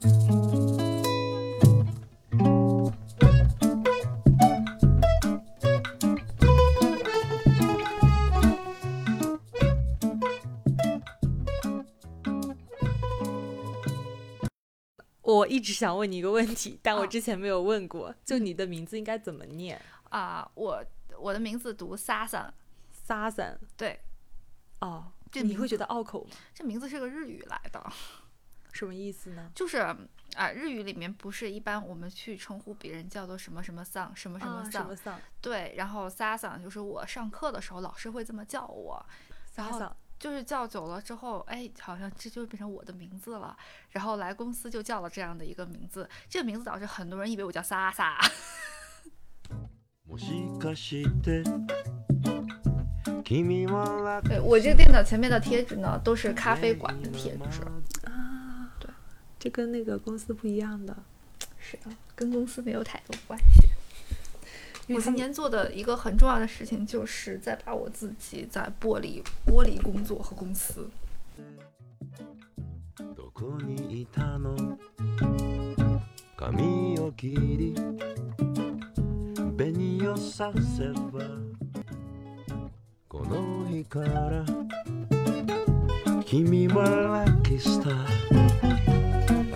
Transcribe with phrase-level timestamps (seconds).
[0.00, 0.06] 我
[15.48, 19.80] 一直想问你一个问题，但我之前没有问过，就你的名字应该怎么念？
[20.10, 20.84] 啊，我
[21.18, 23.58] 我的名字读 Sasan，Sasan。
[23.76, 23.98] 对，
[24.80, 26.30] 哦，这你会觉得拗口吗？
[26.54, 27.92] 这名字是个日语来的，
[28.77, 29.51] 什么意思呢？
[29.53, 29.77] 就是
[30.35, 35.19] 啊，日语里面不是一般我们去称呼别人叫做什么什么桑，什么什么啊什桑，么桑？
[35.41, 39.05] 对，然后 Sasan 就是我上课的时候老师会这么叫我，
[39.55, 43.55] 然后 Sasan 就是叫久了之后，哎，好像这就变成我的名字了。
[43.89, 48.17] 然后来公司就叫了这样的一个名字，这个名字导致很多人以为我叫萨萨。
[50.09, 51.43] もしかして
[53.23, 57.61] 君は对我这个电脑前面的贴纸呢，都是咖啡馆的贴纸。
[59.38, 60.96] 这跟那个公司不一样的。
[61.58, 63.68] 是的，跟公司没有太多关系。
[64.94, 70.88] 我今年做的一个很重要的事情，就是在把我自己在剥离剥离工作和公司。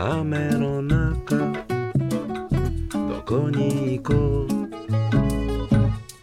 [0.02, 1.35] 雨の中
[2.91, 4.47] どこに行こう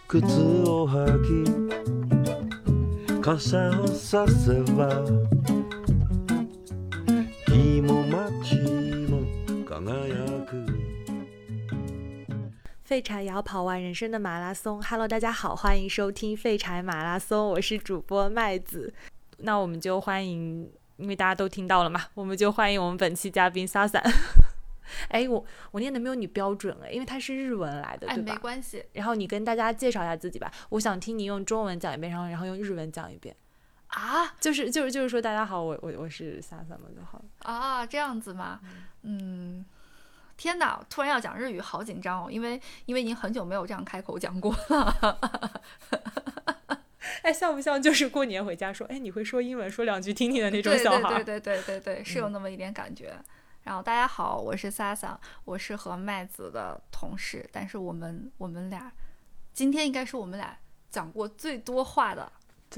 [0.09, 4.89] 靴を履き傘をさせば
[7.49, 8.57] 日も街
[9.09, 9.23] も
[9.65, 10.65] 輝く
[12.85, 14.81] 废柴也要跑完人生的马拉松。
[14.83, 18.93] Hello，大家好，欢迎收听废柴马拉松，我是主播麦子。
[19.39, 24.04] 那我们就欢迎， 因为大家都听到了嘛，我们就欢迎我们本期嘉宾 Sasan。
[25.08, 28.40] 哎，我我念的没有你标准哎，因为它是日文来的，哎，没对吧？
[28.42, 33.36] 关系然后你跟大家介绍一下自己吧，我想听你用中文讲一遍，然后然后用日文讲一遍，
[33.88, 37.26] 啊就是就是就是说大家好，我我我是 Sasan 嘛就好了。
[37.44, 38.60] 啊，这样子吗？
[39.04, 39.64] 嗯，
[40.36, 45.22] 天哪，突然要讲日语，好紧张哦，因为因为已经很久没有这样开口讲过了。
[47.22, 51.24] 哎，像不像就是过年回家说，哎，你会说英文，说两句听听的那种对小孩？
[51.24, 53.14] 对对对对对对，是有那么一点感觉。
[53.64, 58.92] 然后大家好，我是 Sasa，我是和麦子的同事，但是我们我们俩
[59.54, 60.58] 今天应该是我们俩
[60.90, 62.32] 讲过最多话的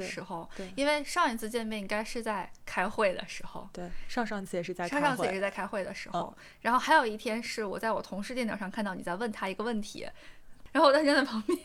[0.03, 3.69] 时候，对因为上一次见面应该是在开会的时候。
[3.71, 10.07] 对，上上次也是在上开会，上次也是在开会的时候，哦然后还有一天是我在我同事电脑上看到你在问他一个问题，
[10.71, 11.59] 然后我当时站在旁边，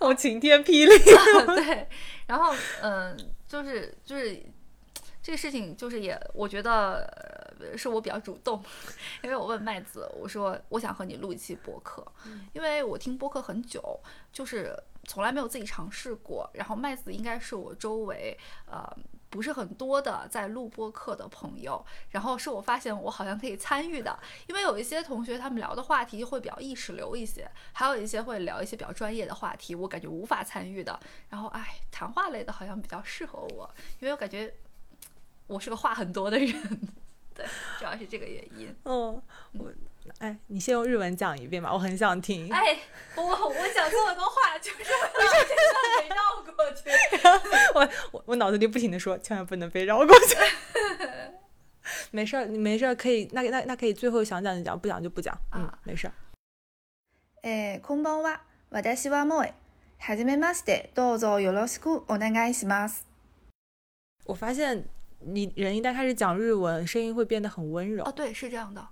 [0.00, 0.98] 我晴天霹雳。
[1.56, 1.88] 对，
[2.26, 4.42] 然后嗯、就是就是
[5.22, 7.04] 这个事情，就是也我觉得、
[7.58, 8.62] 呃、是我比较主动，
[9.22, 12.06] 因为我问麦子，我说我想和你录一期播客，
[12.52, 14.00] 因为我听播客很久，
[14.32, 18.96] 就是从来没有自己尝试过，然后麦子应该是我周围呃。
[19.30, 24.18] 不是很多的在录播课的朋友，然后是我发现我好像可以参与的，
[24.48, 30.98] 因为有一些同学他们聊的话题会比较意识流一些，还有一些会聊一些比较专业的话题，我感觉无法参与的。
[31.28, 34.52] 然后哎，谈话类的好像比较适合我，因为我感觉
[35.46, 36.52] 我是个话很多的人，
[37.32, 37.46] 对，
[37.78, 38.74] 主要是这个原因。
[38.84, 39.72] 嗯，我
[40.19, 42.51] 哎，你先用日文讲一遍吧，我很想听。
[42.53, 42.77] 哎，
[43.15, 44.89] 我我讲这么多话，就是为了
[45.19, 46.19] 让这段给绕
[46.53, 46.83] 过去。
[47.73, 50.35] 我我我脑子里不停的说，千万不能被绕过去。
[52.11, 55.37] 没事儿，你没事儿，可以，那那那可以，最后想讲就讲，不讲就不讲。
[55.53, 56.13] 嗯啊，没事儿。
[57.43, 58.39] えーこんばんは。
[58.71, 59.53] 私は萌え。
[59.99, 60.91] はじめまして。
[60.95, 63.05] どうぞよろしくお願いします。
[64.25, 64.85] 我发现
[65.19, 68.03] 你人一旦开始讲日文，声音会变得很温柔。
[68.05, 68.87] 哦，对，是这样的。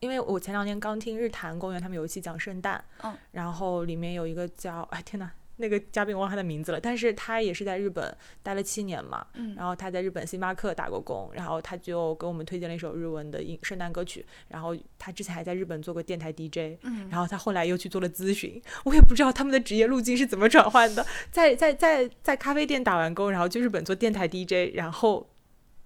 [0.00, 25.28] 因为我前两天刚听日坛公园，他们有一期讲圣诞，嗯，然后里面有一个叫，哎天呐，那个嘉宾我忘他的名字了，但是他也是在日本待了七年嘛，嗯然后他在日本星巴克打过工，然后他就给我们推荐了一首日文的音圣诞歌曲，然后他之前还在日本做过电台 DJ，嗯然后他后来又去做了咨询，我也不知道他们的职业路径是怎么转换的，在在在在咖啡店打完工，然后去日本做电台 DJ，然后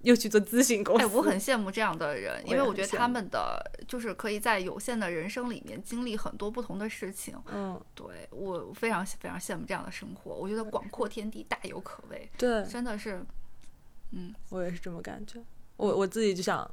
[0.03, 7.37] 又去做咨询公司，哎，我很羡慕这样的人，因为我觉得他们的就是可以在有限的人生里面经历很多不同的事情。
[7.47, 13.25] 嗯，对我非常非常羡慕这样的生活，我觉得广阔天地大有可为，对，真的是，
[14.11, 15.43] 嗯，我也是这么感觉。
[15.77, 16.71] 我我自己就想，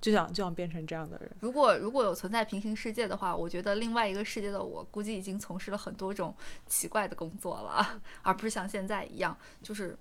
[0.00, 1.30] 就想就想变成这样的人。
[1.40, 6.34] 如果如果有存在平行世界的话，我觉得另外一个世界的我估计已经从事了很多种
[6.66, 9.98] 奇怪的工作了， 而不是像现在一样就是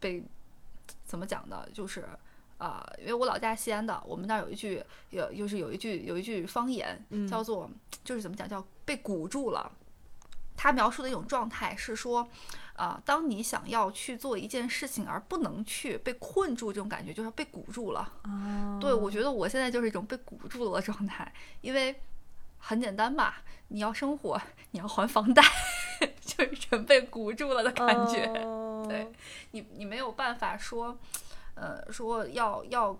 [0.00, 0.22] 被
[1.04, 1.66] 怎么讲呢？
[1.72, 2.08] 就是
[2.58, 7.70] 啊、因为我老家西安的，我们那儿有一句有就是有一句有一句方言嗯叫做、
[8.02, 9.70] 就是怎么讲叫被鼓住了。
[10.56, 12.26] 他描述的一种状态是说，
[12.76, 18.10] 啊、当你想要去做一件事情而不能去，被困住这种感觉，就是被鼓住了。
[18.24, 21.30] 哦对，我觉得我现在就是一种被鼓住了的状态，
[21.60, 21.94] 因为
[22.56, 24.40] 很简单吧，你要生活，
[24.70, 25.42] 你要还房贷，
[26.24, 28.24] 就是人被鼓住了的感觉。
[28.46, 29.12] 哦对
[29.52, 30.98] 你你没有办法说，
[31.54, 32.98] 呃，说要要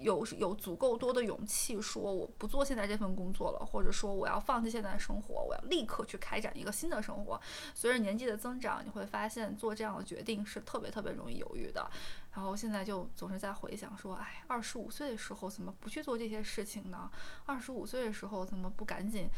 [0.00, 7.40] 有有足够多的勇气说我不做现在这份工作了，或者说我要放弃现在的生活，我要立刻去开展一个新的生活。
[7.74, 11.88] 随着年纪的增长，你会发现做这样的决定是特别特别容易犹豫的。
[12.32, 17.08] 然后现在就总是在回想说，哎，二十五岁的时候怎么不去做这些事情呢？
[17.46, 19.28] 二十五岁的时候怎么不赶紧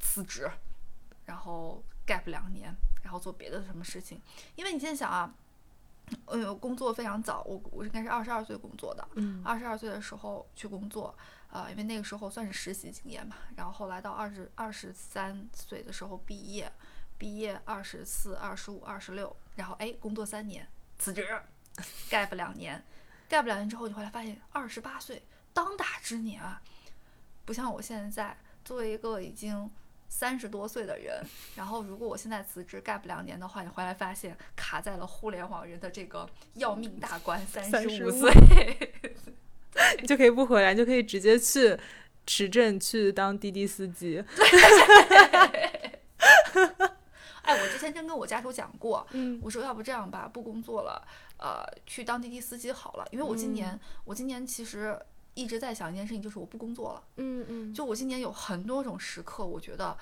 [0.00, 0.50] 辞职，
[1.26, 4.20] 然后 gap 两年，然后做别的什么事情？
[4.54, 5.34] 因为你现在想啊，
[6.26, 11.16] 呃，工作非常早，我我应该是二十二岁工作的，嗯二十二岁的时候去工作，
[11.50, 16.70] 啊、因为那个时候算是实习经验嘛，然后后来到二十二十三岁的时候毕业，
[17.18, 20.66] 毕业二十四、二十五、二十六，然后哎工作三年
[20.98, 21.26] 辞职
[22.08, 22.84] ，gap 两年
[23.28, 25.22] ，gap 两年之后，你回来发现二十八岁
[25.52, 26.62] 当打之年啊，
[27.44, 29.70] 不像我现在作为一个已经
[30.08, 31.22] 三十多岁的人，
[31.56, 38.32] 然后如果我现在辞职干不两年的话，你回来发现卡在了互联网人的这个要命大关，三十五岁。
[40.00, 41.78] 你就可以不回来，你就可以直接去
[42.26, 44.24] 持证去当滴滴司机。
[47.42, 51.06] 哎，我之前真跟我家属讲过，嗯我说要不这样吧，不工作了，
[51.38, 53.06] 呃，去当滴滴司机好了。
[53.12, 54.98] 因为我今年，我今年其实
[55.36, 57.02] 一直在想一件事情，就是我不工作了。
[57.18, 59.96] 嗯嗯就我今年有很多种时刻，我觉得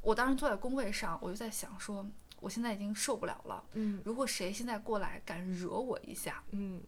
[0.00, 2.06] 我当时坐在工位上，我就在想说，
[2.40, 3.62] 我现在已经受不了了。
[3.74, 6.80] 嗯如果谁现在过来敢惹我一下，嗯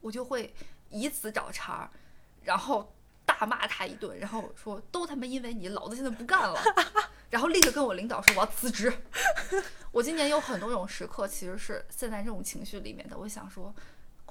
[0.00, 0.54] 我就会
[0.90, 1.90] 以此找茬儿，
[2.44, 2.92] 然后
[3.24, 6.60] 大骂他一顿，然后说都他妈因为你，老子现在不干了，
[7.30, 8.92] 然后立刻跟我领导说我要辞职。
[9.90, 13.16] 我今年有很多种时刻，其实是陷在这种情绪里面的。
[13.16, 13.74] 我想说，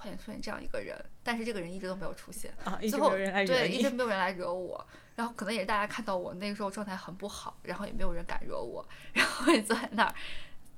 [0.02, 2.52] 快点出现这样一个人，但是这个人一直都没有出现。
[2.64, 3.90] 啊，一直最后没有人来惹对，一直。
[3.92, 4.84] 没有人来惹我，
[5.16, 8.84] 然后可能也是大家看到我那个时候状态很不好，然后也没有人敢惹我，
[9.14, 10.16] 然后也坐在那儿，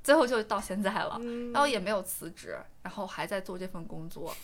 [0.03, 4.35] 最后就到现在了，嗯然后也没有辞职，然后还在做这份工作，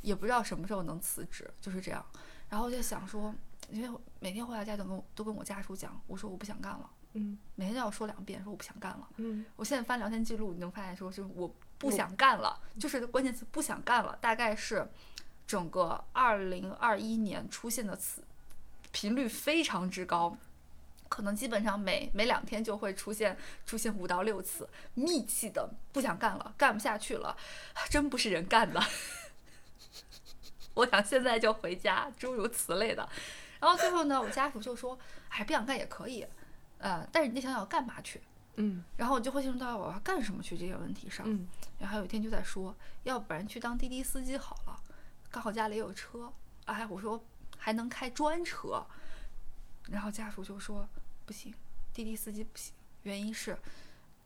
[0.00, 2.02] 也不知道什么时候能辞职，就是这样。
[2.48, 3.34] 然后我就想说，
[3.68, 9.08] 因为每天回到家都跟我都跟我家属讲，我说我不想干了，嗯每天都要说两遍，说我不想干了。
[9.16, 14.86] 嗯我现在翻聊天记录，你能发现说，就是我不想干了，就是关键词不想干了，大概是
[15.46, 18.22] 整个二零二一年出现的词
[18.92, 20.36] 频率非常之高，
[21.08, 23.36] 可能基本上每每两天就会出现
[23.66, 27.36] 出现五到六次，密集的不想干了，干不下去了，
[27.90, 28.82] 真不是人干的。
[30.74, 33.08] 我想现在就回家，诸如此类的。
[33.60, 34.98] 然后最后呢，我家属就说
[35.30, 36.26] ：“哎，不想干也可以，
[36.84, 38.20] 呃，但是你得想想要干嘛去。”
[38.56, 41.24] 嗯然后我就会进入到我要干什么去这些问题上。
[41.28, 41.48] 嗯
[41.78, 44.80] 然后有一天就在说，要不然去当滴滴司机好了，
[45.30, 46.32] 刚好家里有车。
[46.66, 47.22] 哎，我说
[47.58, 48.86] 还能开专车。
[49.88, 50.88] 然后家属就说
[51.26, 51.52] 不行，
[51.92, 53.58] 滴滴司机不行，原因是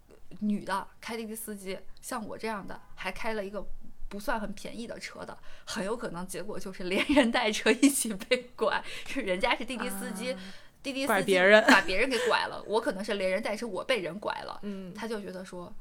[0.08, 3.66] 呃女的开滴滴司机，像我这样的还开了一个。
[4.10, 8.82] 不算很便宜的车的，很有可能结果就是连人带车一起被拐。
[9.06, 10.40] 是人家是滴滴司机，啊
[10.82, 14.58] 滴滴司机拐别人把别人给拐了，我可能是连人带车，我被人拐了。
[14.62, 15.72] 嗯，他就觉得说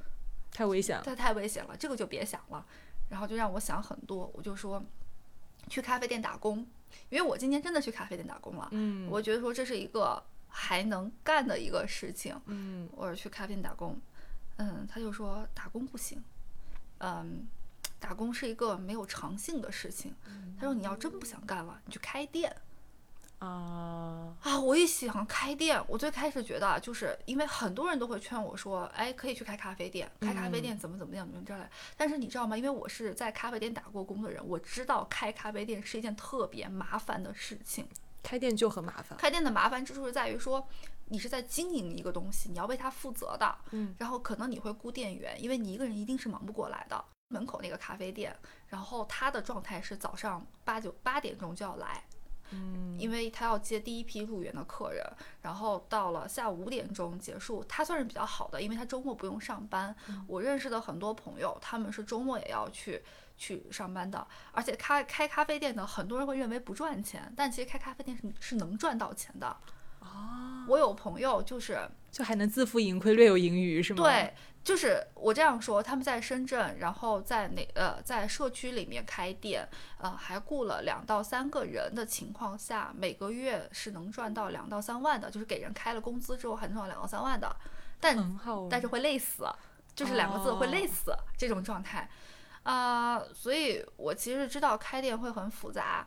[0.52, 1.04] 太危险了。
[1.06, 2.66] 他太危险了，这个就别想了。
[3.10, 4.84] 然后就让我想很多，我就说
[5.70, 6.58] 去咖啡店打工，
[7.10, 8.68] 因为我今天真的去咖啡店打工了。
[8.72, 13.98] 嗯我觉得说这是一个还能干的一个事情，嗯我说去咖啡店打工。
[14.58, 16.22] 嗯，他就说打工不行，
[16.98, 17.48] 嗯，
[18.00, 20.16] 打工是一个没有长性的事情。
[20.60, 22.54] 他说你要真不想干了，你去开店。
[23.40, 31.70] 啊啊，我一想开店，我最开始觉得啊，就是因为很多人都会劝我说，哎，可以去开咖啡店，开咖啡店怎么怎么样，怎么之类的。
[31.96, 32.58] 但是你知道吗？
[32.58, 37.88] 因为我是在咖啡店打过工的人，我知道开咖啡店是一件特别麻烦的事情。
[38.24, 39.18] 开店就很麻烦。
[39.18, 40.68] 开店的麻烦之处是在于说，
[41.06, 43.56] 你是在经营一个东西，你要为它负责的。
[43.72, 47.06] 嗯，然后可能你会雇店员，因为你一个人一定是忙不过来的。
[47.30, 48.36] 门口那个咖啡店，
[48.68, 52.04] 然后他的状态是早上八九八点钟就要来，
[52.52, 55.06] 嗯因为他要接第一批入园的客人，
[55.42, 59.96] 然后到了下午五点钟结束，他算是比较好的，因为他周末不用上班。
[60.26, 63.04] 我认识的很多朋友，他们是周末也要去
[63.38, 69.56] 去上班的，而且开开咖啡店的很多人会认为不赚钱，但其实开咖啡店是是能赚到钱的。
[70.00, 71.80] 哦，我有朋友就是
[72.12, 74.04] 就还能自负盈亏，略有盈余是吗？
[74.04, 74.34] 对，
[74.68, 79.66] 就是我这样说，他们在深圳，然后在哪呃在社区里面开店，
[79.98, 87.56] 呃还雇了两到三个人的情况下，每个月是能赚到两到三万的，就是给人开了工资之后还能赚到两到三万的，
[88.02, 88.38] 但
[88.70, 89.48] 但是会累死，
[89.96, 92.10] 就是两个字会累死这种状态，
[92.64, 96.06] 啊、所以我其实知道开店会很复杂，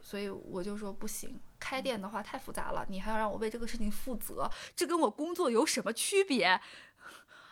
[0.00, 6.58] 所以我就说不行，开店的话太复杂了，你还要让我为这个事情负责，这跟我工作有什么区别？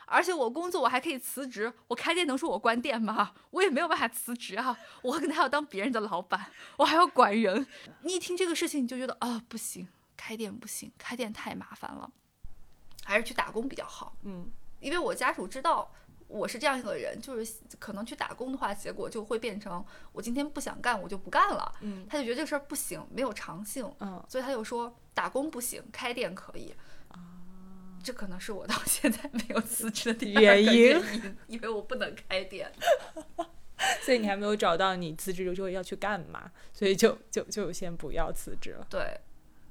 [0.09, 3.35] 而且我工作我还可以辞职，我开店能说我关店吗？
[3.51, 7.67] 我也没有办法辞职啊，我可能还要当别人的老板，我还要管人。
[8.03, 12.11] 你一听这个事情，你就觉得啊、不行，开店不行，开店太麻烦了，
[13.05, 14.17] 还是去打工比较好。
[14.23, 15.91] 嗯因为我家属知道
[16.29, 21.75] 我是这样一个人，就是可能去打工的话，结果就会变成我今天不想干，我就不干了。
[21.81, 26.75] 嗯他就觉得这个事儿不行，没有长性，嗯，所以他就说打工不行，开店可以。
[28.07, 30.97] 这可能是我到 现在没有辞职的原因
[31.49, 32.71] 因，为我不能开店。
[34.01, 38.87] 所以你还没有找到你辞职之后要去干嘛，所以就就就先不要辞职了。
[38.89, 39.21] 对，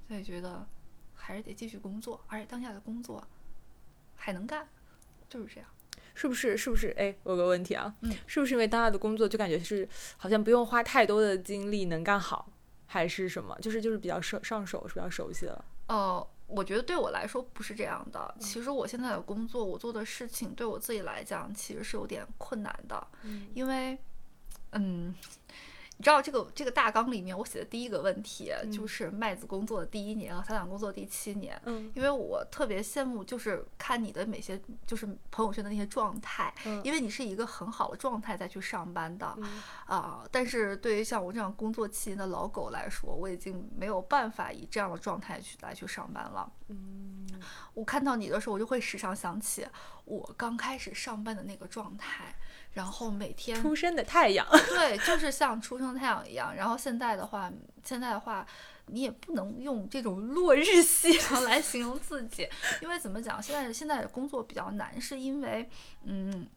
[0.10, 0.68] 所以觉得
[1.16, 3.26] 还是得继续工作，而且当下的工作
[4.16, 4.68] 还能干，
[5.30, 5.70] 就是这样。
[6.14, 6.58] 是不是？
[6.58, 6.94] 是不是？
[6.98, 9.88] 哎，我有个问题啊，嗯是不是因为当下的工作就感觉是
[10.18, 12.52] 好像不用花太多的精力能干好，
[12.86, 13.58] 还是什么？
[13.62, 15.66] 就是就是比较上上手，是比较熟悉的了。
[15.88, 18.36] 呃，我觉得对我来说不是这样的。
[18.40, 23.98] 其实我现在的工作，我做的事情对我自己来讲，其实是有点困难的，嗯因为，
[24.72, 25.14] 嗯。
[25.98, 28.86] 你知道这个这个大纲里面，我写的第一个问题就。
[28.88, 31.92] 是麦子工作的第一年和散党工作的第七年，嗯。
[31.96, 36.82] 因为我特别羡慕，就是看你的每些就是朋友圈的那些状态，嗯。
[36.84, 39.62] 因为你是一个很好的状态再去上班的，嗯。
[39.88, 46.50] 啊，但是对于像我这样工作七年的老狗来说，我已经没有办法以这样的状态去来去上班了。
[46.68, 47.28] 嗯。
[47.74, 49.68] 我看到你的时候，我就会时常想起
[50.06, 52.34] 我刚开始上班的那个状态，
[52.76, 54.48] 然后每天出生的太阳。
[54.70, 56.56] 对，就是像出生太阳一样。
[56.56, 57.52] 然后现在的话，
[57.84, 58.46] 现在的话，
[58.86, 62.48] 你也不能用这种落日夕阳来形容自己，
[62.84, 65.68] 因为怎么讲，现在现在的工作比较难，是因为
[66.04, 66.48] 嗯。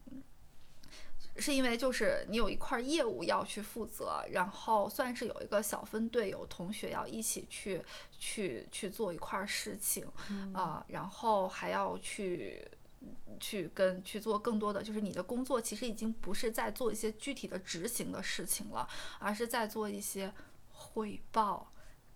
[1.41, 7.81] 是因为就是你有一块业务要去负责，然后算是有一个小分队，有同学要一起去
[8.19, 10.05] 去去做一块事情
[10.53, 12.69] 啊、然后还要去
[13.39, 18.87] 去跟去做更多的，就是你的工作其实已经不是在做一些具体的执行的事情了，
[19.19, 20.33] 而是在做一些
[20.71, 21.71] 汇报、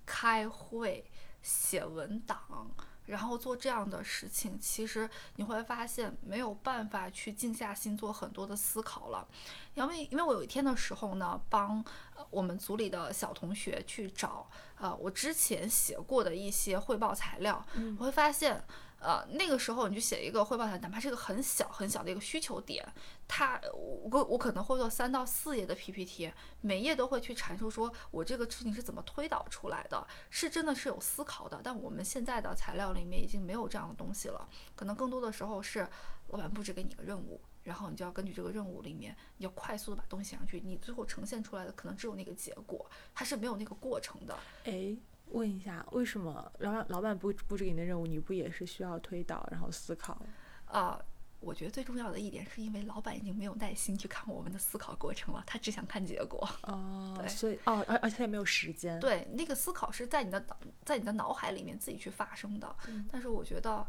[0.06, 1.06] 开会、
[1.42, 2.72] 写文档。
[3.06, 9.28] 然后做这样的事情，其实你会发现没有办法去静下心做很多的思考了，
[9.74, 11.84] 因为因为我有一天的时候呢，帮
[12.16, 18.64] 呃我们组里的小同学去找呃我之前写过的一些汇报材料，嗯我会发现。
[19.04, 22.88] 呃，那个时候你就写一个汇报材，哪怕是一个很小很小的一个需求点，
[23.28, 26.32] 它我我可能会做三到四页的 PPT，
[26.62, 31.60] 每页都会去阐述说我这个事情是怎么推导出来的，是真的是有思考的。
[31.62, 35.86] 但我们现在的材料里面已经没有这样的东西了，可能更多的时候是
[36.30, 44.34] 老板布置给你个任务，然后你就要根据这个任务里面，你要快速的把东西写上去，你最后呈现出来的可能只有那个结果，它是没有那个过程的。
[44.64, 44.96] 哎，
[45.34, 50.20] 问一下，为什么老板老板布布置给你的任务，你不也是需要推导然后思考？
[50.66, 51.00] 啊、
[51.40, 56.48] 我觉得最重要的一点是因为老板已经没有耐心去看我们的思考过程了，他只想看结果。
[56.64, 62.76] 哦， 对所以哦，而而且他也没有时间。，对，那个思考是在你的脑在你的脑海里面自己去发生的。
[62.88, 63.88] 嗯但是我觉得，呃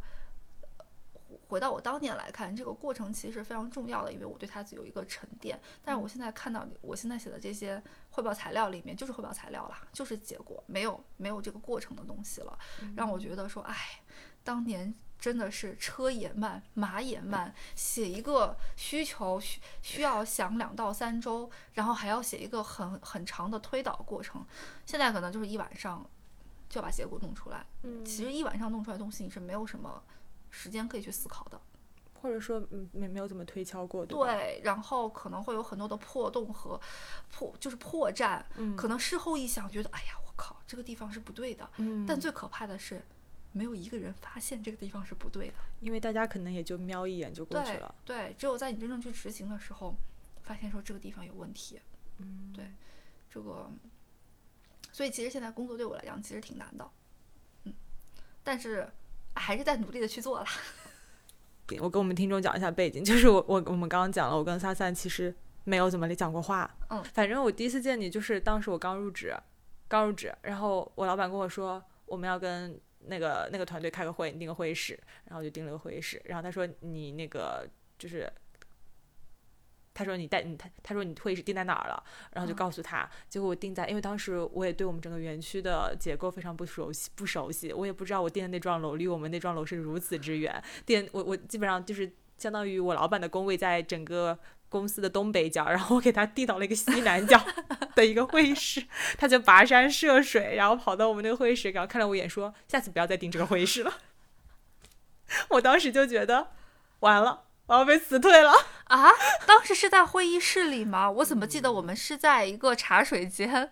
[1.49, 5.61] 回到我当年来看，这个过程其实非常重要的，因为我对它有一个沉淀。
[5.85, 12.59] 但是我现在看到我现在写的这些汇报材料里面，就是汇报材料啦，就是结果，没有没有这个过程的东西了，
[12.97, 13.75] 让我觉得说，哎，
[14.43, 14.95] 当年。
[15.17, 17.55] 真的是车也慢，马也慢。
[17.75, 24.45] 写一个需求需需要想两到三周，然后还要写一个很很长的推导过程。
[24.85, 26.05] 现在可能就是一晚上
[26.69, 27.65] 就要把结果弄出来。
[27.85, 30.03] 嗯，其实一晚上弄出来的东西，你是没有什么
[30.55, 31.61] 时间可以去思考的。
[32.23, 34.17] 或者说嗯没没有怎么推敲过，对？
[34.17, 36.81] 对，然后可能会有很多的破洞和
[37.31, 38.43] 破，就是破绽。
[38.57, 41.69] 嗯，可能事后一想，觉得哎呀，我靠，这个地方是不对的。
[41.77, 43.05] 嗯，但最可怕的是，
[43.53, 45.55] 没有一个人发现这个地方是不对的。
[45.81, 47.95] 因为大家可能也就瞄一眼就过去对了。
[48.07, 49.95] 对，只有在你真正去执行的时候，
[50.43, 51.79] 发现说这个地方有问题。
[52.17, 52.73] 嗯，对
[53.29, 53.71] 这个，
[54.93, 56.91] 所以其实现在工作对我来讲其实挺难的，
[57.65, 57.75] 嗯，
[58.43, 58.91] 但是
[59.35, 60.47] 还是在努力的去做了。
[61.81, 66.71] 我跟我们听众讲一下背景，就是我我我们刚刚讲了，我跟萨萨其实没有怎么讲过话。
[66.91, 69.35] 嗯反正我第一次见你就是当时我刚入职，
[69.89, 78.31] 刚入职，然后我老板跟我说我们要跟那个那个团队开个会，你订个会议室，然后我就订了个会议室，然后他说你那个就是。
[79.95, 94.37] 他说你带你他他说你会议室定在哪儿了，然后就嗯告诉他，结果我定在，因为当时我也对我们整个园区的结构非常不熟悉不熟悉，我也不知道我定的那幢楼离我们那幢楼是如此之远，定我我基本上就是相当于我老板的工位在整个
[94.69, 97.41] 公司的东北角，然后我给他递到了一个西南角
[97.95, 98.85] 的一个会议室，
[99.17, 103.95] 他就跋山涉水，然后跑到我们那个会议室，然后看了我一眼说：“下次不要再订这个会议室了。
[105.51, 106.49] ”我当时就觉得
[107.01, 108.53] 完了，我要被辞退了。
[108.85, 109.11] 啊，
[109.47, 111.11] 当时是在会议室里吗？
[111.11, 113.71] 我怎么记得我们是在一个茶水间？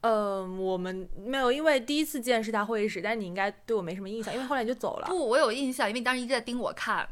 [0.00, 5.06] 嗯，我们没有，因为第一次见是在会议室，但是你应该对我没什么印象，因为后来你就走了。
[5.06, 7.08] 不，我有印象，因为你当时一直在盯我看。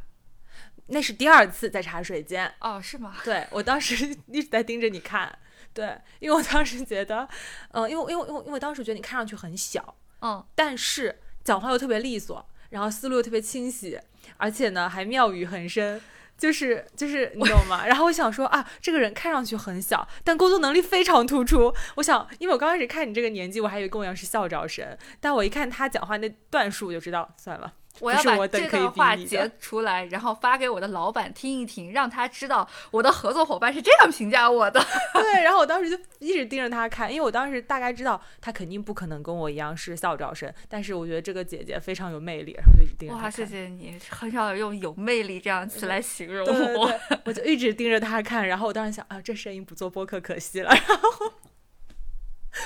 [0.92, 3.14] 那是第二次在茶水间，哦，是吗？
[3.24, 5.38] 对我当时一直在盯着你看，
[5.72, 7.28] 对，因为我当时觉得，
[7.70, 13.98] 嗯、因为因为因为因为当时觉得你看上去很小，嗯，但是讲话又特别利索，然后思路又特别清晰，
[14.36, 16.00] 而且呢还妙语横生。
[16.38, 17.86] 就是就是 你懂吗？
[17.86, 21.70] 然后我想说啊，这个人看上去很小，但工作能力非常突出。
[21.96, 27.74] 我想，因为我刚开始看你这个年纪，我还以为跟我一样是校招生，但我一看他讲话那段数，我就知道算了。
[28.00, 34.80] 我要把这段话截出来，然后发给我的老板听一听，让他知道我的合作伙伴是这样评价我的。
[35.14, 46.86] 对，然后我当时就一直盯着他看，因为我当时大概知道他肯定不可能跟我一样是校招生，但是我觉得这个姐姐非常有魅力，然后就一直盯着她哇，谢谢你，很少有用“有魅力”这样词来形容对对我。
[46.86, 51.32] 对，我就一直盯着他看，然后我当时想啊，这声音不做播客可惜了，然后。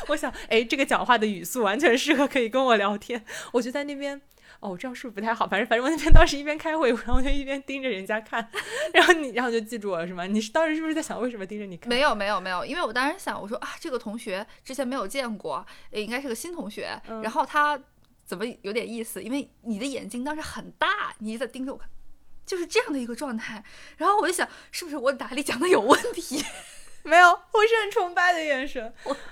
[0.08, 3.24] 我想，哎，这个讲话的语速完全适合可以跟我聊天。
[3.52, 4.20] 我就在那边，
[4.60, 5.46] 哦，这样是不是不太好？
[5.46, 8.48] 反正反正我那边当时一边开会，然后我就一边盯着人家看，
[8.92, 10.24] 然后你，然后就记住我了是吗？
[10.24, 11.88] 你是当时是不是在想为什么盯着你看？
[11.88, 17.78] 没有没有没有，因为我当时想，我说啊，这个同学之前没有见过，也应该是个新同学，嗯然后他
[18.24, 19.22] 怎么有点意思？
[19.22, 21.88] 因为你的眼睛当时很大，你一直在盯着我看，
[22.46, 23.62] 就是这样的一个状态。
[23.98, 26.42] 然后我就想，是不是我哪里讲的有问题？
[27.08, 28.92] 没有，我是很崇拜的眼神。
[29.04, 29.16] 我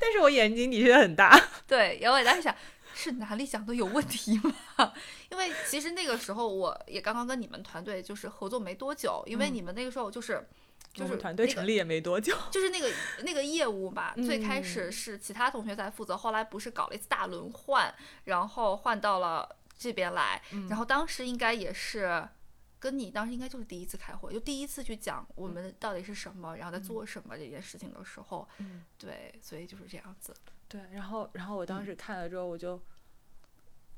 [0.00, 1.40] 但是我眼睛的确很大。
[1.66, 2.54] 对，然后我当时想。
[2.98, 4.40] 是哪里讲的有问题
[4.78, 4.90] 吗？
[5.28, 10.48] 因为其实那个时候我也刚刚跟你们团队就是合作没多久，因为嗯你们那个时候就是
[10.94, 12.34] 就是团队成立也没多久。
[12.50, 12.90] 就是那个
[13.22, 19.46] 那个业务吧，最开始嗯是其他同学在负责，后来不是搞了一次大轮换，然后换到了
[19.78, 22.26] 这边来，嗯然后当时应该也是。
[22.86, 30.32] 跟你当时应该就是第一次开会，就第一次去讲我们到底是什么，然后在做什么这件事情的时候，嗯，对，所以就是这样子。
[30.68, 30.80] 对。
[30.92, 32.80] 然后，然后我当时看了之后，我就，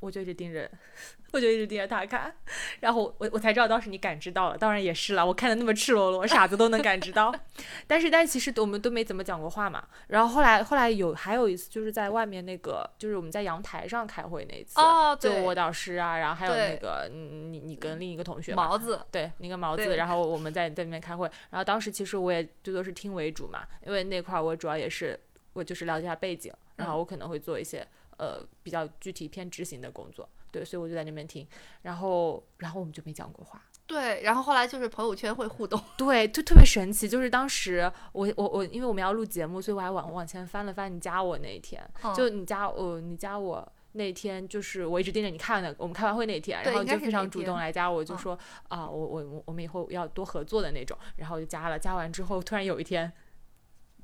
[0.00, 0.70] 我就一直盯着，
[1.32, 2.32] 我就一直盯着他看。
[2.80, 5.26] 然后我我才知道当时你感知到了，当然也是了。
[5.26, 7.34] 我看的那么赤裸裸，傻子都能感知到。
[7.86, 9.86] 但是，但其实我们都没怎么讲过话嘛。
[10.06, 14.80] 然后后来后来有还有一次，就是在外面那个，就是我们在阳台上开会那一次。
[14.80, 25.18] 哦，对，就我导师啊，然后还有那个嗯你你跟另一个同学，毛子，对，那个毛子，然后我们在在那边开会，然后当时其实我也最多是听为主嘛，因为那块儿我主要也是
[25.54, 27.86] 我就是了解一下背景，然后我可能会做一些
[28.18, 31.46] 呃比较具体偏执行的工作，对，所以我就在那边听，
[31.82, 43.72] 然后然后我们就没讲过话，对，然后后来就是朋友圈会互动， 对，就特别神奇，就是当时我我我因为我们要录节目，所以我还往往前翻了翻你加我那一天，嗯就你加我你加我。
[43.92, 53.10] 那天就是我一直盯着你看的，我们开完会那天，然后就非常主动来加我，就嗯说啊，我我我我们以后要多合作的那种，然后我就加了，加完之后突然有一天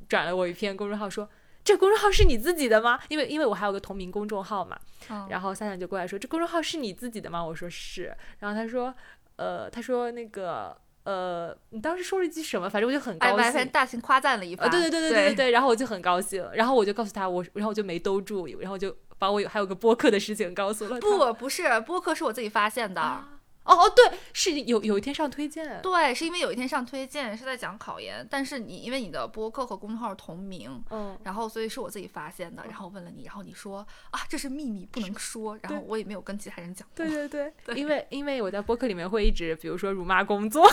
[0.08, 1.28] 转了我一篇公众号说。
[1.64, 3.00] 这公众号是你自己的吗？
[3.08, 8.14] 因为因为我还有个同名公众号嘛，嗯然后三三就过来说：“这公众号是你自己的吗？”我说是。
[8.40, 8.94] 然后他说
[9.36, 12.68] ：“呃，他说那个呃，你当时说了一句什么？
[12.68, 13.68] 反正我就很哎，高兴。
[13.68, 21.00] 大型夸赞了一番，呃，对对对对对对对，然后我就很高兴，然后我就告诉他我，然后我就没兜住，然后就把我有还有个播客的事情告诉了他。
[21.00, 23.33] 不不是播客是我自己发现的，啊
[23.64, 33.78] 哦哦，对，是有有一天上推荐，对，是因为有一天上推荐是在讲考研，但是你因为你的播客和公众号同名，嗯，然后所以是我自己发现的，然后问了你，然后你说
[34.10, 37.04] 啊这是秘密不能说，然后我也没有跟其他人讲过。
[37.04, 40.70] 对对对，对因为 因为我在播客里面会一直，比如说辱骂工作，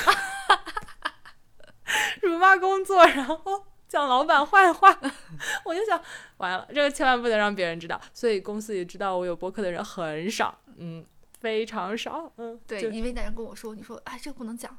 [2.22, 4.90] 辱骂工作，然后讲老板坏话，
[5.66, 6.02] 我就想
[6.38, 11.06] 完了，这个千万不能让别人知道，所以公司也知道我有播客的人很少，嗯，
[11.42, 14.78] 非常少，嗯，对，就因为那人跟我说，你说哎这个不能讲。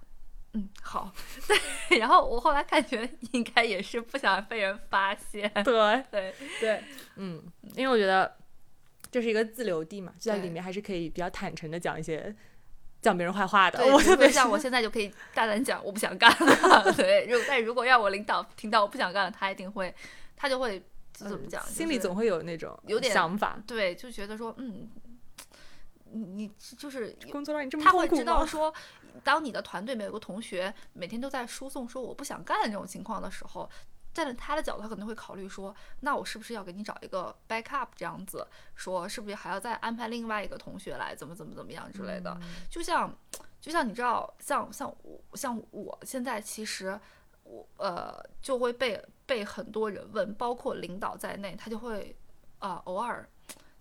[0.55, 1.11] 嗯，好，
[1.89, 6.85] 对，然后我后来感觉应该也是不想被人发现，对对，对，
[7.17, 7.43] 嗯，
[7.75, 8.37] 因为我觉得
[9.11, 12.37] 这是一个自留地嘛，就在里面还是可以比较坦诚的讲一些
[13.01, 16.93] 讲别人坏话的，对，我特别像我现在就可以大胆讲，我不想干了。
[16.93, 19.95] 对，如但如果让我领导听到我不想干了，他一定会，
[20.37, 24.87] 他就会怎么讲，心里就是总会有那种有点想法，对，就觉得说，嗯，
[26.13, 28.07] 你你就是工作让你这么他会？
[28.09, 28.73] 知道说，
[29.25, 33.69] 当你的团队里面有个同学每天都在输送说我不想干这种情况的时候，
[34.13, 42.39] 站在他的角度，他可能会考虑说，那我是不是要给你找一个 backup 这样子，说是不是还要再安排另外一个同学来怎么怎么怎么样之类的。
[42.71, 43.13] 就像
[43.61, 46.99] 就像你知道，像像我像我现在其实
[47.45, 52.15] 我呃就会被被很多人问，包括领导在内，他就会
[52.59, 53.27] 啊、偶尔。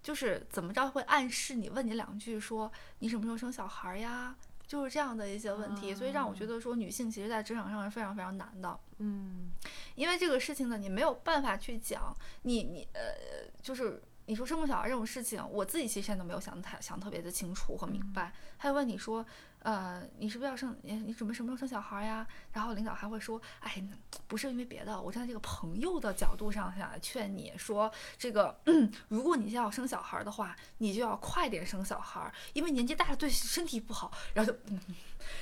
[0.01, 4.35] 就是怎么着会暗示你，问你两句说你什么时候生小孩呀？
[4.67, 8.79] 就是这样的一些问题，所以让我觉得说女性其实在职场上是非常非常难的。
[8.99, 9.51] 嗯
[9.95, 18.31] 因为这个事情呢，你没有办法去讲，你你呃，就是你说生不小孩这种事情，我自己其实现在都没有想太想特别的清楚和明白。
[18.55, 19.25] 还有问你说，
[19.63, 20.75] 呃，你是不是要生？
[20.81, 22.25] 你你准备什么时候生小孩呀？
[22.51, 23.83] 然后领导还会说，哎，
[24.27, 28.59] 不是因为别的，我站在这个朋友的角度上想劝你说，这个
[29.09, 34.11] 如果你现在要生小孩的话，你就要快点生小孩，因为年纪大了对身体不好。
[34.33, 34.79] 然后就嗯，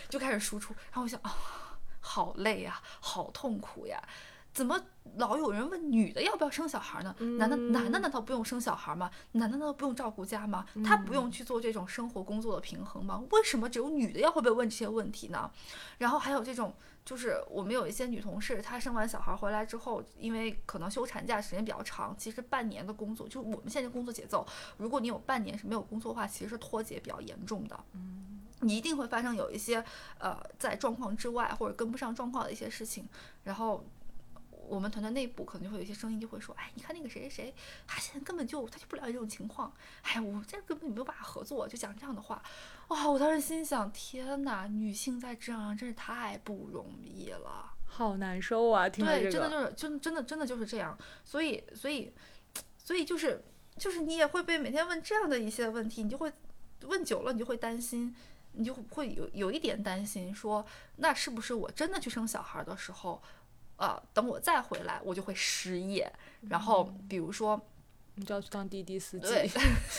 [0.10, 1.34] 就开始输出，然后我想啊。
[2.01, 4.01] 好累呀、好痛苦呀！
[4.59, 4.77] 怎么
[5.15, 7.15] 老有人问女的要不要生小孩呢？
[7.37, 9.09] 男的男的难道不用生小孩吗？
[9.31, 10.65] 男的难道不用照顾家吗？
[10.83, 13.23] 他不用去做这种生活工作的平衡吗？
[13.31, 15.49] 为什么只有女的要会被问这些问题呢？
[15.99, 24.45] 然后还有这种，就是我们有一些女同事，她生完小孩回来之后，因为可能休产假时间比较长，其实半年的工作，就我们现在工作节奏，
[24.75, 27.79] 如果你有半年是没有工作的话，其实是脱节比较严重的。
[28.61, 29.81] 你一定会发生有一些
[30.17, 33.07] 呃在状况之外或者跟不上状况的一些事情，
[33.45, 33.85] 然后
[34.69, 37.55] 我们团队内部可能就会有一些声音就会说，哎，你看那个谁谁谁，
[37.88, 42.41] 他现在根本就他就不了解这种情况，哎，我这根本没有办法合作，就讲这样的话，
[42.89, 47.73] 哇，我当时心想，天哪，女性在职场上真是太不容易了。
[47.91, 48.88] 好难受啊！
[48.88, 52.13] 听这个，真的就是真真的真的就是这样，所以所以
[52.77, 53.43] 所以就是
[53.77, 56.32] 就是你也会被每天问这样的一些问题，你就会
[56.84, 58.15] 问久了，你就会担心，
[58.53, 60.63] 你就会有有一点担心说，
[60.97, 63.21] 那是不是我真的去生小孩的时候，
[63.79, 66.11] 呃，等我再回来，我就会失业，
[66.49, 67.59] 然后比如说，
[68.15, 69.49] 你就要去当滴滴司机，对，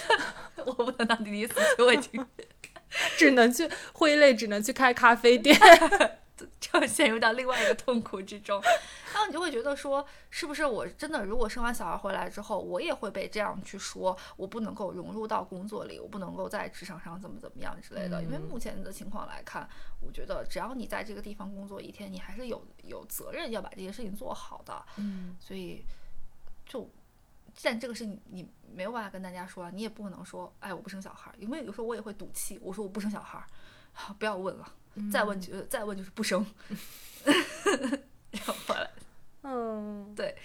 [0.64, 2.24] 我不能当滴滴司机，我已经
[3.16, 5.58] 只能去挥泪，只能去开咖啡店。
[6.60, 8.60] 就陷入到另外一个痛苦之中，
[9.12, 18.22] 然后你就会觉得说，是不是我真的如果生完小孩回来之后，我也会被这样去说，我不能够融入到工作里，我不能够在职场上怎么怎么样之类的。
[18.22, 19.68] 因为目前的情况来看，
[20.00, 24.84] 我觉得只要你在这个地方工作一天，你还是有有责任要把这些事情做好的。
[24.96, 25.84] 嗯，所以
[26.66, 26.88] 就。
[27.62, 33.44] 但这个事情你没有办法跟大家说，你也不可能说，哎，我不生小孩，因为有时候我也会赌气，我说我不生小孩，
[34.20, 34.72] 不要问了，
[35.12, 36.44] 再问就再问就是不生
[38.32, 38.90] 然后后来，
[39.42, 40.36] 嗯，对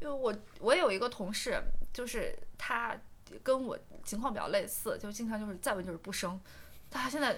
[0.00, 2.96] 因为我我有一个同事，就是他
[3.42, 6.40] 跟我情况比较类似，就经常就是再问就是不生，
[6.90, 7.36] 她现在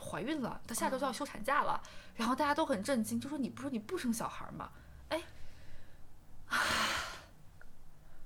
[0.00, 1.82] 怀孕了，她下周就要休产假了，
[2.16, 4.70] 然后大家都很震惊，就说你不是你不生小孩吗？
[5.08, 5.22] 哎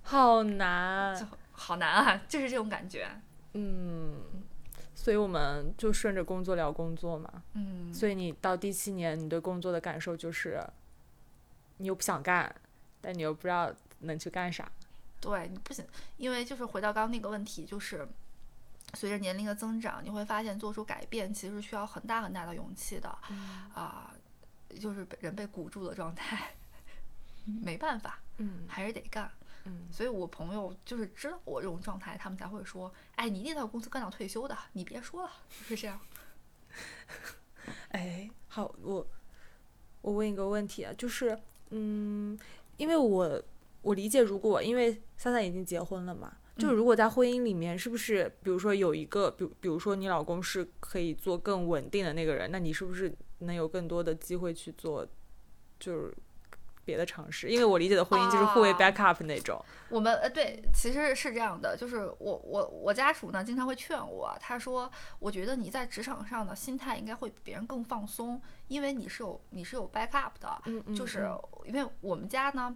[0.02, 1.28] 好难。
[1.58, 3.08] 好难啊，就是这种感觉，
[3.54, 4.20] 嗯，
[5.06, 7.32] 所以我们就顺着工作聊工作嘛。
[7.52, 10.60] 嗯，所以你到第七年，你对工作的感受就是，
[11.76, 12.52] 你又不想干，
[13.00, 14.68] 但你又不知道能去干啥。
[15.20, 18.04] 对你不行，因为就是回到刚刚那个问题，就是
[18.94, 23.08] 随着年龄的增长，你会发现做出改变其实需要很大很大的勇气的，
[23.72, 24.12] 啊、
[24.80, 26.50] 就是被人被鼓住的状态，
[27.62, 29.24] 没办法，嗯还是得干。
[29.24, 29.45] 嗯
[29.90, 35.30] 所以我朋友就是知道我这种状态，他们才会说，哎，你一定在公司干到退休的，你别说了，
[35.68, 36.00] 就是这样。
[37.90, 39.06] 哎，好，我
[40.02, 41.38] 我问一个问题啊，就是，
[41.70, 42.38] 嗯，
[42.76, 43.42] 因为我
[43.82, 55.06] 我理解，如果因为三三已经结婚了嘛，就如果在婚姻里面，是不是比如说有一个，比比如说你老公是可以做更稳定的那个人，那你是不是能有更多的机会去做，
[55.78, 56.14] 就是
[56.86, 57.50] 别的尝试？
[57.50, 59.62] 因为我理解的婚姻就是互为啊 backup 那种。
[59.90, 71.28] 我们呃对，其实是这样的，就是我我我家属呢经常会劝我，他说，我觉得你在职场上的心态应该会比别人更放松，因为你是有你是有 backup 的，嗯嗯就是
[71.66, 72.74] 因为我们家呢。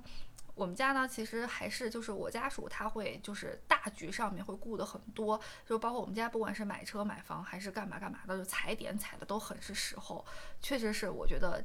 [0.57, 10.23] 我们家呢，其实还是就是我家属他会就是大局上面会顾得很多，就包括我们家不管是买车买房还是干嘛干嘛的，就踩点踩的都很是时候，
[10.61, 11.65] 确实是我觉得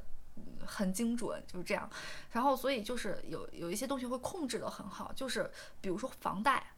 [0.66, 1.88] 很精准，就是这样。
[2.32, 6.72] 然后所以就是有有一些东西会控制的很好，就是比如说房贷，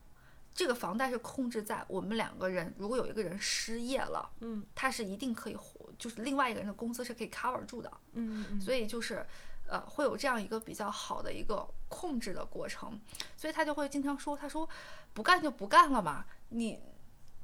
[0.55, 9.25] 这个房贷是控制在我们两个人如果有一个人失业了，嗯，他是一定可以活，就是另外一个人的工资是可以 cover 住的，嗯嗯所以就是
[9.67, 13.01] 呃会有这样一个比较好的一个控制的过程，
[13.37, 14.69] 所以他就会经常说，他说
[15.13, 16.79] 不干就不干了嘛，你，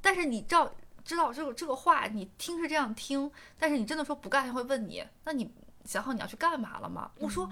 [0.00, 0.72] 但是你知道
[1.05, 5.53] 知道这个这个话你听是这样听，但是你真的说不干，他会问你，那你
[5.85, 7.11] 想好你要去干嘛了吗？
[7.18, 7.49] 我说，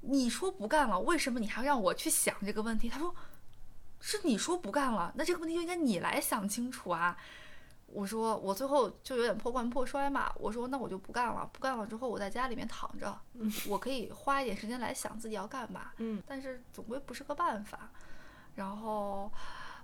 [0.00, 2.88] 你说不干了，为什么你还让我去想这个问题？
[2.88, 3.14] 他说，
[4.00, 7.16] 是你说不干了，那这个问题就应该你来想清楚啊。
[7.92, 10.32] 我说我最后就有点破罐破摔嘛。
[10.36, 13.18] 我说那我就不干了，不干了之后我在家里面躺着，
[13.66, 15.90] 我可以花一点时间来想自己要干嘛。
[15.96, 17.90] 嗯，但是总归不是个办法。
[18.54, 19.32] 然后，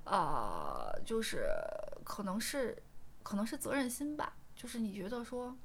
[0.04, 1.48] 呃，就是
[2.04, 2.80] 可能是
[3.22, 4.34] 可能是责任心吧。
[4.54, 5.56] 就是你觉得说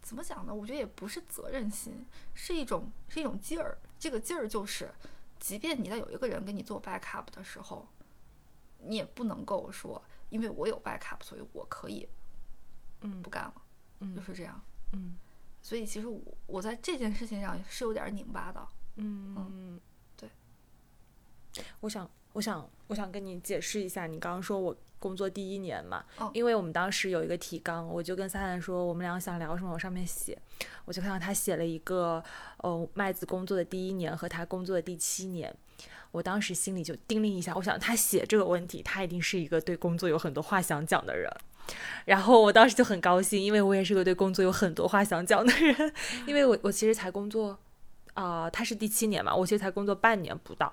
[0.00, 0.54] 怎么讲呢？
[0.54, 3.78] 我觉得也不是责任心，是一种是一种劲儿。
[3.98, 4.92] 这个劲儿就是，
[5.38, 7.88] 即便你在有一个人给你做 backup 的时候，
[8.78, 10.02] 你也不能够说。
[10.30, 12.08] 因为我有 backup，所以我可以，
[13.02, 13.54] 嗯，不干了，
[14.00, 14.58] 嗯，就是这样，
[14.92, 15.14] 嗯，
[15.60, 19.80] 所以其实我我在这件事情上是有点拧巴的，嗯嗯，
[20.16, 20.30] 对，
[21.80, 30.38] 我想我想我想跟你解释一下，你刚刚说我工作第一年嘛，哦，因为我们当时有一个提纲，我就跟三三说我们俩想聊什么，我上面写，
[30.84, 32.22] 我就看到他写了一个，
[32.58, 35.54] 哦，麦子工作的第一年和他工作的第七年。
[36.12, 41.30] 我当时心里就叮咛一下，我想他写这个问题，他一定是一个对工作有很多话想讲的人。
[42.04, 45.92] 然后我当时就很高兴，因为我也是个对工作有很多话想讲的人。
[46.28, 47.58] 因为我我其实才工作，
[48.12, 50.70] 啊，他是第七年嘛，我其实才工作半年不到。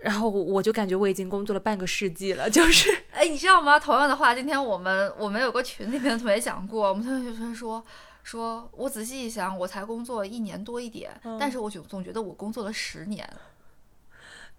[0.00, 3.78] 然后我就感觉我已经工作了半个世纪了，就是， 哎，你知道吗？
[3.78, 7.82] 同样的话，今天我们我们有个群里面的同学讲过，我们同学说
[8.22, 13.28] 说，我仔细一想，我才工作一年多一点，但是我就总觉得我工作了十年。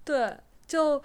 [0.04, 1.02] 对，就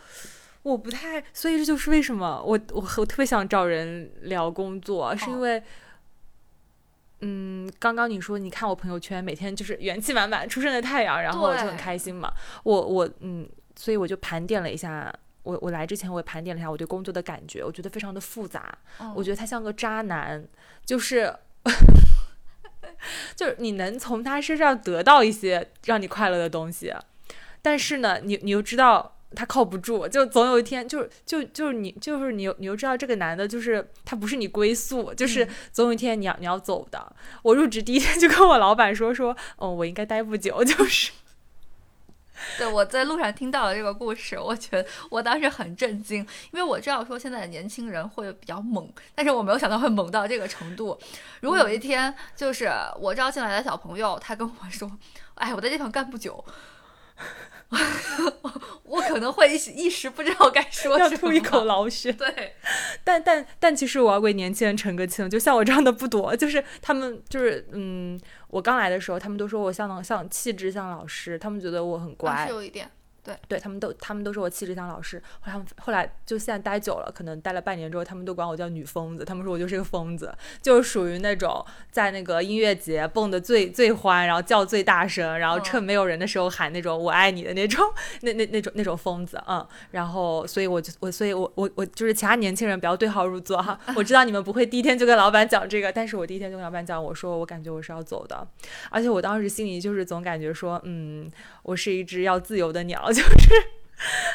[0.62, 5.60] 我不太，所以这就是为什么我我我特别想找人聊工作，是因为，
[7.20, 12.32] 嗯，刚刚你说你看我朋友圈，每天就是元气满满，出生的太阳，然后我就很开心嘛。
[12.62, 18.76] 我我嗯，所以我就盘点了一下，我我来之前我也盘点了一下我对工作的感觉，我觉得非常的复杂。
[19.14, 20.44] 我觉得他像个渣男，
[20.84, 21.34] 就是
[23.34, 26.94] 就是你能从他身上得到一些让你快乐的东西。
[27.60, 37.14] 但是呢，你你又知道他靠不住，就总有一天，就是就就是你就是你你又知道这个男的，就是他不是你归宿，就是总有一天你要你要走的。
[37.42, 41.12] 我入职第一天就跟我老板说说，哦，我应该待不久，就是。
[42.58, 46.18] 对，我在路上听到了这个故事，我觉得我当时很震惊，
[46.50, 50.98] 因为我知道说现在的年轻人会比较猛，但是我没有想到会猛到这个程度。
[51.40, 54.90] 如果有一天，就是我招进来的小朋友，他跟我说，
[55.34, 56.44] 哎，我在这方干不久。
[58.84, 62.12] 我可能会一时不知道该说什么，要吐一口老血。
[62.12, 62.54] 对，
[63.02, 72.90] 但但但其实我要为年轻人澄个清，就像我这样的不多， 就是他们就是嗯，我刚来的时候，他们都说我像像气质像老师，他们觉得我很乖，是有一点。
[73.24, 75.22] 对，对他们都，他们都说我气质像老师。
[75.40, 79.24] 后来他们后来就现在待久了，可能待了半年之后，他们都管我叫女疯子。
[79.24, 87.84] 他们说我就是个疯子，就是属于那种在那个音乐节蹦的最最欢，然后叫最大声，然后趁没有人的时候喊那种我爱你的那种，
[88.22, 89.64] 那那那种那种疯子嗯。
[89.92, 93.78] 然后，所以我就我，所以我我我就是其他年轻人不要对号入座哈。
[93.94, 98.44] 我知道你们不会第一天就跟老板讲这个，但是我第一天就跟老板讲，我说我感觉我是要走的，
[98.90, 101.30] 而且我当时心里就是总感觉说，嗯，
[101.62, 103.11] 我是一只要自由的鸟。
[103.14, 103.50] 就是，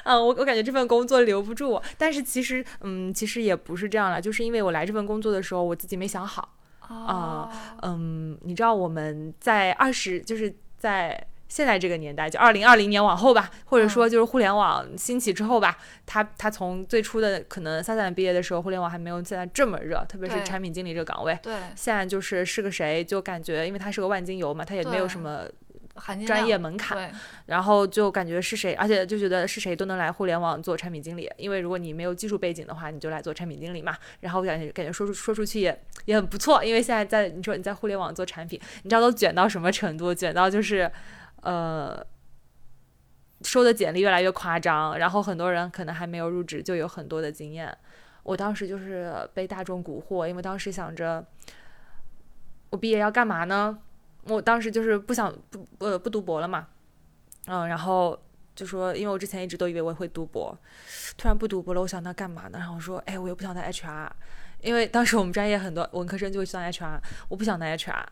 [0.04, 7.50] 嗯，我我感觉这份工作留不住我，但是其实，嗯，其实也不是这样了，就是因为我来这份工作的时候，我自己没想好啊，
[7.82, 25.44] 嗯，你知道我们在二十，就是在现在这个年代，就二零二零年往后吧，或者说就是互联网兴起之后吧，他他从最初的可能三三毕业的时候，互联网还没有现在这么热，特别是产品经理这个岗位，对，现在就是是个谁就感觉，因为他是个万金油嘛，他也没有什么。
[26.26, 27.12] 专业门槛，
[27.48, 33.96] 然后就感觉是谁，而且就觉得是谁都能来互联网做产品经理，因为如果你没有技术背景的话，你就来做产品经理嘛。
[34.20, 40.14] 然后感觉感觉说出说出去也也很不错，因为现在在你说你在互联网做产品，你知道都卷到什么程度？
[40.14, 40.92] 卷到就是
[41.42, 42.06] 呃
[43.42, 47.76] 收的简历越来越夸张，然后很多人可能还没有入职就有很多的经验。
[48.24, 51.26] 我当时就是被大众蛊惑，因为当时想着
[52.72, 53.80] 我毕业要干嘛呢？
[54.28, 56.68] 我当时就是不想不呃不读博了嘛，
[57.46, 58.20] 嗯，然后
[58.56, 60.58] 就说，因为我之前一直都以为我会读博，
[61.18, 62.58] 突然不读博了，我想那干嘛呢？
[62.60, 64.10] 然后我说，哎，我又不想当 HR，
[64.62, 68.06] 因为当时我们专业很多文科生就会去当 HR，我不想当 HR。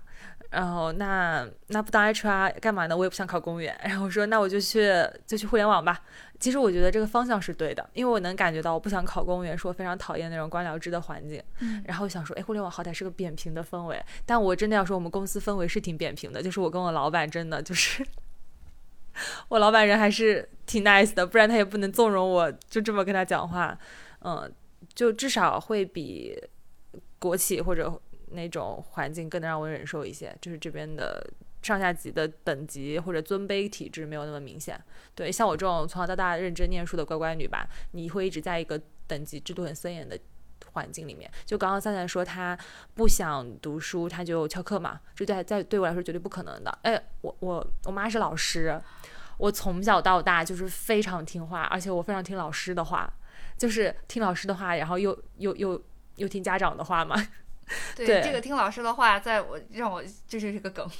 [0.51, 2.95] 然后那那不当 HR 干嘛呢？
[2.95, 3.77] 我也不想考公务员。
[3.83, 4.89] 然后我说那我就去
[5.25, 6.01] 就去互联网吧。
[6.39, 11.41] 其实我觉得这个方向是对的，因为我能感觉到我不想考公务员，说我非常讨厌那种官僚制的环境。
[11.59, 11.83] 嗯。
[11.87, 14.01] 然后想说，哎，互联网好歹是个扁平的氛围。
[14.25, 16.41] 但我真的要说，我们公司氛围是挺扁平的。
[16.41, 18.05] 就是我跟我老板真的就是，
[19.49, 23.77] 我老板人还是挺 nice 的，不然他也不能纵容我就这么跟他讲话。
[24.21, 24.51] 嗯，
[24.93, 26.41] 就至少会比。
[27.17, 27.99] 国企或者
[28.35, 31.25] 那种环境更能让我忍受一些，就是这边的
[31.61, 34.79] 上下级的等级或者尊卑体制没有那么明显。
[35.15, 40.19] 对，像我这种从小到大认真念书的乖乖女吧，你会一直在一个等级制度很森严的
[40.73, 41.31] 环境里面。
[41.45, 42.57] 就刚刚三三说他
[42.93, 46.77] 不想读书，他就翘课嘛，这在在对我来说绝对不可能的。
[46.83, 48.79] 哎，我我我妈是老师，
[49.37, 53.11] 我从小到大就是非常听话，而且我非常听老师的话，
[53.57, 55.81] 就是听老师的话，然后又又又
[56.17, 57.15] 又听家长的话嘛。
[57.95, 60.89] 对对这个听老师的话，在我让我就是这个梗。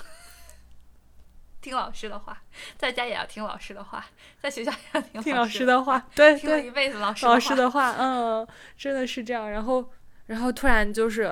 [1.62, 2.44] 听老师的话，
[2.78, 4.06] 在家也要听老师的话，
[4.40, 8.48] 在学校也要听听老师师的话，对听了一辈子老师老师的话，嗯，
[8.78, 9.50] 真的是这样。
[9.50, 9.92] 然后，
[10.28, 11.24] 然后突然就是，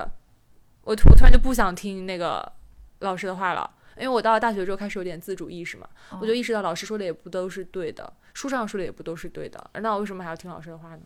[0.82, 2.52] 我我突然就不想听那个
[2.98, 11.02] 老师的话了，因为我到了大学之后开始有点自主意识嘛，哦我就意识到老师说的也不都是对的，书上说的也不都是对的，那我为什么还要听老师的话呢？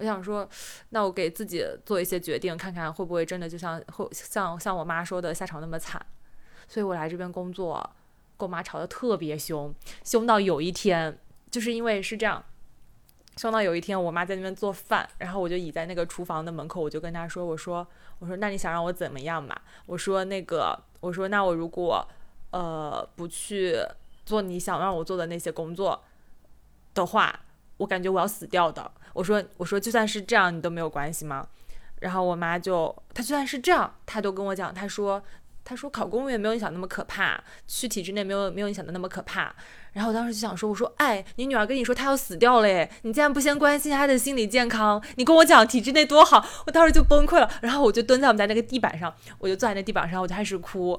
[0.00, 0.48] 我想说，
[0.88, 6.04] 那我给自己做一些决定，看看会不会真的就像会像像我妈说的下场那么惨。
[6.66, 7.78] 所以我来这边工作，
[8.38, 11.18] 跟我妈吵得特别凶，凶到有一天，
[11.50, 12.42] 就是因为是这样，
[13.36, 17.86] 凶到有一天我妈在那边做饭，然后我就倚在那个厨房的门口，我就跟她说：“我说
[18.20, 19.54] 我说那你想让我怎么样嘛？
[19.84, 22.08] 我说那个我说那我如果
[22.52, 23.76] 呃不去
[24.24, 26.02] 做你想让我做的那些工作
[26.94, 27.40] 的话，
[27.76, 28.90] 我感觉我要死掉的。
[29.12, 31.46] 我说我说就算是这样，你都没有关系吗？
[32.00, 35.22] 然后我妈就她就算是这样，她都跟我讲，她说
[35.64, 39.54] 她说考公务员没有你想那么可怕，去体制内没有没有你想的那么可怕。
[39.92, 47.50] 然后我当时就想说，我说哎，你女儿跟你说她要死掉了耶，你竟然不先关心她的心理健康，你跟我讲体制内多好，我当时就崩溃了。
[47.60, 50.98] 然后我就蹲在我们家那个地板上，我就坐在那地板上，我就开始哭，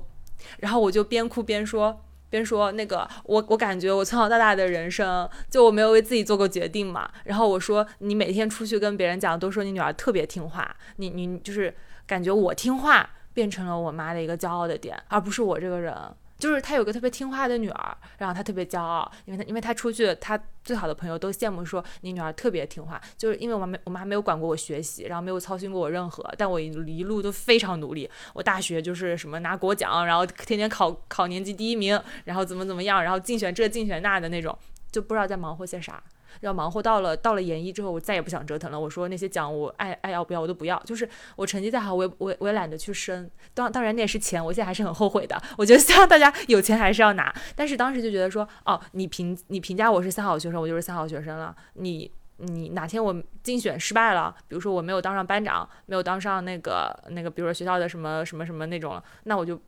[0.60, 2.04] 然后我就边哭边说。
[2.32, 7.08] 边说那个我我感觉我从小到大的人生，就我没有为自己做过决定嘛。
[7.26, 11.72] 然后我说你每天出去跟别人讲，都说你女儿特别听话，你你就是
[12.08, 15.94] 感觉我听话变成了我妈的一个骄傲的点，而不是我这个人。
[16.42, 28.10] 就是他有个特别听话的女儿，然后他特别骄傲，因为他因为他出去，他最好的朋友都羡慕说你女儿特别听话，就是因为我们没我妈没有管过我学习，然后没有操心过我任何，但我一路都非常努力。
[28.34, 34.58] 我大学就是什么拿国奖，然后天天考考年级第一名，然后怎么怎么样，然后竞选这竞选那的那种，
[34.92, 36.02] 就不知道在忙活些啥。
[36.40, 38.80] 要忙活到了到了研一之后，我再也不想折腾了。
[38.80, 43.30] 我说那些奖我爱爱要不要我都不要，就是我成绩再好，我也我我也懒得去申。
[43.54, 45.40] 当当然那也是钱，我现在还是很后悔的。
[45.58, 51.56] 我觉得希望大家有钱还是要拿，但是当时就觉得说，哦，你评你评价我是三好学生，我就是三好学生了。
[51.74, 59.62] 你你哪天我竞选失败了，比如说我没有当上班长，没有当上那个那个，比如说学校的什么什么什么那种了，那我就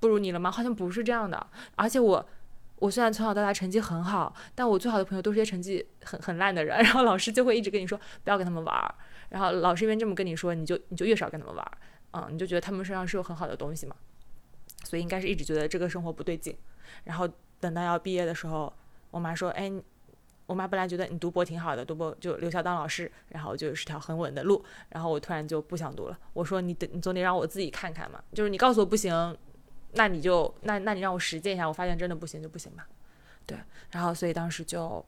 [0.00, 0.50] 不如你了吗？
[0.50, 1.46] 好像不是这样的。
[1.76, 2.26] 而且我
[2.82, 8.92] 我虽然从小到大成绩很好，但我最好的朋友都是些成绩很很烂的人， 然后老师就会一直跟你说不要跟他们玩儿，
[9.28, 11.78] 然后老师一边这么跟你说，你就你就越少跟他们玩儿，
[12.10, 13.94] 嗯，你就觉得他们身上是有很好的东西嘛，
[14.82, 16.56] 所以应该是一直觉得这个生活不对劲，
[17.04, 17.28] 然后
[17.60, 18.72] 等到要毕业的时候，
[19.12, 19.72] 我妈说，哎。
[20.46, 24.62] 我妈本来觉得你读博挺好的，读博就留校当老师，然后就是条很稳的路。
[24.90, 26.18] 然后我突然就不想读了。
[26.34, 28.22] 我说你等，你总得让我自己看看嘛。
[28.34, 29.14] 就是你告诉我不行，
[29.92, 32.86] 那你就那那你让我实践一下，我发现真的不行就不行吧。
[33.46, 33.58] 对，
[33.90, 35.04] 然后所以当时就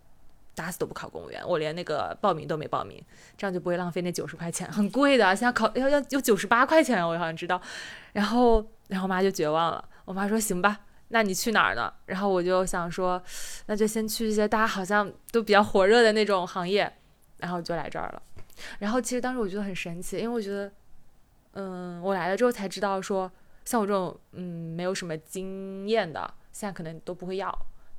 [0.54, 3.02] 打死都不考公务员，我连那个报名都没报名，
[3.36, 7.60] 这样就不会浪费那九十块钱，很贵的，现在考要要有九十八块钱，我好像知道。
[8.12, 10.80] 然后然后我妈就绝望了，我妈说行吧。
[11.08, 11.92] 那你去哪儿呢？
[12.06, 13.22] 然后我就想说，
[13.66, 16.92] 那就先去一些大家好像都比较火热的那种行业，
[17.38, 18.22] 然后就来这儿了。
[18.80, 20.72] 然后其实当时我觉得很神奇，因为我觉得，
[21.52, 23.30] 嗯，我来了之后才知道说，
[23.64, 27.52] 像我这种嗯没有什么经验的，现在可能都不会要。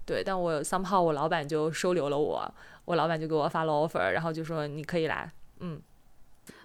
[0.06, 2.54] 对，但我 somehow 我老板就收留了我，
[2.86, 5.82] 我老板就给我发了 offer，然后就说你可以来，嗯。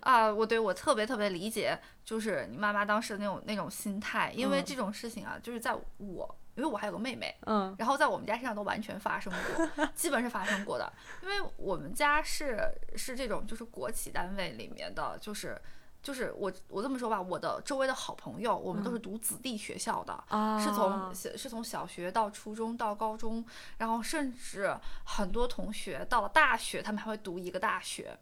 [0.00, 12.60] 啊，我对我特别特别理解，就是你妈妈当时的那种那种心态，因为嗯这种事情啊，就是在我，因为我还有个妹妹，嗯然后在我们家身上都完全发生过， 基本是发生过的，因为我们家是
[12.94, 15.58] 是这种就是国企单位里面的，就是
[16.02, 23.44] 就是我我这么说吧，我的周围的好朋友，我们都是读子弟学校的，啊是从小是从小学到初中到高中，
[23.78, 24.74] 然后甚至
[25.04, 28.18] 很多同学到了大学，他们还会读一个大学，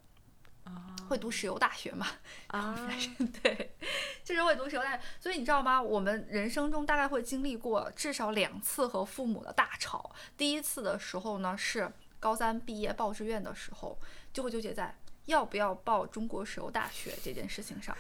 [1.09, 2.07] 会读石油大学嘛？
[2.49, 2.77] 啊，
[3.43, 3.75] 对，
[4.25, 5.03] 就是会读石油大学。
[5.21, 5.81] 所以你知道吗？
[5.81, 10.11] 我们人生中大概会经历过至少两次和父母的大吵。
[10.37, 13.99] 第一次的时候呢，是高三毕业报志愿的时候，
[14.33, 14.95] 就会纠结在
[15.29, 17.97] 要不要报中国石油大学这件事情上。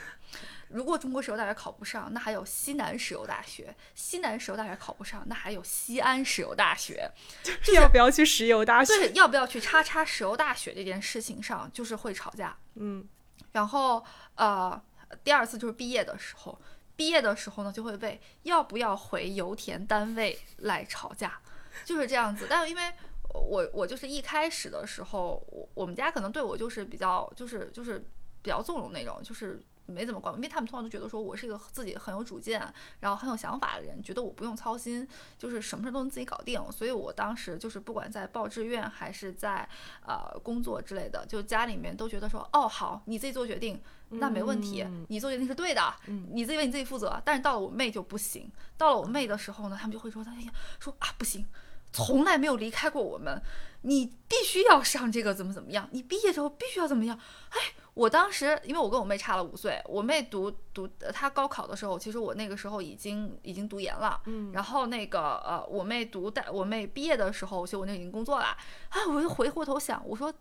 [0.68, 3.64] 如果中国石油大学考不上，那还有西南石油大学；
[3.94, 7.10] 西南石油大学考不上，那还有西安石油大学。
[7.42, 8.94] 就是要不要去石油大学？
[8.94, 12.56] 对，要不要去叉叉石油大学这件事情上，就是会吵架。
[12.74, 13.06] 嗯
[13.52, 14.04] 然后
[14.34, 14.80] 呃，
[15.22, 16.60] 第二次就是毕业的时候，
[16.96, 21.40] 毕业的时候呢就会为要不要回油田单位来吵架，
[21.84, 22.46] 就是这样子。
[22.48, 22.92] 但因为
[23.34, 27.98] 我我就是一开始的时候，我我们家可能对我就是比较就是就是
[28.42, 29.60] 比较纵容那种，就是。
[29.90, 32.62] 没怎么管，因为他们通常都觉得说我是一个自己很有主见，
[33.00, 35.08] 然后很有想法的人，觉得我不用操心，
[35.38, 36.60] 就是什么事都能自己搞定。
[36.70, 39.66] 所以我当时就是不管在报志愿还是在
[40.06, 45.94] 呃工作之类的，就家里面都觉得说，哦好，你自己做决定，那没问题，你做决定是对的，
[46.32, 47.18] 你自己为你自己负责。
[47.24, 51.46] 但是到了我妹就不行，到了我妹的时候呢，他们就会说，哎呀，说啊不行，
[51.92, 53.42] 从来没有离开过我们，
[53.82, 57.18] 你必须要上这个怎么怎么样，你毕业之后必须要怎么样，
[57.50, 57.58] 哎。
[57.94, 68.56] 我当时，因为我跟我妹差了五岁，我妹读读她高考的时候，其实我那个时候已经已经读研了，嗯，然后那个呃，我妹读大，我妹毕业的时候，其实我就已经工作了，
[68.90, 70.32] 啊，我就回过头想，我说。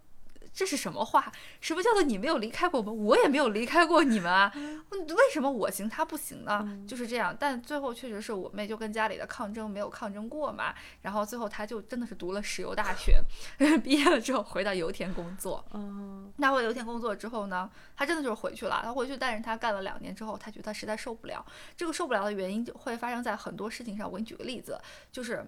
[0.54, 1.32] 这是什么话？
[1.62, 2.98] 什么叫做你没有离开过我们？
[3.06, 4.52] 我也没有离开过你们啊！
[4.92, 6.68] 为什么我行他不行呢？
[6.88, 7.36] 就是这样。
[7.40, 10.74] 但最后确实是我妹就跟家里的抗争没有抗争过嘛。
[11.02, 13.22] 然后最后她就真的是读了石油大学，
[13.84, 15.64] 毕业了之后回到油田工作。
[15.74, 18.82] 嗯，那回油田工作之后呢，她真的就是回去了。
[18.84, 21.46] 她回去，但是她干了两年之后，她觉得她实在受不了。
[21.76, 24.08] 这个受不了的原因就会发生在很多事情上。
[24.10, 24.80] 我给你举个例子，
[25.12, 25.46] 就是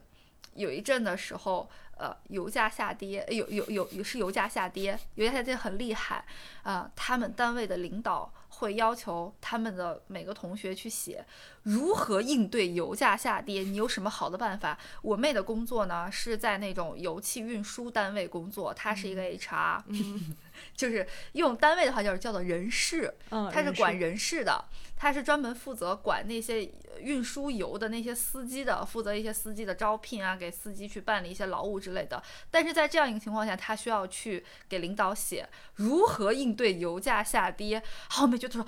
[0.60, 1.70] 有一阵的时候。
[1.99, 6.24] 呃，油价下跌，有有有有是油价下跌，油价下跌很厉害
[6.64, 6.89] 啊！
[6.95, 11.26] 他们单位的领导会要求他们的每个同学去写
[11.64, 14.78] 如何应对油价下跌，你有什么好的办法？
[15.01, 19.82] 我妹的工作呢是在那种油气运输单位工作，她是一个 HR，
[20.76, 23.14] 就是用单位的话就是叫做人事，
[23.51, 24.66] 她是管人事的。
[25.01, 32.22] 她是专门负责管那些运输油的那些司机的，负责一些司机的招聘啊，给司机去办理一些劳务之类的。
[32.51, 37.82] 但是在这样一个情况下，她需要去给领导写如何应对油价下跌。
[38.10, 38.66] 好，我们觉得说。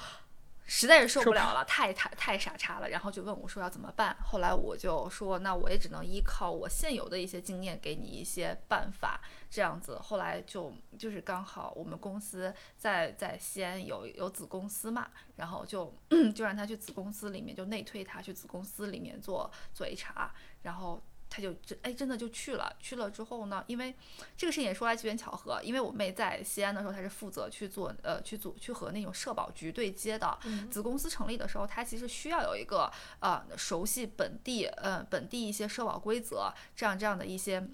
[0.74, 4.16] 实在是受不了了，太太太傻叉了，然后就问我说要怎么办。
[4.24, 9.20] 后来我就说，那我也只能依靠我现有的一些经验，给你一些办法，
[9.50, 10.00] 这样子。
[10.00, 15.94] 后来就就是刚好我们公司在在西安有有子公司嘛，然后就
[16.34, 20.30] 就让他去子公司里面就内推他去子公司里面做做 HR，
[20.62, 21.04] 然后。
[21.34, 22.76] 他就真哎，真的就去了。
[22.78, 23.96] 去了之后呢，因为
[24.36, 30.38] 这个事情也说来机缘巧合，因为我妹在西安的时候，她是负责去做呃去组去和那种社保局对接的。
[30.70, 37.66] 子公司成立的时候，她其实需要有一个呃熟悉本地呃本地一些社保规则这样这样的一些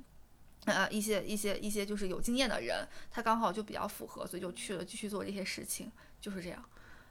[0.66, 5.92] 呃一些一些一些就是有经验的人，她刚好就比较符合，所以就去了继续做这些事情，
[6.22, 6.64] 就是这样。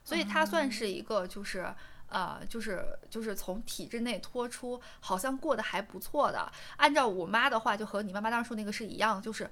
[0.05, 1.75] 所以她算是一个就是。
[2.09, 6.51] 呃，就是就是从体制内脱出，好像过得还不错的。
[6.77, 9.51] 按照我妈的话，就和你妈妈当时说那个是一样，就是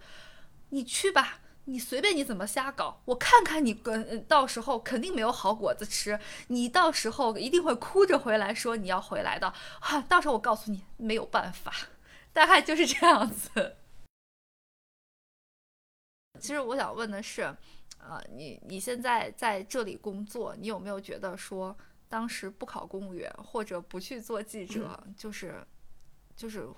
[0.70, 9.52] 你去吧，你随便你怎么瞎搞，我看看你跟到时候肯定没有好果子吃，你到时候一定会哭着回来说你要回来的。
[9.80, 11.72] 哈，到时候我告诉你没有办法，
[12.32, 13.76] 大概就是这样子。
[16.40, 17.42] 其实我想问的是，
[17.98, 21.76] 呃，你你现在在这里工作，你有没有觉得说？
[22.08, 25.66] 当时不考公务员或者不去做记者，就是，
[26.36, 26.68] 就是，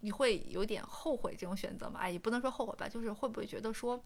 [0.00, 2.00] 你会有点后悔这种选择吗？
[2.00, 4.02] 哎，也不能说后悔吧，就是会不会觉得说，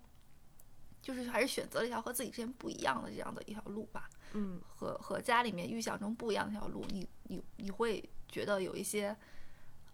[1.03, 4.09] 就是还是选择了一条和自己之前不一样的这样的一条路吧？
[4.33, 9.16] 嗯，和和家里面预想中不一样的一条路，你你你会觉得有一些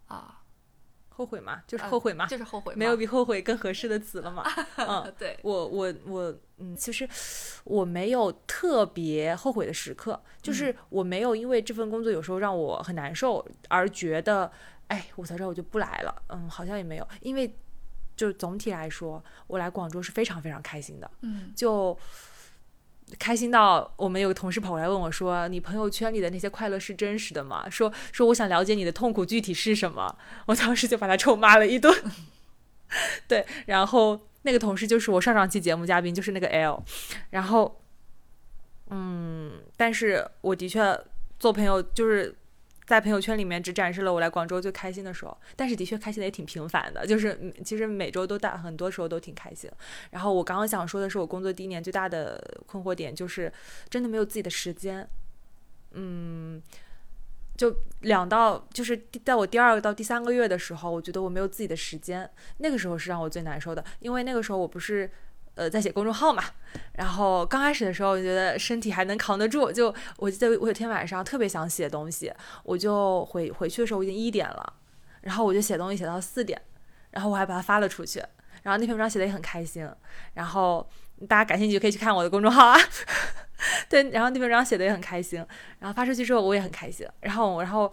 [0.06, 0.42] 啊。
[1.16, 1.62] 后悔吗？
[1.66, 2.26] 就是后悔吗？
[2.26, 4.44] 就是后悔，没有比后悔更合适的词了嘛？
[4.76, 7.08] 嗯， 对我我我嗯，其实
[7.64, 14.52] 我没有特别后悔的时刻，就是我没有因为这份工作有时候让我很难受而觉得，
[14.88, 16.22] 哎，我在这我就不来了。
[16.28, 17.56] 嗯，好像也没有，因为
[18.14, 21.10] 就总体来说，我来广州是非常非常开心的。
[21.22, 21.98] 嗯，就。
[23.18, 30.16] 开心到我们有个同事跑过来问我说：“你朋友圈里的那些快乐是真实的吗？”说说我想了解你的痛苦具体是什么。
[30.46, 31.94] 我当时就把他臭骂了一顿。
[33.28, 36.82] 对，然后那个同事就是我上上期节目嘉宾，就是那个 L。
[37.30, 37.80] 然后，
[38.90, 40.98] 嗯，但是我的确
[41.38, 42.34] 做朋友就是。
[42.86, 49.68] 在朋友圈里面只展示了我来广州最开心的时候，但是的确开心的也挺频繁的，就是其实每周都大，很多时候都挺开心。
[50.10, 53.52] 然后我刚刚想说的是，我工作第一年最大的困惑点就是
[53.90, 55.08] 真的没有自己的时间。
[55.92, 56.62] 嗯，
[57.56, 65.10] 就两到就是在我第二个到第三个月的时候，我觉得我没有自己的时间，那个时候是让我最难受的，因为那个时候我不是。
[65.56, 66.44] 呃，在写公众号嘛，
[66.92, 69.72] 然后刚开始的时候，我觉得身体还能扛得住。
[69.72, 72.32] 就我记得我有天晚上特别想写东西，
[72.62, 74.74] 我就回回去的时候我已经一点了，
[75.22, 76.60] 然后我就写东西写到四点，
[77.10, 78.22] 然后我还把它发了出去。
[78.62, 79.88] 然后那篇文章写的也很开心，
[80.34, 80.88] 然后
[81.28, 82.78] 大家感兴趣可以去看我的公众号啊。
[83.88, 85.38] 对，然后那篇文章写的也很开心，
[85.78, 87.92] 然后发出去之后我也很开心，然后然后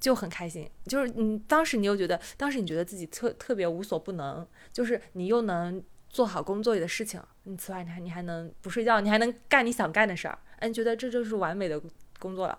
[0.00, 5.82] 就很开心，就是你当时你又觉得，当时你觉得自己特特别无所不能，就是你又能
[6.14, 11.82] 做好工作里的事情，你此外你还你还能不睡觉，你还能干你想干的事儿，哎，你觉得这就是完美的
[12.20, 12.56] 工作了。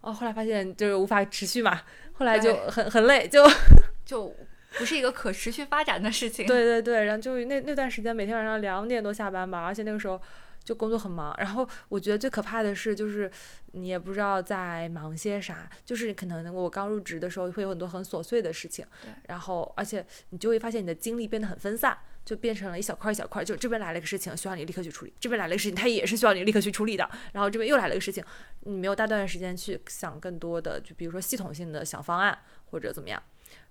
[0.00, 1.80] 哦，后来发现就是无法持续嘛，
[2.14, 3.46] 后来就很很累，就
[4.04, 4.34] 就
[4.76, 6.44] 不是一个可持续发展的事情。
[6.48, 10.20] 对对对，然后就那那段时间每天晚上两点多下班吧，而且那个时候
[10.64, 11.32] 就工作很忙。
[11.38, 13.30] 然后我觉得最可怕的是，就是
[13.70, 18.84] 你也不知道在忙些啥，就是可能我刚入职的时候会有很多很琐碎的事情，
[19.28, 21.96] 然后而且你就会发现你的精力变得很分散。
[22.24, 28.24] 就变成了一小块一小块，就这边来了一个事情需要你立刻去处理，这边来了一个事情它也是需要你立刻去处理的，然后这边又来了一个事情，
[28.60, 33.22] 你没有大段时间去想更多的，就比如说系统性的想方案或者怎么样。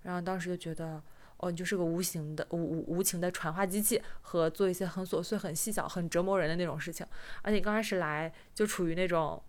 [0.03, 1.01] 然后当时就觉得，
[1.37, 7.05] 哦，你就是个无形的、无无无情的传话机器，和做一些很琐碎、很细小、很折磨人的那种事情。
[7.41, 9.41] 而且刚开始来就处于那种，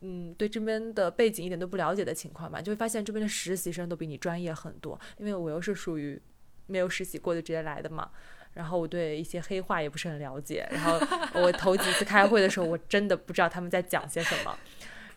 [0.00, 6.20] 嗯，对这边的背景一点都不了解的情况吧，就会发现这边的实习生都比你专业很多，因为我又是属于
[6.66, 8.10] 没有实习过就直接来的嘛。
[8.54, 11.00] 然后我对一些黑话也不是很了解，然后
[11.34, 14.56] 我头几次开会的时候，我真的不知道他们在讲些什么。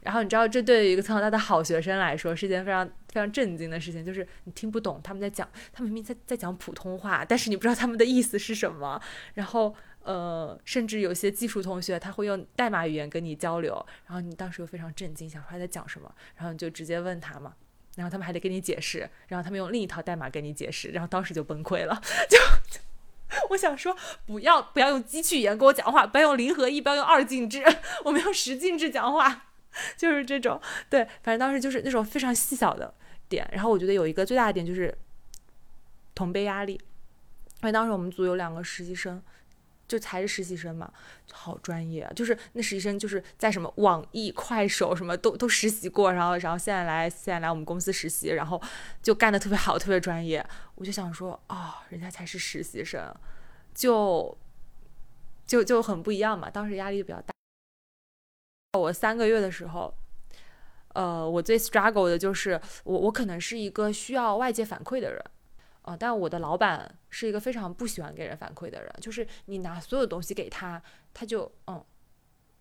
[0.02, 9.00] 然后你知道，这对于一个从小到大的好学生来说是一件非常非常震惊的事情，就是你听不懂他们在讲，他明明在在讲普通话，但是你不知道他们的意思是什么。
[9.34, 17.54] 然后呃，甚至有些技术同学他会用代码语言跟你交流，然后你当时又非常震惊，想说他在讲什么，然后你就直接问他嘛，
[17.98, 22.38] 然后他们还得跟你解释，然后他们用另一套代码跟你解释，然后当时就崩溃了， 就。
[23.50, 23.94] 我想说，
[24.26, 27.62] 不要不要用机器语言跟我讲话，不要用零和一，不要用二进制，
[28.06, 29.48] 我们用十进制讲话，
[29.98, 30.60] 就是这种。
[30.90, 32.94] 对，反正当时就是那种非常细小的
[33.28, 33.46] 点。
[33.52, 34.98] 然后我觉得有一个最大的点就是
[36.16, 39.22] 同辈压力，因为当时我们组有两个实习生，
[39.88, 40.92] 就才是实习生嘛，
[41.32, 42.12] 好专业啊！
[42.14, 48.62] 就是那实习生就是在什么网易、快手什么都都实习过，然后然后现在来现在来我们公司实习，然后
[49.02, 50.46] 就干的特别好，特别专业。
[50.76, 53.16] 我就想说，哦，人家才是实习生，
[53.74, 54.38] 就
[55.46, 56.50] 就就很不一样嘛。
[56.50, 57.34] 当时压力比较大。
[58.78, 59.94] 我三个月的时候，
[60.94, 65.24] 呃，我最 struggle 的就是我我可能是一个需要外界反馈的人。
[65.88, 70.82] 啊、但我的老板是一个非常不喜欢给人反馈的人，就是你拿所有东西给他，
[71.14, 71.82] 他就嗯，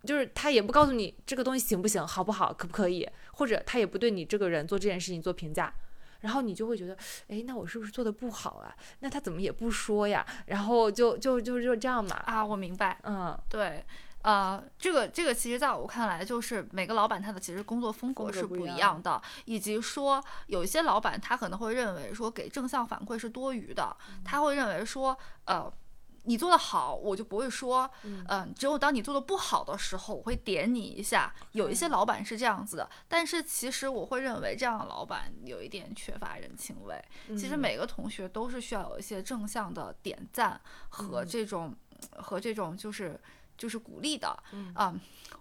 [0.05, 5.75] 就是他也不告诉你这个东西行不行、好不好、可不可以，或者他也不对你这个人做这件事情做评价，
[6.21, 6.97] 然后你就会觉得，
[7.27, 8.73] 哎，那我是不是做的不好啊？
[9.01, 10.25] 那他怎么也不说呀？
[10.47, 12.97] 然后就就就就这样嘛，啊，我明白。
[13.03, 13.85] 嗯，对，
[14.23, 25.73] 呃，这个这个其实在我看来，就是每个老板他的其实工作风格是不一样的，以及说有一些老板他可能会认为说给正向反馈是多余的，他会认为说，呃。
[26.29, 31.33] 你做的好，我就不会说，嗯、只有当你做的不好的时候，我会点你一下。
[31.53, 37.01] 有一些老板是这样子的，但是其实我会认为这样的老板有一点缺乏人情味。
[37.37, 41.73] 其实嗯每个同学都是需要有一些正向的点赞和嗯这种、
[42.17, 43.17] 和这种就是
[43.57, 44.43] 就是鼓励的。
[44.53, 44.95] 嗯啊、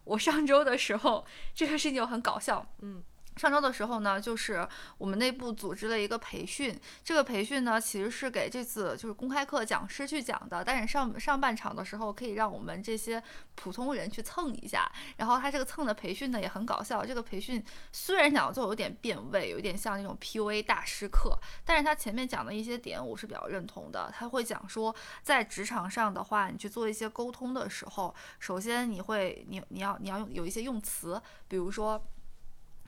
[0.03, 2.65] 我上周的时候，这个事情就很搞笑。
[2.81, 3.03] 嗯。
[3.35, 4.67] 上周的时候呢，就是
[4.97, 13.21] 我们内部组织了一个培训，这个培训呢其实是给这次就是公开课讲师去讲的，但是上上半场的时候可以让我们这些
[13.55, 14.89] 普通人去蹭一下。
[15.17, 24.11] 然后他这个蹭的培训呢也很搞笑，这个培训虽然讲座有点变味，有点像那种 PUA 大师课，但是他前面讲的一些点我是比较认同的。
[24.17, 32.01] 他会讲说，在职场上的话，你去做一些沟通的时候，首先你会你你要你要有一些用词，比如说，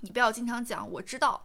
[0.02, 1.44] 你不要经常讲我知道。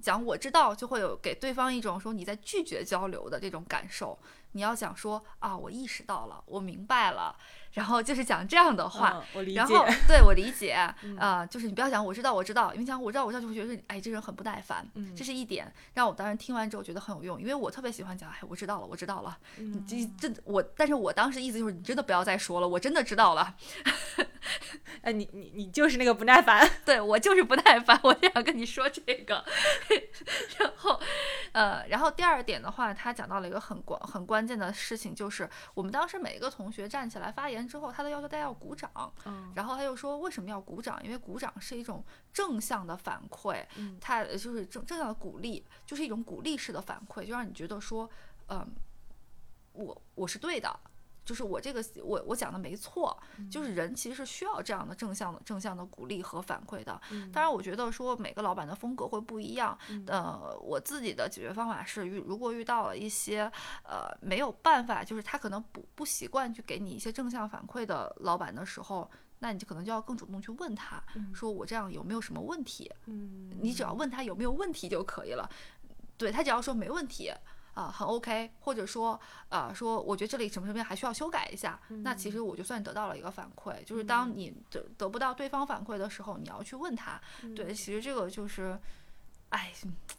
[0.00, 4.16] 讲我知道，就会有给对方一种说你在拒绝交流的这种感受。
[4.52, 7.36] 你要讲说啊，我意识到了，我明白了，
[7.72, 9.10] 然后就是讲这样的话。
[9.14, 23.54] 嗯 我理解，然后对我理解啊、嗯就是你不要讲我知道我知道，因为讲我知道我知道就会觉得哎这人很不耐烦，嗯这是一点让我当时听完之后觉得很有用，因为我特别喜欢讲哎我知道了我知道了，你这我但是我当时意思就是你真的不要再说了，我真的知道了，
[25.02, 29.44] 哎，你你你就是那个不耐烦，对我就是不耐烦，我就想跟你说这个，
[30.58, 31.00] 然后
[31.52, 38.90] 呃然后第二点的话，他讲到了一个很关很关键的事情，就是我们当时每一个同学站起来发言之后，他的要求大家要鼓掌，
[39.24, 41.02] 嗯然后他又说为什么要鼓掌？
[41.02, 48.08] 因为鼓掌是一种正向的反馈，嗯它就是正正向的鼓励，就是一种鼓励式的反馈，就让你觉得说，
[48.48, 48.66] 嗯，
[49.72, 50.78] 我我是对的。
[51.28, 53.14] 就是我这个我我讲的没错，
[53.50, 56.98] 就是人其实是需要这样的正向的正向的鼓励和反馈的。
[57.30, 59.78] 当然，我觉得说每个老板的风格会不一样。
[60.06, 63.42] 呃，我自己的解决方法是遇如果遇到了一些
[63.84, 69.10] 呃没有办法，就是他可能不不习惯去给你一些正向反馈的老板的时候，
[69.40, 72.90] 那你就可能就要更主动去问他，嗯说我这样有没有什么问题？
[73.04, 75.46] 嗯，你只要问他有没有问题就可以了。
[76.16, 77.30] 对他只要说没问题
[77.78, 79.18] 啊、很 OK，或者说
[79.50, 83.84] 啊、说我觉得这里什么什么还需要修改一下，那其实我就算得到了一个反馈。
[83.84, 87.20] 就是当你得得不到对方反馈的时候，你要去问他。
[87.54, 88.78] 对，其实这个就是。
[89.50, 89.72] 哎，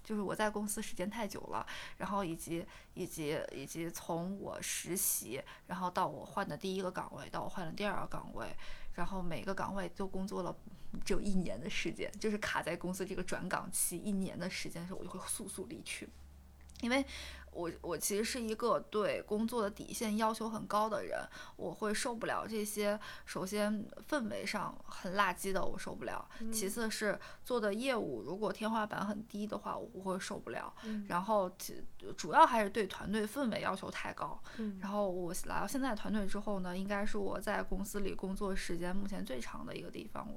[0.03, 1.63] 就是我在公司时间太久了，
[1.97, 8.47] 然后以及以及以及从我实习，然后到我换的第一个岗位，到我换了第二个岗位，
[8.95, 10.55] 然后每个岗位都工作了
[11.05, 16.09] 只有一年的时间，就是卡在公司这个转岗期一年的时间的时候，我就会速速离去，
[16.81, 17.05] 因为
[17.51, 21.19] 我我其实是一个对工作的底线要求很高的人，
[21.55, 22.99] 我会受不了这些。
[23.25, 30.73] 首先氛围上很垃圾的，我受不了；其次是做的业务如果天花板很低的话，我会受不了。
[31.07, 31.83] 然后其
[32.15, 34.41] 主要还是对团队氛围要求太高。
[34.79, 40.27] 然后我来到现在团队之后呢，应该是我在公司里工作时间目前最长的一个地方。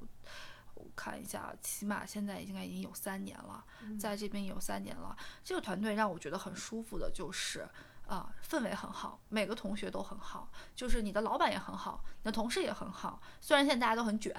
[0.95, 3.63] 看一下，起码现在应该已经有三年了，
[3.99, 5.15] 在这边有三年了。
[5.43, 7.67] 这个团队让我觉得很舒服的就是。
[8.05, 13.19] 啊、氛围很好，每个同学都很好，就是你的老板也很好，你的同事也很好。
[13.39, 14.35] 虽然现在大家都很卷，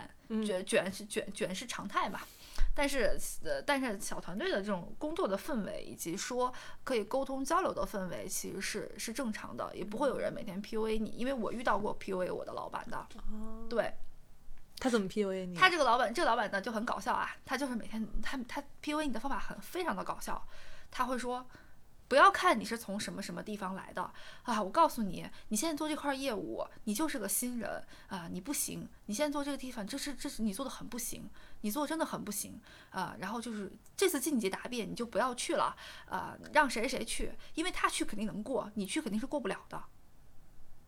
[0.46, 2.28] 卷卷是卷卷是常态吧，
[2.74, 6.52] 但是呃，但是小团队的这种工作的氛围，以及说
[6.84, 13.08] 可以沟通交流的氛围，其实是是正常的，也不会有人每天 PUA 你，因为我遇到过 PUA 我的老板的，
[13.70, 13.94] 对
[14.84, 15.56] 他怎么 PUA 你？
[15.56, 20.46] 他这个老板，这个老板呢就很搞笑啊，他就是每天他他 PUA 你的方法很非常的搞笑，
[20.90, 21.46] 他会说。
[22.06, 24.12] 不要看你是从什么什么地方来的
[24.42, 24.62] 啊！
[24.62, 28.86] 我告诉你，你现在做这块业务，你就是个新人啊，你不行。
[29.06, 31.28] 你现在做这个地方，这是这是你做的很不行，
[31.62, 32.60] 你做真的很不行
[32.90, 33.16] 啊。
[33.18, 35.74] 然后就是这次晋级答辩你就不要去了
[36.06, 39.82] 啊，让谁谁去，因为他去肯定能过，你去肯定是过不了的。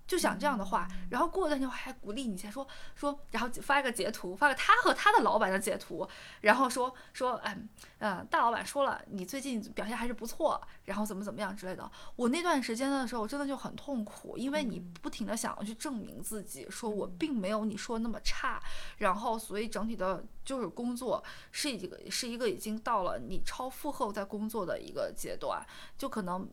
[0.06, 6.08] 就想这样的话，然后过段时间还鼓励你一下，说说，然后发一个截图，发个他和他的老板的截图，
[6.42, 7.58] 然后说说，哎，
[7.98, 11.90] 嗯，大老板说了，你最近表现还是不错，然后怎么怎么样之类的。
[12.14, 18.62] 我那段时间的时候真的就很痛苦，因为你不停的想要去证明自己，说我并没有你说那么差，
[18.98, 25.66] 然后所以整体的就是工作是一个是一个已经到了你超负荷在工作的一个阶段，
[25.98, 26.48] 就可能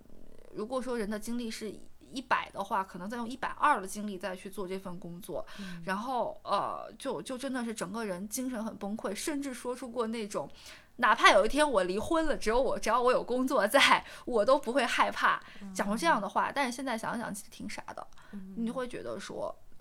[0.55, 1.79] 如果说人的精力是。
[2.13, 5.45] 一百的话，可能再用一百二的精力再去做这份工作，
[5.83, 10.49] 然后呃，就就真的是整个人精神很崩溃，甚至说出过那种，
[10.97, 15.41] 哪怕有一天我离婚了，只有我只要我有工作在，我都不会害怕，
[15.73, 16.51] 讲出这样的话。
[16.53, 18.07] 但是现在想想，其实挺傻的，
[18.55, 19.72] 你就会觉得说，嗯，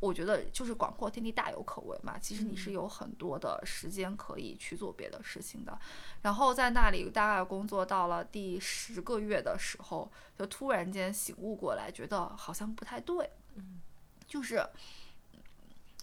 [0.00, 5.78] 我觉得就是广阔天地大有可为嘛，其实你是有很多的时间可以去做别的事情的。
[6.22, 13.30] 然后在那里大概工作到了第十个月的时候，就突然间醒悟过来，觉得好像不太对，
[14.26, 14.66] 就是，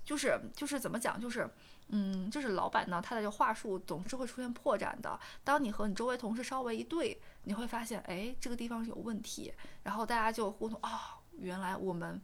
[0.03, 1.49] 就是就是怎么讲，就是。
[1.89, 5.19] 嗯，就是老板呢，他的这个话术总是会出现破绽的。
[5.43, 10.89] 当你和你周围同事稍微一对，你会发现，哎，这个地方是有问题，然后大家就互动哦、
[11.33, 12.19] 原来我们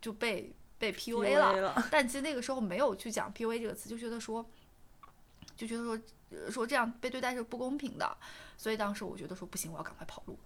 [0.00, 1.60] 就被被 PUA 了。
[1.60, 4.44] 了但其实那个时候没有去讲 PUA 这个词，就觉得说，
[5.56, 6.00] 就觉得说，
[6.30, 8.16] 呃说这样被对待是不公平的，
[8.56, 10.36] 所以当时我觉得说不行，我要赶快跑路。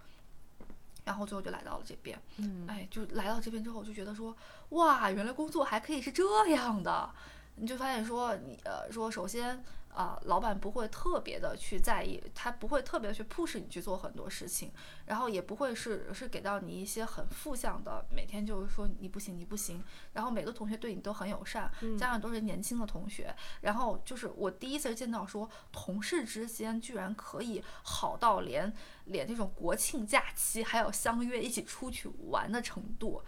[1.05, 4.35] 然后最后就来到了这边，嗯哎，就来到这边之后，就觉得说，
[4.71, 7.11] 哇，原来工作还可以是这样的，
[7.57, 9.63] 你就发现说，你呃，说首先
[9.95, 14.73] 啊、老板不会特别的去在意，他不会特别地去 push 你去做很多事情，
[15.07, 19.83] 然后也不会是是给到你一些很负向的，每天就是说你不行你不行，
[20.13, 28.73] 然后每个同学对你都很友善，加上都是年轻的同学，然后就是我第一次见到说同事之间居然可以好到连
[29.05, 33.23] 连这种国庆假期还要相约一起出去玩的程度，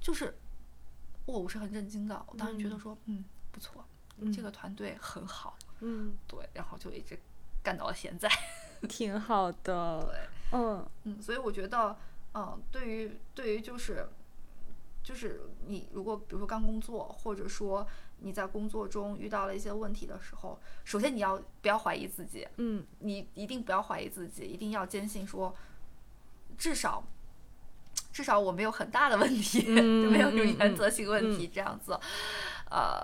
[0.00, 0.38] 就是
[1.24, 3.84] 我我是很震惊的，我当时觉得说嗯不错，
[4.34, 7.18] 这个团队很好，嗯，对，然后就一直
[7.62, 8.28] 干到了现在。
[8.88, 10.00] 挺好的。
[10.10, 11.96] 对，嗯嗯，所以我觉得，
[12.34, 14.08] 嗯，对于对于就是
[15.02, 17.86] 就是你如果比如说刚工作，或者说
[18.20, 25.54] 你在工作中遇到了一些问题的时候，首先你要不要怀疑自己，嗯你一定不要怀疑自己，一定要坚信说，
[26.56, 27.04] 至少
[28.12, 31.98] 至少我没有很大的问题，嗯 就没有这种嗯原则性问题这样子，
[32.70, 32.98] 呃，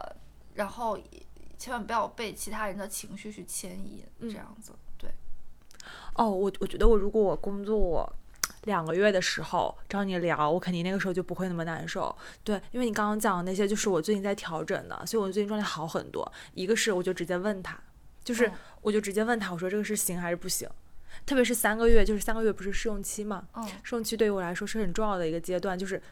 [0.54, 0.98] 然后
[1.58, 5.10] 千万不要被其他人的情绪去牵引，这样子，对，
[6.14, 8.10] 哦，我我觉得我如果我工作
[8.64, 12.14] 两个月的时候找你聊，我肯定那个时候就不会那么难受。
[12.42, 16.30] 对，因为你刚刚讲的那些，就是我最近在调整的，所以我最近状态好很多。
[16.54, 17.78] 一个是我就直接问他，
[18.24, 18.52] 就是嗯
[18.82, 20.68] 我就直接问他，我说这个是行还是不行？
[21.24, 23.46] 特别是三个月，就是三个月不是试用期嘛？
[23.54, 26.02] 嗯试用期对于我来说是很重要的一个阶段，就是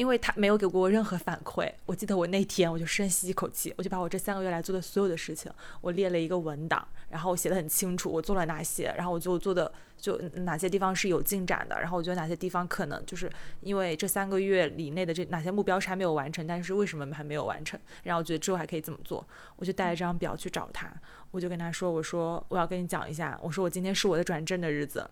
[0.00, 1.70] 因为他没有给过我任何反馈。
[1.84, 13.30] 我记得我那天我就深吸一口气，我就把我这三个月来做的所有的事情，我列了一个文档，然后我写的很清楚，我做了哪些，然后我就做的就哪些地方是有进展的，然后我觉得哪些地方可能就是
[13.60, 17.78] 因为这三个月以内的这哪些目标是还没有完成，但是为什么还没有完成？
[18.04, 19.22] 然后我觉得之后还可以怎么做？
[19.56, 20.90] 我就带着这张表去找他，
[21.30, 25.06] 我就跟他说：“我说我要跟你讲一下，我说我今天是我的转正的日子。”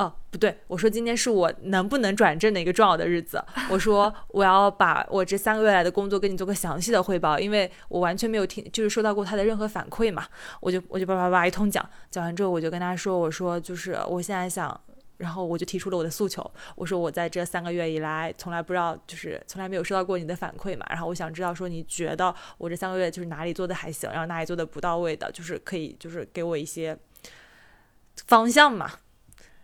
[0.00, 3.44] 哦，不对，我说今天是我能不能转正的一个重要的日子。
[3.68, 10.26] 我说我要把我这三个月来的工作跟你做个详细的汇报，因为我完全没有听，就是收到过他的任何反馈嘛。
[10.60, 14.80] 我就我就叭叭叭一通讲，讲完之后我就跟他说，我说就是我现在想，
[15.18, 16.50] 然后我就提出了我的诉求。
[16.76, 20.86] 我说我在这三个月以来从来不知道，就是从来没有收到过你的反馈嘛。
[20.88, 26.96] 然后我想知道说你觉得我这三个月就是哪里做的还行，然后哪里做的不到位的，就是可以就是给我一些
[28.26, 28.90] 方向嘛。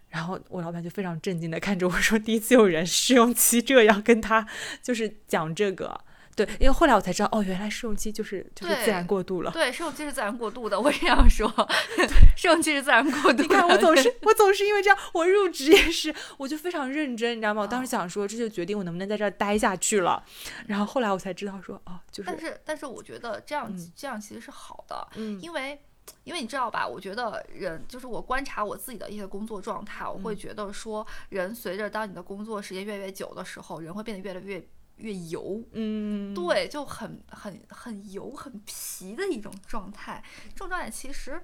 [0.08, 4.46] 然后我老板就非常震惊的看着我说：“第一次有人试用期这样跟他
[4.82, 6.00] 就是讲这个，
[6.34, 9.50] 对，因为后来我才知道，哦，原来试用期就是就是自然过渡了。
[9.50, 11.52] 对，试用期是自然过渡的，我也这样说，
[12.36, 13.42] 试用期是自然过渡。
[13.42, 17.62] 你看，我总是 我总是因为这样，我入职也是，我就非常认真，你知道吗？
[17.62, 20.24] 我当时想说，这就决定我能不能在这儿待下去了。
[20.66, 25.78] 然后后来我才知道说，哦，就是，但是但是我觉得这样这样其实是好的，嗯，因为。
[26.24, 40.22] 因为你知道吧，我觉得人就是我观察我自己的一些工作状态，我会觉得说，人随着当你的工作时间越来越久的时候，人会变得越来越越油，嗯，对，就很很很油很皮的一种状态。
[40.50, 41.40] 这种状态其实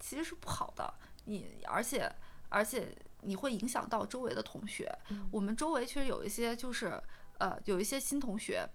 [0.00, 0.94] 其实是不好的，
[1.24, 2.10] 你而且
[2.48, 2.88] 而且
[3.22, 4.92] 你会影响到周围的同学。
[5.30, 7.00] 我们周围确实有一些就是
[7.38, 8.68] 呃有一些新同学。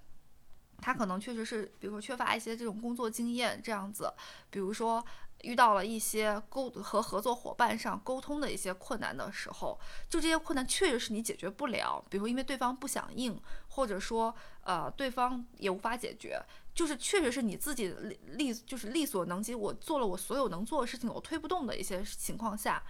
[0.84, 4.14] 他可能确实是，比如说缺乏一些这种工作经验，这样子，
[4.50, 5.02] 比如说
[5.44, 9.80] 遇到了一些沟和合作伙伴上沟通的一些困难的时候，
[10.10, 16.38] 就这些困难确实是你解决不了，比如因为对方不响应，或者说呃对方也无法解决，
[16.76, 22.84] 就是确实是你自己力力就是力所能及，我做了我所有能做的事情，我推不动的一些情况下，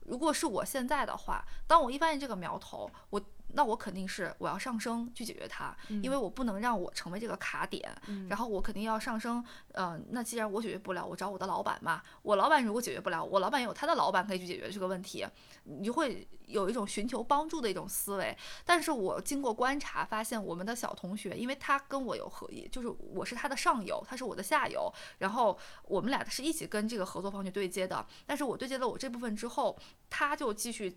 [0.00, 3.18] 如果是我现在的话，当我一发现这个苗头，我。
[3.58, 7.92] 那我肯定是我要上升去解决它，因为我不能让我成为这个卡点，
[8.28, 9.44] 然后我肯定要上升。
[9.72, 12.00] 呃，那既然我解决不了，我找我的老板嘛。
[12.22, 15.26] 我老板如果解决不了，我老板也有他的老板可以去解决这个问题。
[15.64, 18.38] 你就会有一种寻求帮助的一种思维。
[18.64, 24.88] 但是我经过观察发现，我们的小同学，因为他跟我有合一，就是我是他的上游，他是我的下游，
[25.18, 28.06] 然后我们俩是一起跟这个合作方去对接的。
[28.24, 29.76] 但是我对接了我这部分之后，
[30.08, 30.96] 他就继续。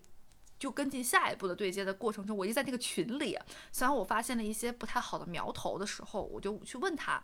[0.61, 3.35] 就跟进下一步的对接的过程中，我一直在那个群里。
[3.71, 7.19] 虽然我发现了一些不太好的苗头的时候，我就去问他，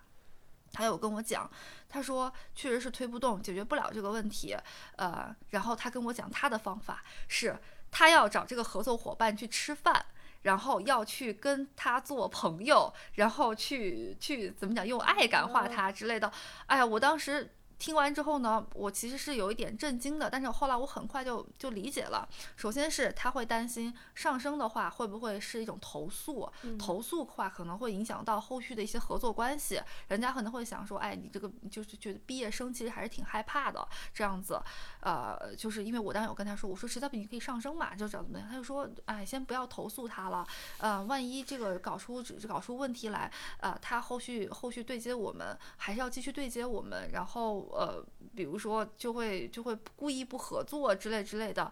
[0.72, 1.48] 他有跟我讲，
[1.88, 4.58] 他说确实是推不动，解决不了这个问题。
[4.96, 7.56] 呃，然后他跟我讲他的方法是，
[7.92, 10.04] 他要找这个合作伙伴去吃饭，
[10.42, 16.34] 然后要去跟他做朋友，然后去去怎么讲，用爱感化他之类的。
[16.66, 17.54] 哎呀，我当时。
[17.80, 22.28] 听完之后呢，我其实是有一点震惊的，但是后来我很快就就理解了。
[22.56, 29.80] 首先是他会担心上升的话会不会是一种投诉，投诉的话可能会影响到后续的一些合作关系。
[30.08, 34.60] 人家可能会想说，哎，你这个就是觉得毕业生其实还是挺害怕的这样子。
[35.02, 38.50] 呃，就是因为我当时有跟他说，我说实在不行你可以上升嘛，就怎么怎么样。
[38.50, 40.46] 他就说，哎，先不要投诉他了，
[40.80, 47.67] 呃，万一这个搞出搞出问题来，呃，他后续后续对接我们还是要继续对接我们，然后。
[47.72, 48.04] 呃，
[48.36, 51.72] 比如说就会就会故意不合作之类之类的，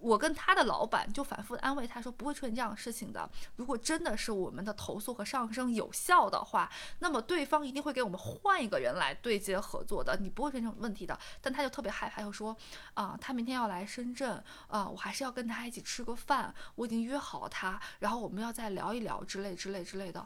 [0.00, 3.28] 我跟他的老板就反复安慰他说不会出现这样的事情的。
[3.56, 6.70] 如果真的是我们的投诉和上升有效的话，
[7.00, 11.18] 那么对方一定会给我们换一个人来对接合作的，你不会出现这种问题的。
[11.40, 12.56] 但他就特别害怕，又说
[12.94, 20.24] 啊，他明天要来深圳啊，我还是要跟他一起吃个饭，我已经约好他，然后我们要再聊一聊之类之类之类的。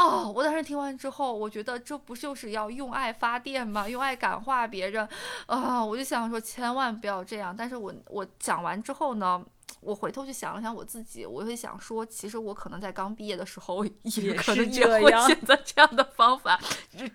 [0.00, 3.86] 哦，我当时听完之后，我觉得这不就是要用爱发电吗？
[3.86, 5.06] 用爱感化别人，
[5.44, 7.54] 啊，我就想说千万不要这样。
[7.54, 9.44] 但是我我讲完之后呢，
[9.80, 16.58] 我回头去想了想我自己，我会想说，其实我可能在刚毕业的时候 也可能也会选择这样的方法，
[16.96, 17.12] 只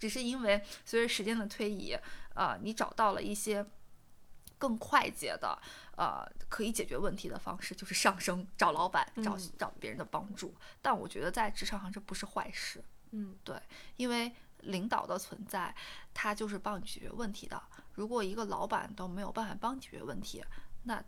[0.00, 1.96] 只是因为随着时间的推移，
[2.34, 3.64] 呃，你找到了一些
[4.58, 5.56] 更快捷的。
[5.96, 10.54] 呃，可以解决问题的方式就是上升，找老板，找找别人的帮助。
[10.82, 12.84] 但我觉得在职场上这不是坏事。
[13.12, 13.58] 嗯，对，
[13.96, 14.30] 因为
[14.60, 15.74] 领导的存在，
[16.12, 17.60] 他就是帮你解决问题的。
[17.94, 20.44] 如果一个老板都没有办法帮你解决问题，
[20.82, 21.02] 那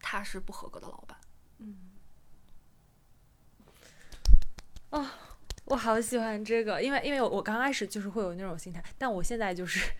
[0.00, 1.18] 他是不合格的老板。
[1.58, 1.92] 嗯。
[4.90, 5.12] 啊，
[5.66, 9.92] 我好喜欢这个，因为因为我刚开始就是会有那种心态，但我现在就是。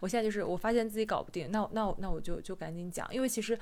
[0.00, 3.58] 我现在就是我发现自己搞不定，那那那我就就赶紧讲，因为其实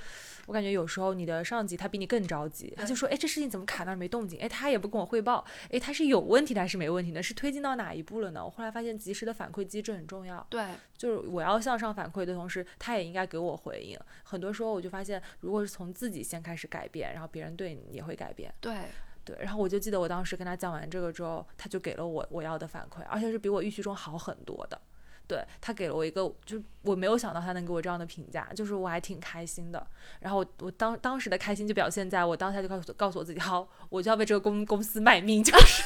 [0.46, 4.38] 我感觉有时候你的上级他比你更着急，他就说，哎，这事情怎么卡那儿没动静？
[4.40, 7.22] 哎，他也不跟我汇报，哎，他是有问题的还是没问题呢？
[7.22, 8.44] 是推进到哪一步了呢？
[8.44, 10.66] 我后来发现及时的反馈机制很重要，对，
[10.96, 13.98] 就是我要向上反馈的同时，他也应该给我回应。
[14.24, 18.52] 很多时候我就发现，如果是从自己先开始改变，然后别人对你也会改变。
[18.60, 18.76] 对。
[19.24, 24.80] 对，然后我就记得我当时跟他讲完这个之后，他就给了我我要的反馈，而且是比我预期中好很多的。
[25.26, 29.86] 对他给了我一个，就是我没有想到他能给我这样的评价，就是我还挺开心的。
[30.20, 35.82] 然后我我当当时的开心就表现在我当下就告诉告诉我自己，好，我就要为这个公公司卖命，就是，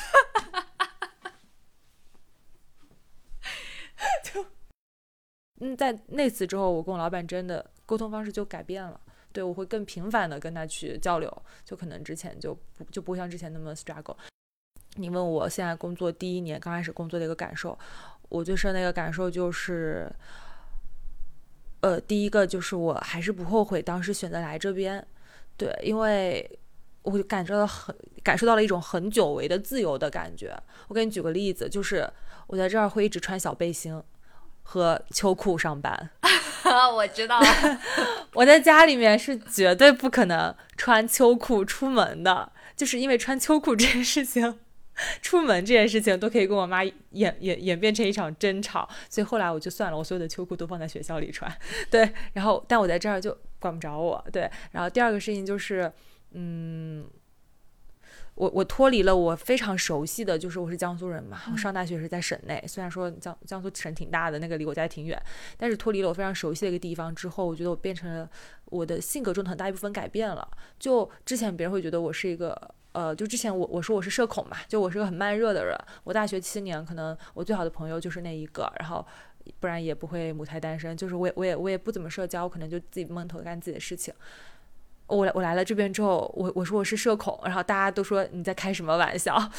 [4.33, 4.45] 就，
[5.61, 9.01] 嗯，在那次之后，我跟我老板真的沟通方式就改变了。
[9.33, 14.17] 对，我会更频繁的跟他去交流，就可能之前就不就不会像之前那么 struggle。
[14.97, 17.79] 你问我现在工作第一年刚开始工作的一个感受，
[18.29, 20.11] 我最深的一个感受就是，
[21.81, 25.07] 呃，第一个就是我还是不后悔当时选择来这边，
[25.57, 26.59] 对，因为
[27.03, 30.57] 我感受到很感受到了一种很久违的自由的感觉。
[30.89, 32.09] 我给你举个例子，就是
[32.49, 34.03] 我在这儿会一直穿小背心
[34.63, 36.11] 和秋裤上班。
[36.97, 37.39] 我知道，
[38.35, 44.59] 我在家里面是绝对不可能穿秋裤出门的，就是因为穿秋裤这件事情，
[45.23, 51.51] 出门这件事情都可以跟我妈演演演变成一场争吵，所以后来我就算了，我所有的秋裤都放在学校里穿。
[51.91, 54.25] 对，然后但我在这儿就管不着我。
[54.33, 55.93] 对，然后第二个事情就是，
[56.33, 57.07] 嗯。
[58.35, 65.19] 我我脱离了我非常熟悉的就是我是江苏人嘛，我上大学是在省内，虽然说江江苏省挺大的，那个离我家挺远，
[65.57, 68.29] 但是脱离了我非常熟悉的一个地方之后，我觉得我变成了
[68.67, 70.47] 我的性格中的很大一部分改变了。
[70.79, 72.55] 就之前别人会觉得我是一个
[72.97, 75.77] 呃，就之前我我说我是社恐嘛，就我是个很慢热的人。
[76.03, 79.07] 我大学七年，可能我最好的朋友就是那一个，然后
[79.61, 80.97] 不然也不会母胎单身。
[80.97, 84.15] 就是我也我也我也不怎么社交，可能就自己闷头干自己的事情。
[85.09, 89.51] 我我来了这边之后，我我说我是社恐，然后大家都说你在开什么玩笑？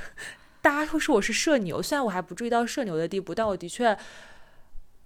[0.62, 3.94] 大家会说我是社牛，虽然我还不注意到社牛的地步，但我的确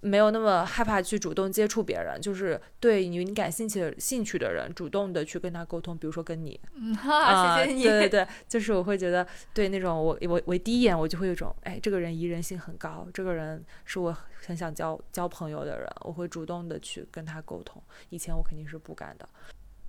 [0.01, 19.29] 没有那么害怕去主动接触别人，就是对你你感兴趣的兴趣的人，主动的去跟他沟通，比如说跟你， 谢谢你，对对对，就是我会觉得对那种我我我第一眼我就会有种，哎，这个人宜人性很高，这个人是我很想交交朋友的人，我会主动的去跟他沟通，以前我肯定是不敢的。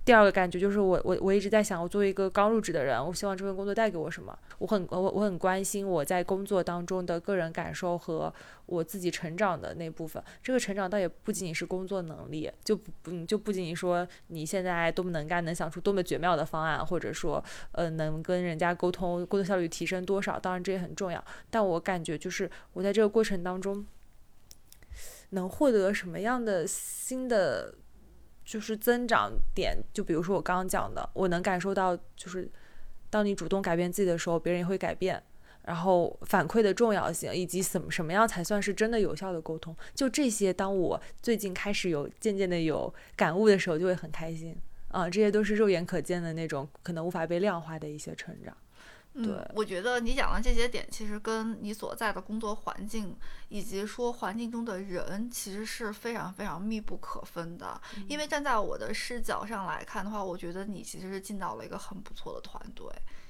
[0.04, 4.36] 第二个感觉就是我我我一直在想，我作为一个刚入职的人，我希望这份工作带给我什么？
[4.58, 8.32] 我很我我很关心我在工作当中的个人感受和
[8.66, 10.20] 我自己成长的那部分。
[10.42, 20.36] 这个成长倒也不仅仅是工作能力，就不嗯就不仅仅说你现在多么能干，能想出多么绝妙的方案，或者说呃能跟人家沟通，工作效率提升多少？
[20.36, 21.24] 当然这也很重要。
[21.48, 23.86] 但我感觉就是我在这个过程当中
[25.30, 27.76] 能获得什么样的新的？
[28.52, 32.46] 就是增长点，就比如说我刚刚讲的，我能感受到，就是
[33.08, 35.22] 当你主动改变自己的时候，别人也会改变。
[35.62, 44.54] 然后反馈的重要性，以及什么什么样才算是真的有效的沟通，就这些，当我最近开始有渐渐的有感悟的时候，就会很开心
[44.88, 45.08] 啊。
[45.08, 48.54] 这些都是肉眼可见的那种，可能无法被量化的一些成长。
[49.14, 53.14] 嗯，我觉得你讲的这些点，其实跟你所在的工作环境，
[53.48, 57.78] 以及说环境中的人，其实是非常非常密不可分的。
[58.08, 62.86] 因为站在我的视角上来看的话，我觉得你其实是进到了一个很不错的团队。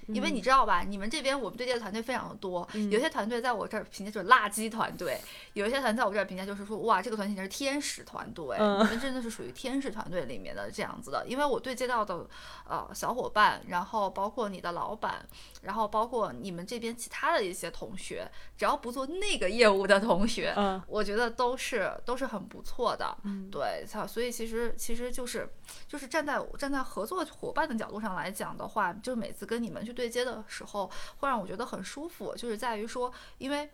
[0.09, 5.21] 因为你知道吧，你们这边我们对接的团队非常的多，有些团队在我这儿评价就是垃圾团队，
[5.53, 11.25] 有一些团在我这儿评价就是说哇，这个团队是天使团队，你们真的是属于天使团队里面的这样子的。
[11.29, 12.27] 因为我对接到的
[12.69, 15.25] 呃小伙伴，然后包括你的老板，
[15.63, 18.29] 然后包括你们这边其他的一些同学，
[18.59, 20.53] 只要不做那个业务的同学，
[20.89, 23.17] 我觉得都是都是很不错的。
[23.53, 25.49] 对，所以其实其实就是
[25.87, 29.92] 就是站在站在合作伙伴的角度上来讲的话，就每次跟你们去。
[29.93, 33.69] 对接的时候会让我觉得很舒服，就是在于说，因为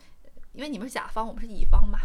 [0.53, 1.99] 因为你们是甲方，我们是乙方嘛。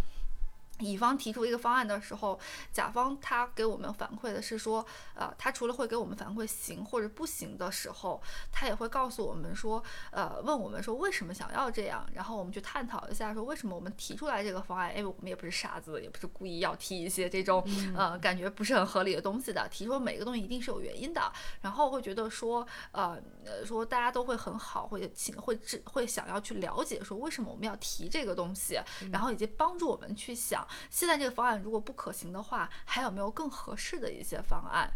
[0.79, 2.37] 乙方提出一个方案的时候，
[2.71, 8.21] 甲方他给我们反馈的是说，呃，他除了会给我们反馈行或者不行的时候，
[8.51, 14.91] 他也会告诉我们说，呃，问我们说为什么想要这样，然后我们去探讨一下说为什么我们提出来这个方案。
[14.91, 17.63] 哎，我们也不是傻子，也不是故意要提一些这种
[17.95, 21.31] 呃感觉不是很合理的东西的，提出每个东西一定是有原因的。
[21.61, 23.21] 然后会觉得说，呃，
[23.63, 28.79] 说大家都会很好，会请会会想要去了解说为什么我们要提这个东西，
[29.11, 30.62] 然后以及帮助我们去想。
[30.89, 34.91] 现在这个方案如果不可行的话，还有没有更合适的一些方案？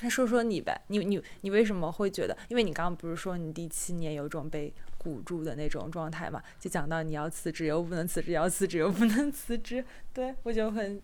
[0.00, 2.36] 那说说你呗，你你你为什么会觉得？
[2.48, 11.00] 因为你刚刚不是说你第七年有种被鼓住的那种状态嘛，就讲到你要辞职又不能辞职，要辞职又不能辞职，对我就很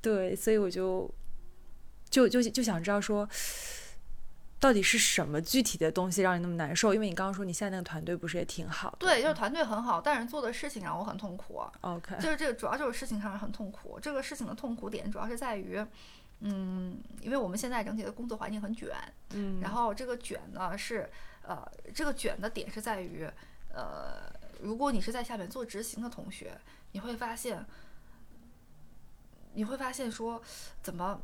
[0.00, 1.08] 对，所以我就
[2.10, 3.28] 就就就想知道说。
[4.60, 6.94] 到底是什么具体的东西让你那么难受？
[6.94, 8.96] 因为你刚刚说你现在那个团队不是也挺好的？
[9.00, 11.62] 对，就是团队很好，但是做的事情让我很痛苦。
[11.82, 13.98] OK，就是这个主要就是事情上很痛苦。
[14.00, 15.84] 这个事情的痛苦点主要是在于，
[16.40, 18.90] 嗯，因为我们现在整体的工作环境很卷，
[19.34, 21.10] 嗯，然后这个卷呢是，
[21.42, 23.28] 呃，这个卷的点是在于，
[23.74, 24.32] 呃，
[24.62, 26.58] 如果你是在下面做执行的同学，
[26.92, 27.64] 你会发现，
[29.52, 30.40] 你会发现说，
[30.82, 31.20] 怎么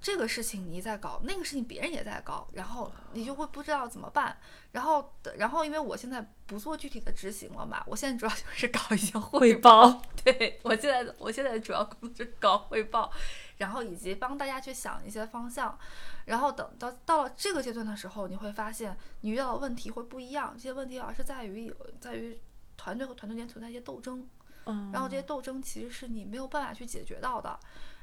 [0.00, 4.36] 这个事情你在搞，那个事情别人也在搞，然后你就会不知道怎么办。
[4.72, 10.02] 然后，然后因为我现在不做具体的执行了嘛，我现在主要就是搞一些汇汇报。
[10.22, 13.10] 对我现在，我现在主要工作是搞汇报，
[13.56, 15.78] 然后以及帮大家去想一些方向。
[16.26, 20.52] 然后等到到了这个阶段的时候，你会发现你遇到的问题会不一样。
[20.54, 22.38] 这些问题主要是在于有在于
[22.76, 24.28] 团队和团队间存在一些斗争，
[24.66, 27.58] 嗯，然后这些斗争其实是你没有办法去解决到的。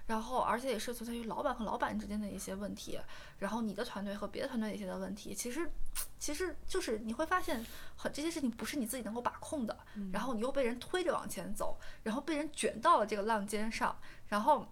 [0.07, 2.99] 然后，而且也是存在于老板和老板之间的一些问题，
[3.39, 5.71] 然后你的团队和别的团队一些的问题，其实，
[6.19, 9.77] 其实就是你会发现，很这些事情不是你自己能够把控的，
[10.11, 13.97] 然后你又被人推着往前走，然后被人卷到了这个浪尖上，
[14.27, 14.67] 然后，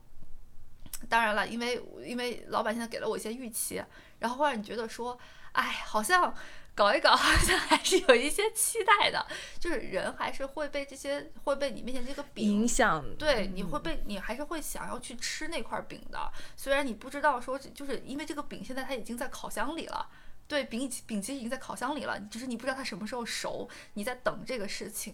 [1.08, 3.82] 当然了，因为因为老板现在给了我一些预期，
[4.20, 5.18] 然后会让你觉得说，
[5.54, 6.34] 哎，好像。
[6.74, 9.26] 搞一搞， 好像还是有一些期待的，
[9.60, 20.10] 就是人还是会被这些会被你面前这个饼影响，对，你会被你还是会想要去吃那块饼的，虽然你不知道说，就是因为这个饼现在它已经在烤箱里了，
[20.48, 25.14] 对，饼饼其实已经在烤箱里了，只是你不知道它什么时候熟，你在等这个事情，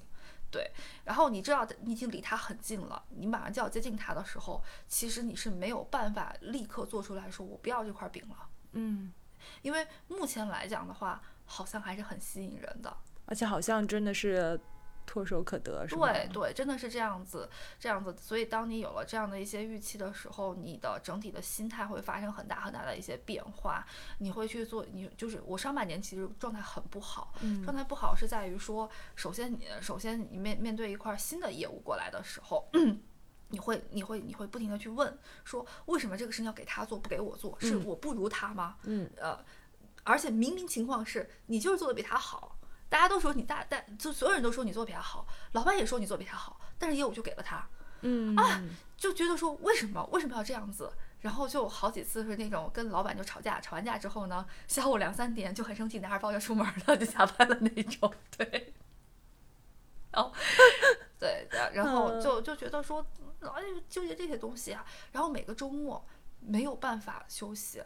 [0.51, 0.72] 对，
[1.05, 8.36] 然后你知道你已经离它很近了，你马上就要接近它的时候，其实你是没有办法立刻做出来说我不要这块饼了，
[8.74, 9.12] 嗯，
[9.64, 11.20] 因为目前来讲的话。
[11.48, 12.95] 好像还是很吸引人的，
[13.26, 14.60] 而且好像真的是
[15.10, 15.88] 唾手可得？
[15.88, 18.14] 对对，真的是这样子，这样子。
[18.20, 23.88] 所以当你有了这样的一些预期的时候，你的整体的心态会发生很大很大的一些变化。
[24.20, 32.70] 你会去做，你就是我上半年其实状态很不好，嗯、状态不好是在于说，首先你首先你面面对一块新的业务过来的时候。
[33.50, 37.58] 你会，你会，你会不停的去问，说为什么这个事情要给他做，不给我做？
[37.62, 38.76] 是我不如他吗？
[38.84, 39.39] 嗯，呃。
[40.08, 47.68] 而且明明情况是你就是做的比他好，大家都说你大，但就所有人都说你做的比他好，老板也说你做的比他好，但是业务就给了他，
[48.01, 48.64] 嗯啊，
[48.95, 50.89] 就觉得说为什么为什么要这样子？
[51.20, 58.74] 然后就好几次是那种跟老板就吵架，吵完架之后呢，下午两三点就很生气，拿着包就出门了，就下班了那种，对，
[60.12, 60.32] 然后
[61.20, 63.05] 对，然后就就觉得说
[63.41, 66.05] 老是纠结这些东西啊，然后每个周末
[66.39, 67.84] 没有办法休息。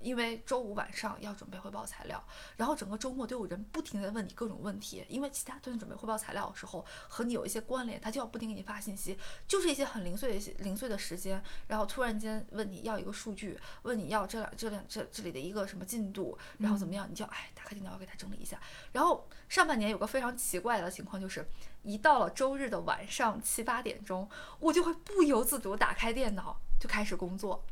[0.00, 2.22] 因为周五晚上要准备汇报材料，
[2.56, 18.58] 然后整个周末都有人不停的问你各种问题，因为其他队准备汇报材料的时候和你有一些关联，他就要不停给你发信息，就是一些很零碎的一些零碎的时间，然后突然间问你要一个数据，问你要这两这两这这里的一个什么进度，然后怎么样，你就哎打开电脑要给他整理一下。
[18.92, 21.46] 然后上半年有个非常奇怪的情况，就是
[21.82, 24.28] 一到了周日的晚上七八点钟，
[24.58, 27.64] 我就会不由自主打开电脑就开始工作。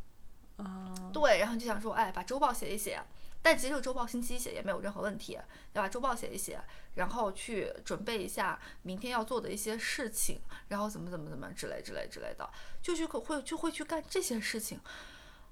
[0.59, 3.01] 啊，对，然后就想说，哎，把周报写一写，
[3.41, 5.39] 但其实这个周报星期一写也没有任何问题，
[5.73, 6.61] 要把周报写一写，
[6.95, 12.49] 然后去准备一下明天要做的一些事情，然后怎么怎么怎么之类之类之类的，
[12.83, 14.79] 就去会就会去干这些事情，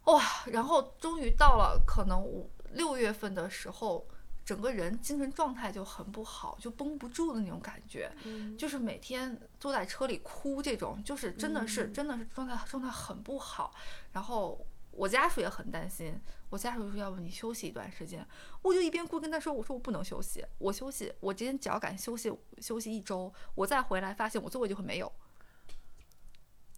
[0.04, 4.06] 哇，然后终于到了可能五六月份的时候。
[4.44, 13.74] 整个人精神状态就很不好，就绷不住的那种感觉，嗯、就是每天坐在车里哭，这种就是真的是、嗯、真的是状态状态很不好，
[14.12, 14.64] 然后。
[14.96, 16.18] 我家属也很担心，
[16.50, 18.26] 我家属说要不你休息一段时间，
[18.62, 25.12] 我就一边哭跟他说，我说我不能休息，我休息，我今天只要敢休息休息一周，我再回来发现我座位就会没有。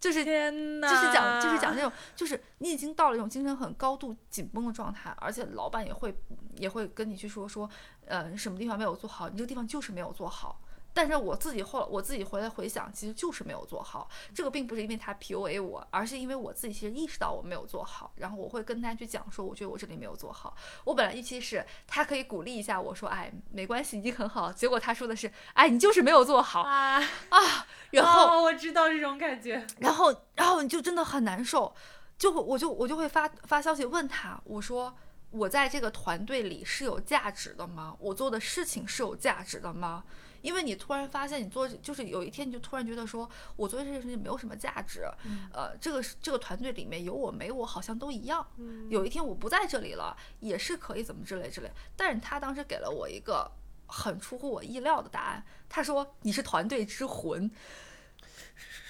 [0.00, 6.16] 就是天呐，就是讲就是讲那种，就是你已经到了一种精神很高度紧绷的状态，而且老板也会
[6.54, 7.68] 也会跟你去说说，
[8.06, 10.60] 呃，什么地方没有做好，你这个地方就是没有做好。
[10.92, 14.08] 但是我自己后我自己回来回想，其实就是没有做好。
[14.34, 18.12] 这个并不是因为他 PUA 我，而是因为我自己其实意识到我没有做好。
[18.16, 20.56] 然后我会跟他去讲说，我觉得我这里没有做好。
[20.84, 24.52] 我本来预期是他可以鼓励一下我说，哎，没关系，已经很好。
[24.52, 27.66] 结果他说的是，哎，你就是没有做好啊啊。
[27.90, 29.64] 然后、哦、我知道这种感觉。
[29.78, 31.74] 然后然后你就真的很难受，
[32.18, 34.94] 就我就我就会发发消息问他，我说。
[35.30, 37.94] 我在这个团队里是有价值的吗？
[38.00, 40.02] 我做的事情是有价值的吗？
[40.48, 48.46] 因为你突然发现你做就是有一天你就突然觉得说我做这件事情没有什么价值，嗯、呃，这个这个团队里面有我没我好像都一样。
[48.56, 51.70] 嗯、有一天我不在这里了，也是可以怎么之类之类。
[51.94, 53.52] 但是他当时给了我一个
[53.86, 55.44] 很出乎我意料的答案。
[55.68, 57.50] 他说：“你是团队之魂。”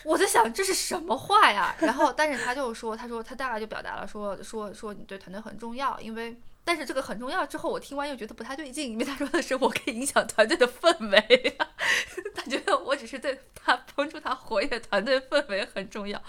[0.06, 1.74] 我在想这是什么话呀？
[1.80, 7.46] 然后，但是他就说：“他说他大概就表达了说说说你对团队很重要，因为。”但是这个很重要。
[7.46, 11.56] 之后我听完又觉得不太对劲，因为他说的是我可以影响团队的氛围，
[12.36, 16.22] 他觉得我只是对他帮助他活跃团队氛围很重要。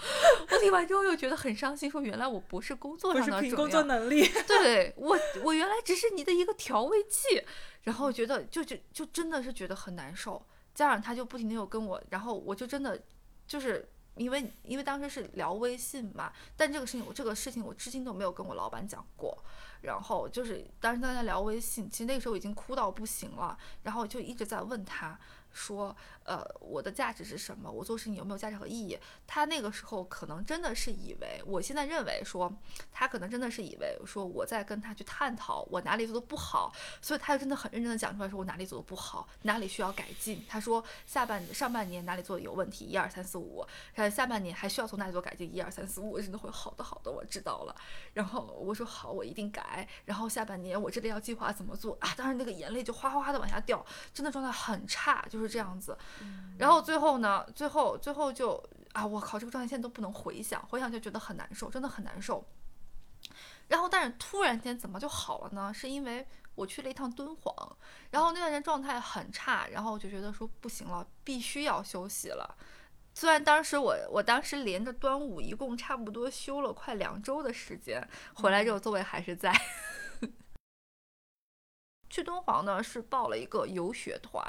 [0.50, 7.44] 我听完之后又觉得很伤心，说原来我不是工作上的凭工作能力，对 我我原来只是你的一个调味剂。
[7.82, 10.42] 然后觉得就就就真的是觉得很难受。
[10.74, 12.98] 加上他就不停的又跟我，然后我就真的
[13.46, 13.86] 就是
[14.16, 19.36] 因为因为当时是聊微信嘛，但这个事情我这个事情我至今都没有跟我老板讲过。
[19.82, 25.18] 然后就是当时在那聊微信，其实那个时候已经哭到不行了，然后就一直在问他。
[25.52, 25.94] 说，
[26.24, 27.70] 呃，我的价值是什么？
[27.70, 28.98] 我做事情有没有价值和意义？
[29.26, 32.52] 他那个时候可能真的是以为，我现在认为说，
[32.92, 36.72] 他可能真的是以为说我在跟他去探讨我哪里做的不好，
[37.02, 40.44] 所以他就真的很认真的讲出来，说我哪里做的不好，哪里需要改进。
[40.48, 47.74] 他说下半年、上半年哪里做的有问题，一二三四五，他下半年还需要从哪里做改进，一二三四五，我真的会好的好的，我知道了。
[48.14, 49.88] 然后我说好，我一定改。
[50.04, 52.14] 然后下半年我这里要计划怎么做啊？
[52.16, 53.84] 当时那个眼泪就哗哗哗的往下掉，
[54.14, 55.39] 真的状态很差，就。
[55.40, 55.96] 就是这样子，
[56.58, 58.62] 然后最后呢，最后最后就
[58.92, 62.46] 啊，我靠，这个状态现在都不能回想，回想就觉得很难受，真的很难受。
[63.68, 65.72] 然后，但是突然间怎么就好了呢？
[65.72, 67.76] 是因为我去了一趟敦煌，
[68.10, 72.56] 然后那段时间状态很差，然后我就觉得说不行了，必须要休息了。
[73.14, 79.50] 虽然当时我我当时连着端午一共差不多休了快两周的时间，回来之后座位还是在。
[82.10, 84.44] 去敦煌呢是报了一个游学团，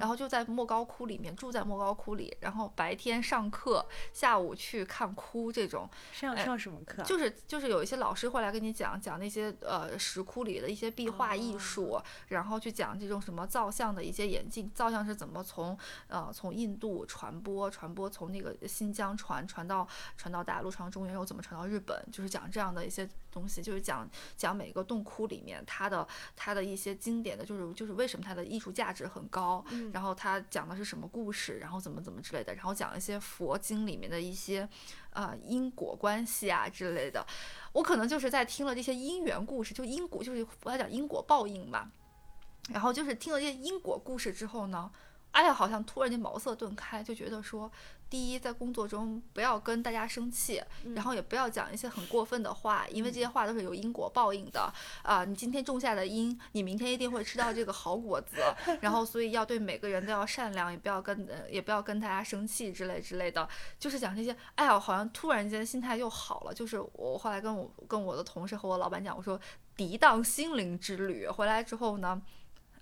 [0.00, 5.86] 然后就在莫高窟里面住在莫高窟里，然后白天上课，下午去看窟这种。
[6.10, 7.02] 上上什么课？
[7.02, 19.86] 就是就是有一些老师会来跟你讲讲那些呃石窟里的一些壁画艺术，然后去讲这种什么造像的一些演进，造像是怎么从呃从印度传播传播从那个新疆传传到
[20.16, 26.96] 传到大陆传到中原又怎么传到日本，就是讲这样的一些东西，就是讲讲每个洞窟里面它的它的一些。
[27.02, 34.68] 经典的就是就是为什么它的艺术价值很高，然后它讲的是什么故事，然后怎么怎么之类的，然后讲一些佛经里面的一些
[35.14, 37.26] 呃因果关系啊之类的。
[37.72, 41.90] 我可能就是在听了这些因缘故事，就因果就是我要讲因果报应嘛。
[42.70, 44.88] 然后就是听了这些因果故事之后呢，
[45.32, 47.70] 哎呀，好像突然间茅塞顿开，就觉得说。
[48.10, 50.62] 第一，在工作中不要跟大家生气，
[50.94, 54.70] 然后也不要讲一些很过分的话，因为这些话都是有因果报应的
[55.02, 55.24] 啊。
[55.24, 58.36] 你今天种下的因，你明天一定会吃到这个好果子。
[58.82, 63.48] 然后，所以要对每个人都要善良，也不要跟也不要跟大家生气之类之类的。
[63.78, 66.52] 就是讲这些，哎呀，好像突然间心态又好了。
[66.52, 69.40] 就是我后来跟我跟我的同事和我老板讲，我说
[69.74, 72.20] 涤荡心灵之旅，回来之后呢。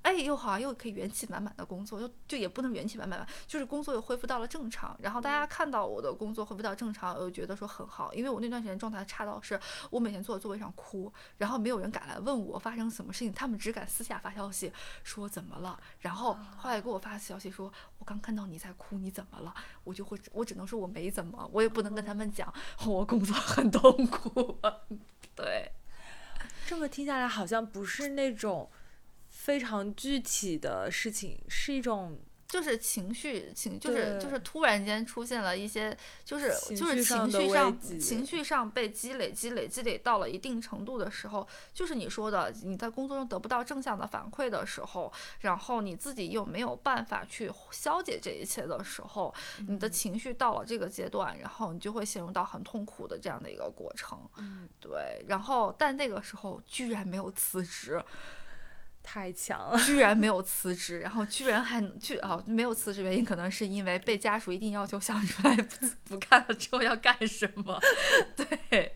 [0.03, 4.97] 哎，又好像又可以元气满满的工作，就就也不能元气满满吧，就是工作又恢复到了正常。
[5.03, 14.73] 然后大家看到我的工作恢复到正常，我就觉得说很好，因为我那段时间状态差到是我每天坐在座位上哭，然后没有人敢来问我发生什么事情，他们只敢私下发消息
[15.05, 15.79] 说怎么了。
[15.99, 19.55] 然后后来给我发消息说，我刚看到你在哭，你怎么了？
[19.85, 22.53] 我就会我只能说我没怎么，我也不能跟他们讲
[22.87, 24.59] 我工作很痛苦。
[25.37, 25.71] 对，
[26.67, 28.71] 这么听下来好像不是那种。
[29.41, 45.11] 非常具体的事情，是一种就是情绪情，就是就是突然间出现了一些，就是就是情绪上情绪上被积累积累积累到了一定程度的时候，就是你说的你在工作中得不到正向的反馈的时候，
[45.41, 49.35] 然后你自己又没有办法去消解这一切的时候，
[49.67, 54.19] 你的情绪到了这个阶段，然后你就会陷入到很痛苦的这样的一个过程。
[54.37, 58.03] 嗯，对，然后但那个时候居然没有辞职。
[59.03, 67.81] 太强了，居然没有辞职，然后居然还去哦，没有辞职原因可能是因为被家属一定要求想出来 不不干了之后要干什么，
[68.37, 68.47] 对，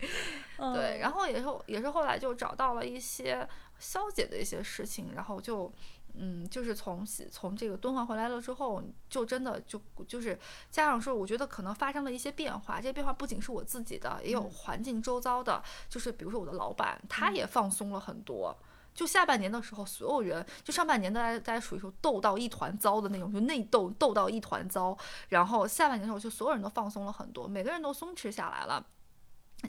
[0.57, 3.47] 对，然后也是也是后来就找到了一些
[3.79, 5.73] 消解的一些事情，然后就
[6.13, 10.37] 嗯，就是从从这个敦煌回来了之后，就真的就就是
[10.71, 18.55] 家长说，我觉得可能发生了一些变化，这些变化不仅是我自己的，也有环境周遭的，就是比如说我的老板，他也放松了很多。
[18.95, 24.97] 就下半年的时候，所有人就上半年大家大家属于说斗到一团糟的那种，就内斗斗到一团糟。
[25.29, 28.83] 然后下半年的时候，就所有人都放松了很多，每个人都松弛下来了。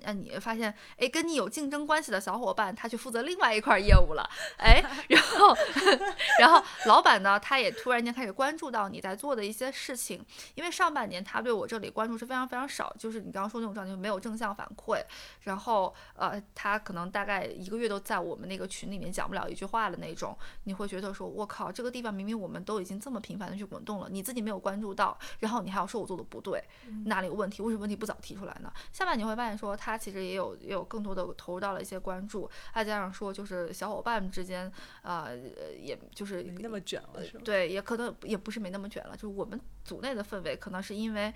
[0.03, 4.29] 呃，你发现，哎，跟你有竞争关系的小伙伴，他去负责另外一块业务了，
[4.59, 5.57] 哎， 然后，
[6.41, 10.25] 然后老板呢，他也突然间开始关注到你在做的一些事情，
[10.55, 15.03] 因为上半年他对我这里关注是非常非常少，就是你刚刚说那种状态，就没有正向反馈，
[15.43, 26.63] 然后，呃，他可能大概一个月都在我们那个群里面讲不了一句话的那种，你会觉得说，我靠，这个地方明明我们都已经这么频繁的去滚动了，你自己没有关注到，然后你还要说我做的不对，
[27.05, 27.63] 哪里有问题？
[27.63, 28.73] 为什么问题不早提出来呢？
[28.93, 29.77] 下半年会发现说。
[29.77, 34.73] 他其实也有也有更多的投入到了一些关注，再加上说就是小伙伴们之间，
[35.03, 35.37] 呃，
[35.79, 37.43] 也就是没那么卷了，是吧？
[37.45, 41.31] 对，也可能也不是没那么卷了，就是我们组内的氛围可能是因为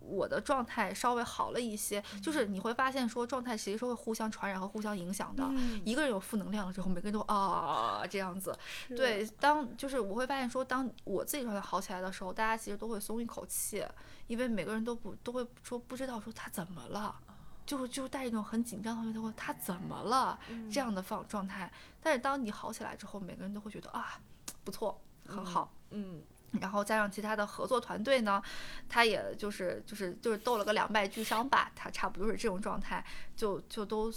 [0.00, 5.48] 我的状态稍微好了一些，就是你会发现说状态其实是会互相传染和互相影响的，
[5.82, 8.54] 一个人有负能量了之后，每个人都啊这样子，
[8.90, 13.82] 对，当就是我会发现说，当我自己状态好起来的时候，大家其实都会松一口气，
[14.26, 17.18] 因为每个人都不都会说不知道说他怎么了。
[17.66, 20.38] 就就带一种很紧张的面，他会他怎么了
[20.70, 21.70] 这样的放状态。
[22.02, 24.20] 但是当你好起来之后，每个人都会觉得啊，
[24.64, 26.22] 不错，很好，嗯。
[26.60, 28.42] 然后加上其他的合作团队呢，
[28.88, 33.04] 他也就是就是就是斗了个两败俱伤吧，他差不多是这种状态，
[33.36, 34.12] 就就都。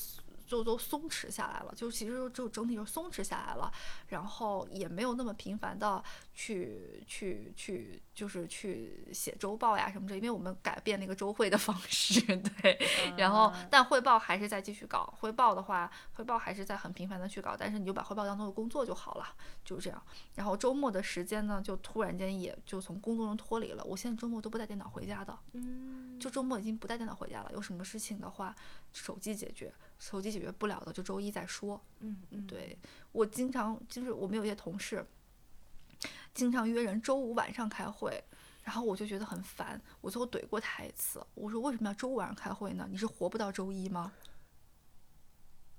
[0.46, 3.72] 就都松弛下来了，就其实就整体就松弛下来了，
[4.08, 6.04] 然后也没有那么频繁的
[6.34, 12.22] 去去去，就是去写周报呀什么的，因为我们改变那个周会的方式，
[12.62, 12.80] 对，
[13.18, 19.28] 然后但汇报还是在继续搞，汇报的话，汇报还是在很频繁的去搞，但是你就把汇报当做工作就好了，
[19.64, 20.02] 就是这样。
[20.36, 28.56] 然后周末的时间呢，就突然间也就从工作中脱离了，我现在周末都不带电脑回家的，嗯，就周末已经不带电脑回家了，有什么事情的话，
[28.96, 29.72] 手机解决。
[29.98, 31.82] 手机解决不了的，就周一再说。
[32.00, 32.78] 嗯嗯，对
[33.14, 35.06] 我经常就是我们有些同事，
[36.34, 38.22] 经常约人周五晚上开会，
[38.64, 41.26] 然后我就觉得很烦，我最后怼过他一次。
[41.34, 42.86] 我说为什么要周五晚上开会呢？
[42.92, 44.12] 你是活不到周一吗？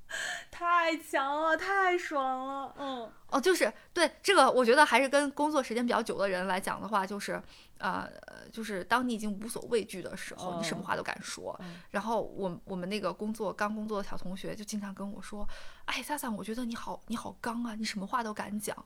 [0.51, 2.75] 太强了，太爽了。
[2.79, 7.43] 嗯，哦，就是对这个，我觉得还是跟工作时间比较久的人来讲的话，就是，
[7.79, 8.09] 呃，
[8.53, 11.59] 就是当你已经无所畏惧的时候，你什么话都敢说。
[11.91, 15.47] 然后我我们那个工作刚工作的小同学就经常跟我说
[15.87, 18.77] ：“哎，萨萨，我觉得你好，你好刚啊，你什么话都敢讲。”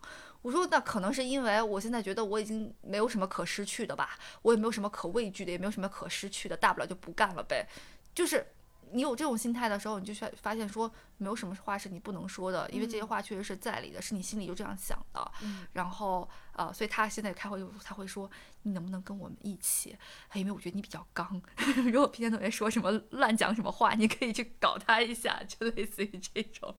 [0.43, 7.69] 我说：“那可能是因为我现在觉得我已经没有什么可失去的吧，我也没有什么可畏惧的，也没有什么可失去的，大不了就不干了呗。”
[8.15, 8.47] 就是。
[8.93, 15.33] 你有这种心态的时候，你就发发现说没有什么话是你不能说的，因为这些话确实是在理的，是你心里就这样想的。
[15.73, 18.31] 然后呃，所以他现在开会他会说
[18.63, 19.97] 你能不能跟我们一起？
[20.35, 21.41] 因为我觉得你比较刚。
[21.93, 26.75] 如果平田同学说什么乱讲什么话，你可以去搞他一下，就类似于这种。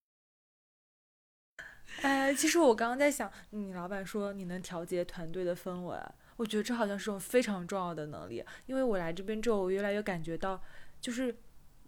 [2.01, 5.97] 哎，其实我刚刚在想，你老板说你能调节团队的氛围，
[6.35, 8.43] 我觉得这好像是种非常重要的能力。
[8.65, 10.61] 因为我来这边之后，我越来越感觉到
[10.99, 11.37] 就是。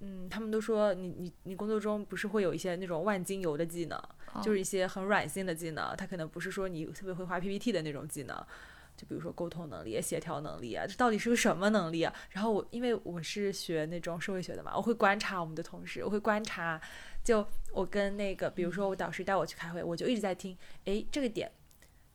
[0.05, 3.97] 嗯，他们都说你你你工作中不是会有一些那种万金油的技能，
[4.43, 8.35] 就是一些很软性的技能，它可能不是说你特别会画 PPT 的那种技能，
[8.97, 12.13] 就比如说沟通能力、协调能力啊，这到底是个什么能力啊？
[12.31, 16.81] 然后我因为我是学那种社会学的嘛，我会观察我们的同事，我会观察，
[17.23, 21.49] 就我跟那个，比如说我导师带我去开会，我就一直在听，哎，这个点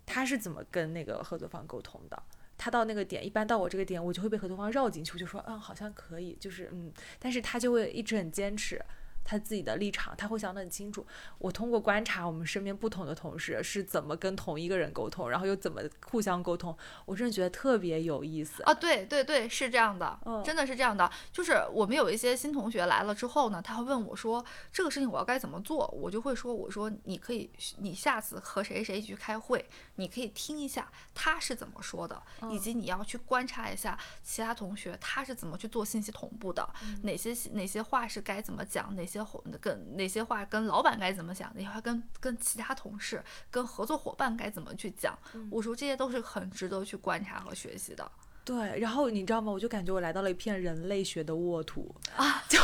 [0.05, 2.23] 他是怎么跟那个合作方沟通的？
[2.59, 8.85] 他到那个点，一般到我这个点，我就会被合作方绕进去，我就说，嗯，好像可以，就是嗯，但是他就会一直很坚持。
[9.29, 11.07] 他自己的立场，他会想得很清楚。
[11.37, 16.75] 我通过观察我们身边不同的同事是怎么跟同一个人沟通，然后又怎么互相沟通，
[17.05, 18.73] 我真的觉得特别有意思啊！
[18.73, 21.11] 对对对，是这样的，真的是这样的。
[21.31, 24.43] 就是我们有一些新同学来了之后呢，他会问我说
[24.73, 27.51] ：“这个事情我要该怎么做？”我就会说：“我说你可以，
[27.81, 36.67] 你下次和谁谁去开会，你可以听一下他是怎么说的，以及你要去观察一下其他同学他是怎么去做信息同步的，
[37.03, 39.18] 哪些哪些话是该怎么讲，哪些。”
[39.61, 41.53] 跟哪些话跟老板该怎么讲？
[41.55, 45.19] 哪些话跟跟其他同事、跟合作伙伴该怎么去讲？
[45.51, 48.11] 我说这些都是很值得去观察和学习的。
[48.45, 49.53] 对，然后你知道吗？
[49.53, 52.43] 我就感觉我来到了一片人类学的沃土啊！
[52.49, 52.59] 就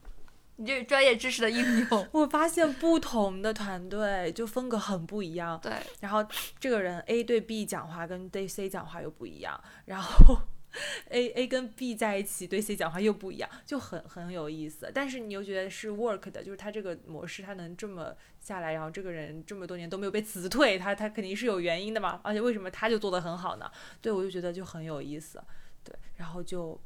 [0.56, 2.08] 你这专业知识的应用。
[2.12, 5.58] 我发现不同的团队就风格很不一样。
[5.62, 6.22] 对，然后
[6.60, 10.36] 这个人 A 对 B 讲话跟对 C 讲话又不一样，然后。
[11.10, 14.90] A A 跟 B 在一起对 C 讲话又不一样，就很很有意思。
[14.94, 22.20] 但是你又觉得是 work 的，就是他这个模式他能这么下来，然后这个人这么多年都没有被辞退，他他肯定是有原因的嘛。
[22.24, 23.70] 而且为什么他就做得很好呢？
[24.00, 25.42] 对我就觉得就很有意思。
[25.84, 26.80] 对，然后就，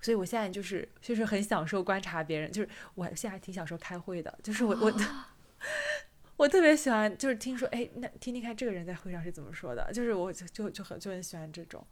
[0.00, 4.92] 所以我现在就是就是很享受观察别人，就是我现在还挺享受开会的，就是我我
[6.36, 11.86] 我特别喜欢就是听说哎，那听听看这个人在会上是怎么说的，就是我就就就很就很喜欢这种。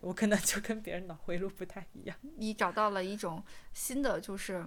[0.00, 2.16] 我可能就跟别人脑回路不太一样。
[2.36, 3.42] 你找到了一种
[3.72, 4.64] 新的，就是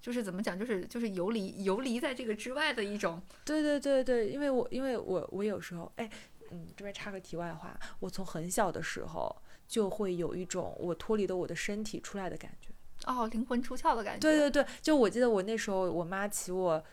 [0.00, 3.22] 就是怎么讲，就是就是游离游离在这个之外的一种。
[3.44, 6.10] 对对对对，因为我因为我我有时候哎，
[6.50, 9.34] 嗯，这边插个题外话，我从很小的时候
[9.66, 12.68] 就会有一种我脱离了我的身体出来的感觉。
[13.06, 14.20] 哦，灵魂出窍的感觉。
[14.20, 16.84] 对对对，就我记得我那时候我妈骑我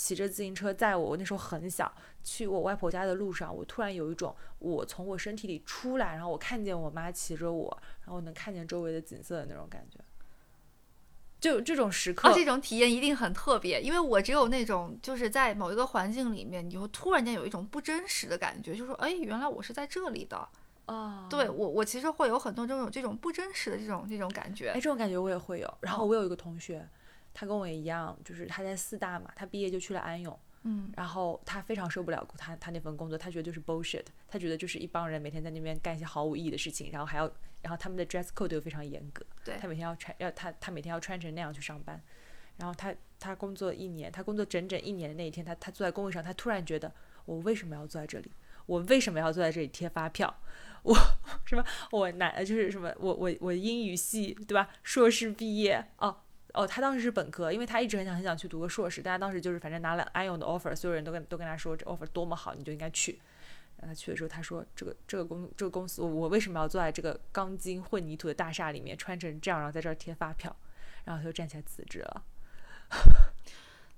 [0.00, 1.92] 骑着自行车载我，我那时候很小，
[2.22, 9.98] 去我外婆家的路上，我突然有一种我从我身体里出来，然后我看见我妈骑着我，然后能看见周围的景色的那种感觉。
[11.40, 20.48] 就这种时刻，啊，这种体验一定很特别，因为我只有那种就是在某一个环境里面，你会突然间有一种不真实的感觉，就说，哎，原来我是在这里的。
[20.86, 24.70] 啊，对我，我其实会有很多这种这种不真实的这种这种感觉。
[24.70, 25.74] 哎，这种感觉我也会有。
[25.80, 26.88] 然后我有一个同学，
[27.38, 30.36] 他跟我一样，就是他在四大嘛，他毕业就去了安永。
[30.64, 37.30] 嗯，然后他非常受不了他他那份工作，他觉得就是 bullshit，他觉得就是一帮人每天在那边干一些毫无意义的事情，然后还要，
[37.62, 42.02] 然后他们的 dress code 又非常严格，对他每天要穿要他他每天要穿成那样去上班，
[42.56, 46.92] 然后他他工作一年，他工作整整一年的那一天，他他坐在工位上，他突然觉得
[47.24, 48.28] 我为什么要坐在这里？
[48.66, 50.42] 我为什么要坐在这里贴发票？
[50.82, 50.94] 我
[51.46, 51.64] 什么？
[51.92, 52.92] 我男就是什么？
[52.98, 54.68] 我我我英语系对吧？
[54.82, 56.18] 硕士毕业哦
[56.54, 63.20] 哦，他当时是本科，因为他一直很想很想去读个硕士，但他当时就是反正拿了安永的 offer，所有人都跟都跟他说这 offer 多么好，你就应该去。
[63.76, 70.56] 然后他去的时候，他说这个这个公这个公司，我我为什么要坐在这个钢筋混凝土的大厦里面，穿成这样，然后在这儿贴发票？
[71.04, 72.24] 然后他就站起来辞职了。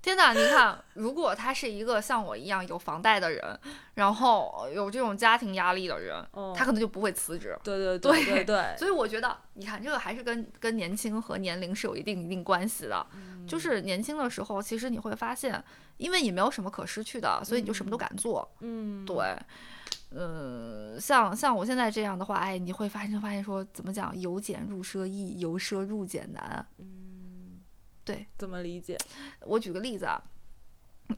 [0.01, 0.33] 天哪！
[0.33, 3.59] 你看，如果他是一个像我一样有房贷的人，
[3.93, 7.55] 然后有这种家庭压力的人，哦他可能就不会辞职。
[7.63, 13.05] 对对对对对 对，所以我觉得，你看这个还是跟跟年轻和年龄是有一定一定关系的。
[13.47, 15.63] 就是年轻的时候，其实你会发现，
[15.97, 18.47] 因为你没有什么可失去的，所以你就什么都敢做。
[18.61, 19.35] 嗯，对，
[20.11, 26.65] 嗯，像像我现在这样的话，哎，你会发现发现说，怎么讲，由俭入奢易，由奢入俭难。
[26.77, 27.00] 嗯，
[28.03, 28.97] 对，怎么理解？
[29.41, 30.21] 我举个例子啊，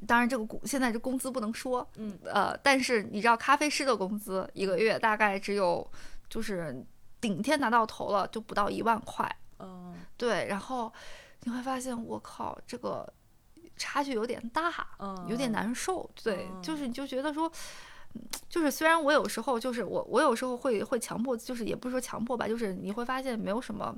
[0.06, 5.90] 当然这个工现在这工资不能说，嗯呃，但是你知道咖啡师的工资一个月大概只有
[6.30, 6.86] 就是
[7.22, 9.30] 顶天拿到头了，就不到一万块。
[9.60, 10.92] 嗯对，然后
[11.44, 13.12] 你会发现，我靠，这个
[13.78, 16.10] 差距有点大，嗯，有点难受。
[16.22, 17.48] 对，嗯就是你就觉得说。
[17.48, 17.52] 嗯
[18.48, 23.92] 就是虽然我有时候就是我我有时候会会强迫，就是也不是说强迫吧，就是你会发现没有什么，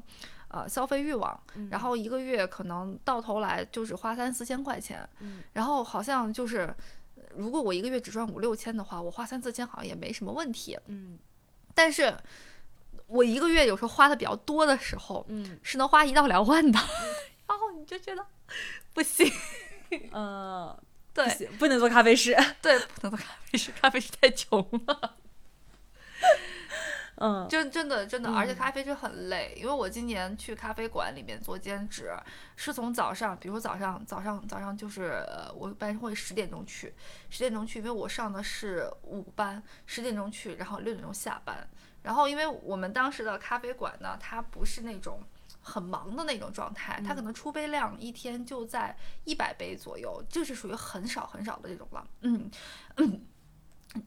[0.56, 6.74] 呃消费欲望，嗯然后一个月可能到头来就是花三四千块钱，嗯然后好像就是
[7.36, 10.80] 如果我一个月只赚五六千的话，我花三四千好像也没什么问题。
[10.88, 11.20] 嗯
[11.74, 12.16] 但是
[13.08, 16.80] 我一个月有时候花的比较多的时候，嗯是能花一到两万的，
[17.48, 18.26] 然后你就觉得
[18.94, 19.30] 不行，
[20.14, 20.74] 嗯，
[21.14, 22.34] 对不，不能做咖啡师。
[22.62, 24.58] 对，不能做咖啡师，咖啡师太穷
[24.88, 25.18] 了。
[27.18, 32.12] 嗯真真的真的，而且嗯咖啡就很累，因为我今年去咖啡馆里面做兼职，
[32.58, 36.94] 是从早上，比如说早上早上早上就是呃，我一般会十点钟去，
[37.30, 41.66] 十点钟去，因为我上的是午班，十点钟去，然后六点钟下班。
[42.04, 45.22] 然后因为我们当时的咖啡馆呢，它不是那种
[45.62, 52.06] 很忙的那种状态，它可能出杯量一天就在一百杯左右，就是属于很少很少的这种了。
[52.22, 52.52] 嗯
[52.98, 53.26] 嗯。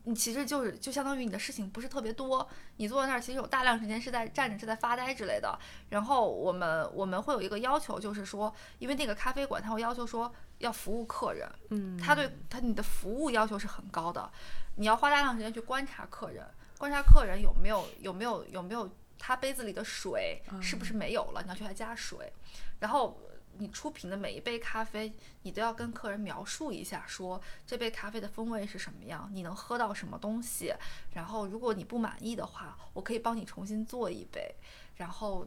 [0.05, 5.59] 你其实就是就相当于你的事情不是特别多，你坐在那儿其实有大量时间是在站着是在发呆之类的。
[5.89, 14.31] 然后我们我们会有一个要求，就是说，因为那个咖啡馆他会要求说要服务客人，嗯，他对他你的服务要求是很高的，
[14.77, 16.47] 你要花大量时间去观察客人，
[16.77, 22.33] 观察客人有没有有没有有没有他杯子里的水是不是没有了，你要去给他加水，
[22.81, 23.19] 然后。
[23.59, 25.13] 你出品的每一杯咖啡，
[25.43, 30.75] 你都要跟客人描述一下，说这杯咖啡的风味是什么样，你能喝到什么东西。
[31.13, 34.55] 然后，如果你不满意的话，我可以帮你重新做一杯，
[34.97, 35.47] 然后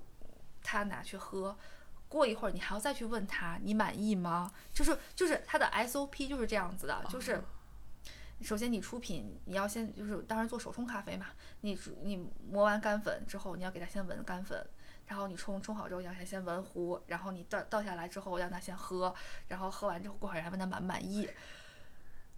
[0.62, 1.58] 他拿去喝。
[2.10, 4.52] 过一会儿，你还要再去问他，你满意吗？
[4.74, 7.42] 就是就是他的 SOP 就是这样子的，就是
[8.42, 11.28] 首先你出品，你要先就是当然做手冲咖啡嘛，
[11.62, 14.62] 你你磨完干粉之后，你要给他先闻干粉。
[15.12, 19.14] 然后你冲冲好之后，让他先闻壶，然后你倒倒下来之后，让他先喝，
[19.50, 21.30] 然后喝完之后过会儿还问他满不满意。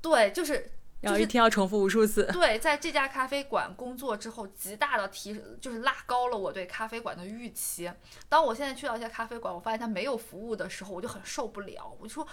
[0.02, 2.26] 对，就是然后一天要重复无数次。
[2.34, 7.94] 对，在这家咖啡馆工作之后，极大的提就是拉高了我对咖啡馆的预期。
[8.28, 11.96] 当我现在去到一家咖啡馆，我发现他没有服务的时候，我就很受不了。
[12.00, 12.28] 我就说，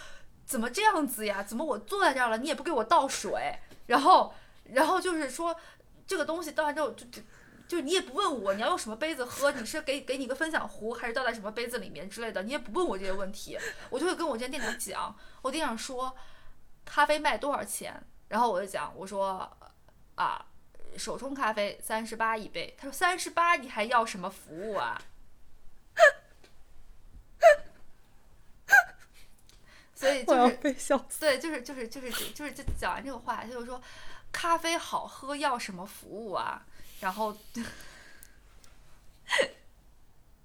[0.46, 1.42] 怎么这样子呀？
[1.42, 3.58] 怎么我坐在这儿了，你也不给我倒水？
[3.88, 4.32] 然后，
[4.64, 5.54] 然后就是说，
[6.06, 7.20] 这个东西倒完之后就
[7.70, 7.80] 就。
[7.80, 13.56] 就你也不问我你要用什么杯子喝，你是给给你个分享壶，还是倒在什么杯子里面之类的，你也不问我这些问题，
[13.88, 16.14] 我就会跟我家店长讲，我店长说
[16.84, 19.48] 咖啡卖多少钱，然后我就讲我说
[20.16, 20.44] 啊
[20.98, 25.00] 手冲咖啡三十八一杯，他说三十八你还要什么服务啊？
[29.94, 31.20] 所以就是被笑死。
[31.20, 33.80] 对，就是就是就是就是就讲完这个话，他就说
[34.32, 36.66] 咖啡好喝要什么服务啊？
[37.00, 37.36] 然后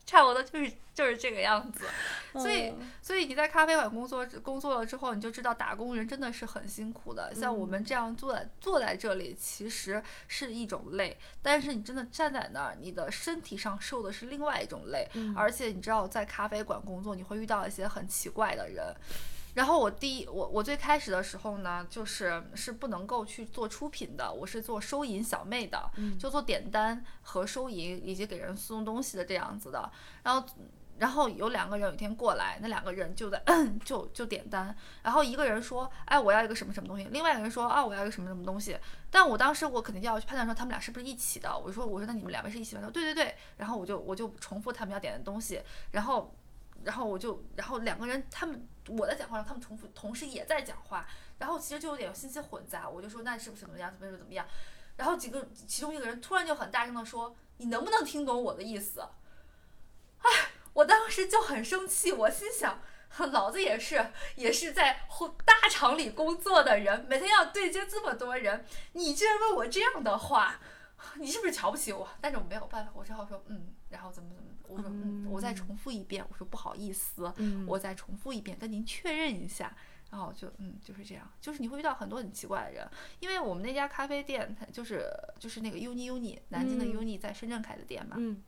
[0.06, 1.86] 差不多就是就是这个样子。
[2.34, 7.34] 所以嗯所以你在咖啡馆工作工作了之后，你就知道打工人真的是很辛苦的。
[7.34, 15.10] 像我们这样坐在坐在这里，其实是一种累，但是你真的站在那儿，你的身体上受的是另外一种累。
[15.14, 18.94] 嗯而且你知道，在咖啡馆工作，你会遇到一些很奇怪的人。
[19.56, 29.90] 然后我第一，我我最开始的时候呢，就是是不能够去做出品的，我是做收银小妹的，就做点单和收银以及给人送东西的这样子的。
[30.24, 30.48] 然后，
[30.98, 33.42] 然后有两个人有一天过来，那两个人就在
[33.86, 38.78] 就就点单，然后一个人说，哎，我要一个什么什么东西，另外一个人说，啊，我要一个什么什么东西。
[39.10, 41.58] 但我当时我肯定就要去判断说他们俩是不是一起的。
[41.58, 42.82] 我说我说那你们两位是一起吗？
[42.82, 43.36] 他说对对对。
[43.56, 45.62] 然后我就我就重复他们要点的东西，
[45.92, 46.36] 然后
[46.84, 51.08] 然后我就然后两个人他们我在讲话，他们重复同时也在讲话，
[51.40, 52.88] 然后其实就有点信息混杂。
[52.88, 54.46] 我就说那是不是怎么样怎么怎么样？
[54.98, 59.02] 然后几个其中一个人突然就很大声的说：“你能不能听懂我的意思？”
[60.20, 60.30] 哎，
[60.74, 62.82] 我当时就很生气，我心想。
[63.32, 65.08] 老子也是，也是在
[65.46, 70.60] 大厂里工作的人，每天要对接这么多人，你居然问我这样的话，
[71.16, 72.06] 你是不是瞧不起我？
[72.20, 77.66] 但是我没有办法，我只好说嗯，然后怎么怎么，我说嗯，我再重复一遍，我说不好意思，嗯。
[77.68, 79.76] 我再重复一遍，跟您确认一下。
[80.12, 82.90] 然后就嗯就是这样，就是你会遇到很多很奇怪的人，
[83.20, 85.10] 因为我们那家咖啡店，它就是
[85.40, 86.94] 就是那个 Uni Uni 南京的嗯。
[86.94, 88.42] Uni 在深圳开的店嘛，嗯。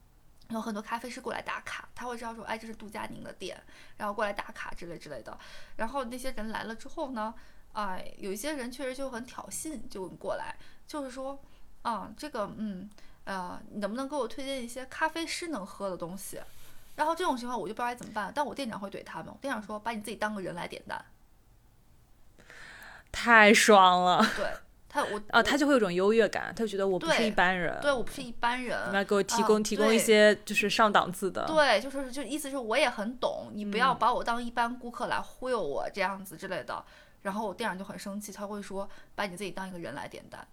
[0.52, 3.61] 有很多咖啡师过来打卡，他会知道说，哎，这是杜佳宁的店，
[3.98, 5.38] 然后过来打卡之类之类的。
[5.76, 7.34] 然后那些人来了之后呢，
[7.73, 10.56] 哎，有一些人确实就很挑衅，就过来，
[10.88, 11.38] 就是说，
[11.81, 12.89] 啊，这个，嗯，
[13.27, 16.39] 呃，你能不能给我推荐一些咖啡师能喝的东西？
[16.95, 21.05] 然后这种情况我就不知道该怎么办，但我店长会怼他们，我店长说，把你自己当个人来点单，
[23.11, 24.49] 太爽了对
[24.87, 25.43] 他，我啊！
[25.43, 36.81] 他就会有种优越感，他就觉得我不是一般人，对我不是一般人，你们要给我提啊供提供一些就是上档次的，对，就说是就意思是我也很懂，你不要嗯把我当一般顾客来忽悠我这样子之类的。
[37.23, 40.47] 然后我店长就很生气，他会说把你自己当一个人来点单。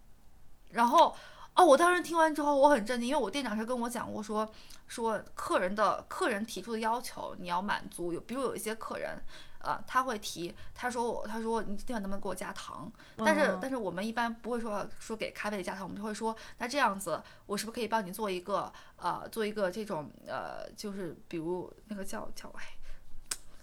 [0.70, 1.14] 然后
[1.54, 4.48] 哦，我当时听完之后我很震惊，因为我店长是跟我讲过说
[4.88, 9.18] 说客人的客人提出的要求你要满足，有比如有一些客人。
[9.66, 12.92] 呃，他会提，他说我，他说你今晚能不能给我加糖？
[13.16, 22.62] 但是、嗯但是我们一般不会说说给咖啡里加糖，我们就会说，那这样子，我是不是可以帮你做一个呃做一个这种呃，就是比如那个叫叫哎，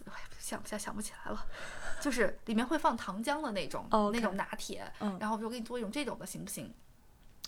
[0.06, 1.46] 哎想不下想不起来了，
[2.00, 6.74] 就是里面会放糖浆的那种、那种拿铁，嗯然后我就给你做一种这种的行不行？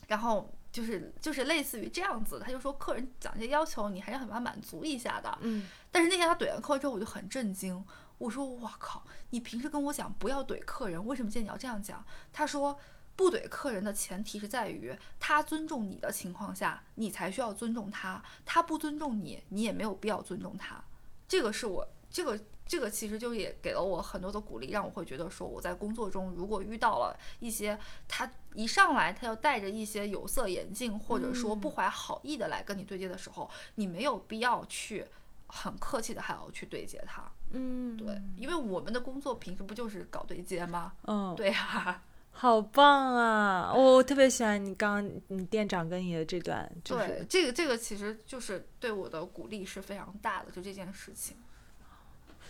[0.09, 5.39] 然后就是就是类似于这样子，他就说客人讲这些要求，你还是很把满足一下的。
[5.41, 7.85] 嗯但是那天他怼完客之后，我就很震惊。
[8.19, 12.03] 我说：“我靠，你平时跟我讲不要怼客人，为什么今天你要这样讲？”
[12.33, 12.79] 他说
[13.17, 20.83] ：“不怼客人的前提是在于他尊重你的情况下，你才需要尊重他；他不尊重你，你也没有必要尊重他。”
[21.27, 27.78] 这个是我这个这个其实就也给了我很多的鼓励，让我会觉得说我在工作中如果遇到了一些
[28.09, 35.05] 他一上来他就带着一些有色眼镜，或者说不怀好意的来跟你对接的时候，你没有必要去
[35.47, 37.31] 很客气的还要去对接他。
[37.51, 40.95] 嗯，对，因为我们的工作平时不就是搞对接吗？
[41.07, 43.73] 嗯，对呀、好棒啊！
[43.73, 51.36] 我特别喜欢你刚刚你店长跟你的这段，就对是，这个这个其实就是对我的鼓励是非常大的，就这件事情。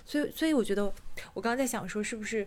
[0.04, 0.84] 所以所以我觉得
[1.32, 2.46] 我刚刚在想说，是不是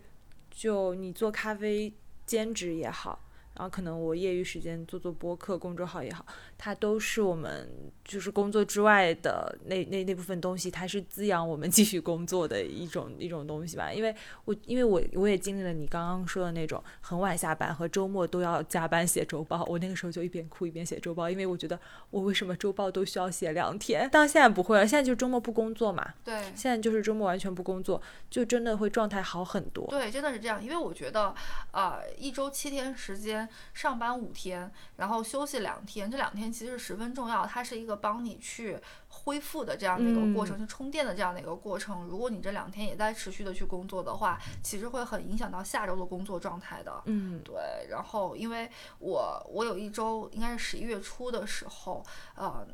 [0.52, 1.92] 就你做咖啡
[2.26, 3.27] 兼职也好，
[3.58, 6.24] 然后可能我业余时间做做播客、公众号也好，
[6.60, 7.68] 它都是我们
[8.06, 13.92] 就是工作之外的那那那部分东西，它是滋养我们 继续工作的一种一种东西吧。
[13.92, 14.16] 因为
[14.46, 21.80] 我因为我我也经历了你刚刚说的那种很晚下班和周末都要加班写周报，我那个时候就一边哭一边写周报，因为我觉得
[22.12, 24.08] 我为什么周报都需要写两天？
[24.12, 29.88] 但现在不会了，现在就周末不工作嘛，对现在就是周末完全不工作，就真的会状态好很多。
[29.90, 30.64] 对，真的是这样。
[30.64, 31.34] 因为我觉得，
[31.72, 38.80] 呃，一周七天时间，上班五天，然后休息两天，这两天其实是十分重要，它是一个帮你去
[39.10, 42.04] 恢复的这样的一个过程，去充电的这样的一个过程。
[42.06, 47.02] 如果你这两天也在持续的去工作的话，其实会很影响到下周的工作状态的。
[47.06, 48.70] 嗯对，然后因为
[49.00, 52.04] 我我有一周应该是十一月初的时候，
[52.36, 52.66] 呃，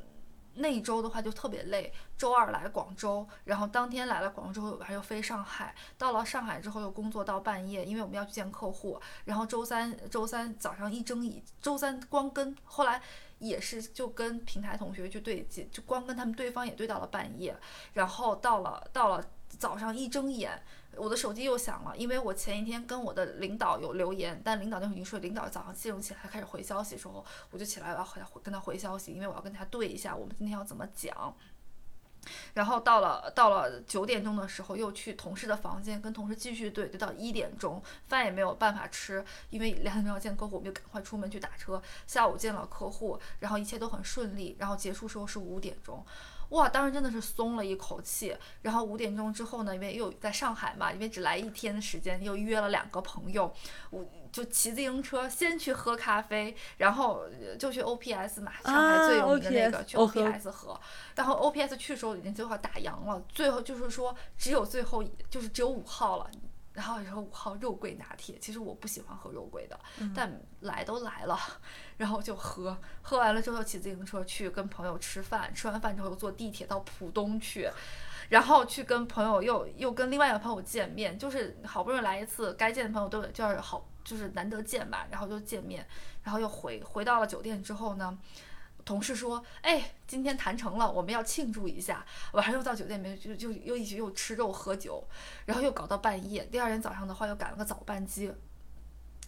[0.55, 1.91] 那一周的话就特别累。
[2.17, 5.75] 周二来广州，然后当天来了广州，还又飞上海。
[5.97, 8.99] 到了上海之后又工作到半夜，因为我们要去见客户。
[9.25, 13.01] 然后周三周三早上一睁眼，周三光跟后来
[13.39, 17.55] 也是就跟平台同学去对接，就光跟他们对方也对到了半夜。
[17.93, 20.63] 然后到了到了早上一睁眼。
[20.97, 31.35] 我的手机又响了，因为我前一天跟我的领导有留言，但领导那会儿已经睡，领导早上七点钟起来开始回消息的时候，我就起来我要回他跟他回消息，因为我要跟他对一下我们今天要怎么讲。
[32.53, 41.81] 然后到了到了九点钟的时候，又去同事的房间跟同事继续对，对到一点钟，饭也没有办法吃，因为两点钟要见客户，我们就赶快出门去打车。
[42.07, 46.05] 下午见了客户，然后一切都很顺利，然后结束时候是五点钟。
[46.53, 48.35] 哇，当时真的是松了一口气。
[48.61, 53.51] 然后五点钟之后呢，因为又在上海嘛，因为只来一天的时间，又约了两个朋友，
[53.89, 57.23] 我就骑自行车先去喝咖啡，然后
[57.57, 60.79] 就去 OPS 嘛，上海最有名的那个、去 OPS 喝。
[61.15, 66.29] 然后 OPS 去的时候已经最后打烊了，最后就是说只有最后就是只有五号了。
[66.73, 69.79] 然后然后五号肉桂拿铁，其实我不喜欢喝肉桂的，
[70.15, 71.37] 但来都来了，
[71.97, 77.69] 然后就喝，喝完了之后骑自行车去跟朋友吃饭，吃完饭之后又坐地铁到浦东去，
[78.29, 85.87] 然后去跟朋友又又跟另外一个朋友见面，就是好不容易来一次，该见的朋友都就是好，就是难得见吧，然后就见面，
[86.23, 88.17] 然后又回回到了酒店之后呢。
[88.85, 95.07] 同事说：“哎，今天谈成了，我们要庆祝一下。”晚上又到酒店里面就就又一起又吃肉喝酒，
[95.45, 96.43] 然后又搞到半夜。
[96.45, 98.31] 第二天早上的话又赶了个早班机，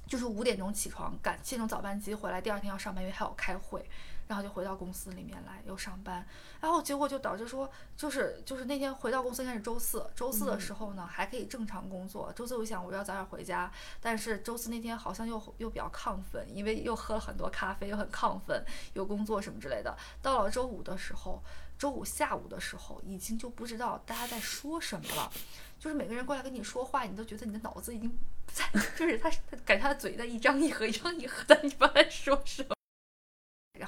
[0.08, 3.88] 就是五点钟起床赶七点钟早班机回来，第二天要上班，因为还要开会，
[4.28, 6.26] 然后就回到公司里面来又上班，
[6.60, 13.72] 然后结果就导致说，就是就是那天回到公司应该是周四，周四的时候呢、还可以正常工作，周四我想我要早点回家，
[14.02, 19.96] 但是周四那天好像又又比较亢奋，因为又喝了很多咖啡，又很亢奋，有工作什么之类的。
[20.22, 21.44] 到了周五的时候，
[21.78, 25.32] 周五下午的时候，已经就不知道大家在说什么了。
[25.78, 28.66] 就是每个人过来跟你说话，你都觉得你的脑子已经不在，
[28.98, 32.76] 就是他他感觉他的嘴在一张一合一张一合的，你不知道在说什么。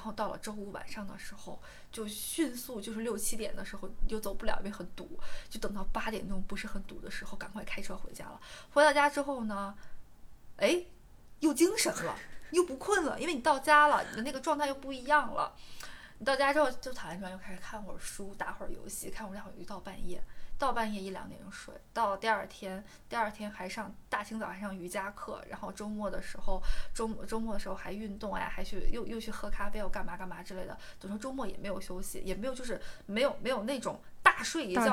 [0.08, 1.62] 然后到了周五晚上的时候，
[1.92, 5.20] 就迅速就是六七点的时候又走不了，因为很堵，
[5.50, 8.40] 就等到八点钟不是很堵的时候，赶快开车回家了。
[8.72, 9.76] 回到家之后呢，
[10.56, 10.82] 哎，
[11.42, 12.18] 又精神了，
[12.52, 15.54] 又不困了，因为你到家了，你的那个状态又不一样了。
[16.20, 20.24] 你到家之后就躺在床上又开始看会儿书，打会儿游戏，看会儿打会儿游戏到半夜，
[20.58, 21.74] 到半夜一两点钟睡。
[21.94, 26.62] 到第二天，第二天还上大清早还上瑜伽课，然后周末的时候，
[26.94, 30.78] 周末周末的时候还运动呀，还去又又去喝咖啡，又干嘛干嘛之类的。
[31.00, 34.86] 等于说周末也没有休息，也没有就是没有没有那种大睡一觉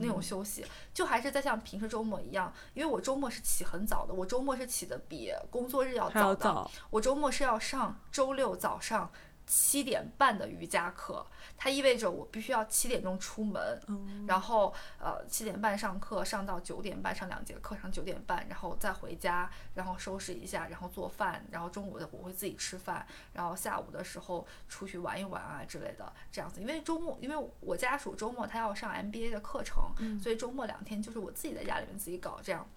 [0.00, 2.52] 那种嗯休息，就还是在像平时周末一样。
[2.74, 6.36] 因为我周末是起很早的，我周末是起的比工作日要早的。
[6.36, 9.10] 早，我周末是要上周六早上
[9.48, 11.26] 七点半的瑜伽课，
[11.56, 26.60] 它意味着我必须要七点钟出门，嗯然后呃七点半上课，上到九点半上两节课，上九点半，然后再回家，然后收拾一下，然后做饭，然后中午的我会自己吃饭，然后下午的时候出去玩一玩啊之类的，这样子。
[26.60, 32.68] 因为周末，因为我家属周末他要上 MBA 的课程，所以周末两天就是我自己在家里面自己搞这样。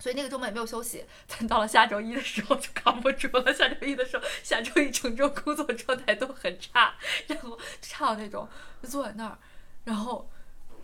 [0.00, 3.54] 所以那个周末也没有休息，但到了下周一的时候就扛不住了。
[3.54, 6.94] 下周一的时候，下周一整周工作状态都很差，
[7.28, 8.48] 然后差到那种
[8.82, 9.38] 就坐在那儿，
[9.84, 10.28] 然后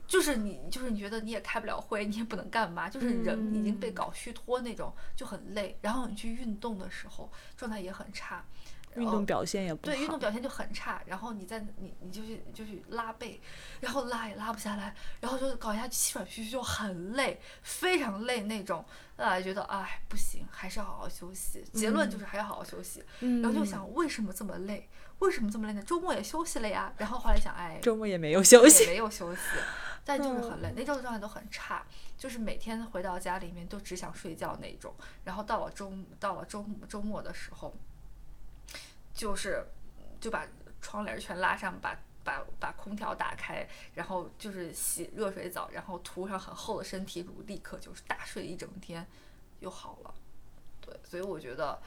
[0.07, 5.77] 就是你就是你觉得你也开不了会，你也不能干嘛，就是人已经被搞虚脱那种，就很累。
[5.81, 8.45] 然后你去运动的时候，状态也很差。
[8.97, 13.41] 运动表现也不对，运动表现就很差，然后你在你你就去就去拉背，
[13.81, 18.85] 然后拉也拉不下来，然后就搞一下气喘吁吁，就很累，非常累那种。
[19.17, 21.65] 啊，觉得哎不行，还是要好好休息。
[21.73, 23.03] 结论就是还要好好休息。
[23.21, 24.89] 嗯然后就想为什么这么累？
[25.21, 25.83] 为什么这么累呢？
[25.83, 26.93] 周末也休息了呀。
[26.99, 29.41] 然后后来想，哎，周末也没有休也息，没有休息，
[30.05, 31.83] 但就是很累，那周的状态都很差，
[32.19, 34.95] 就是每天回到家里面都只想睡觉那种。
[35.25, 35.91] 然后到了周
[36.21, 37.75] 到了周周末的时候，
[39.17, 39.65] 就是
[40.21, 40.47] 就把
[40.81, 49.07] 窗帘全拉上，把把把空调打开，然后就是洗热水澡，然后涂上很厚的身体乳，立刻就是大睡一整天，
[49.61, 50.15] 又好了。
[50.81, 51.81] 对，所以我觉得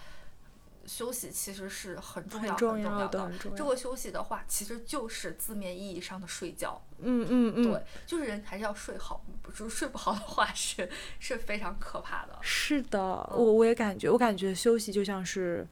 [0.86, 3.32] 休息其实是很重要、很重要的。
[3.56, 6.82] 这个休息的话，其实就是字面意义上的睡觉。
[6.98, 10.90] 嗯嗯嗯，对，就是人还是要睡好，不是睡不好的话是
[11.20, 12.38] 是非常可怕的。
[12.42, 15.66] 是的，嗯我我也感觉，我感觉休息就像是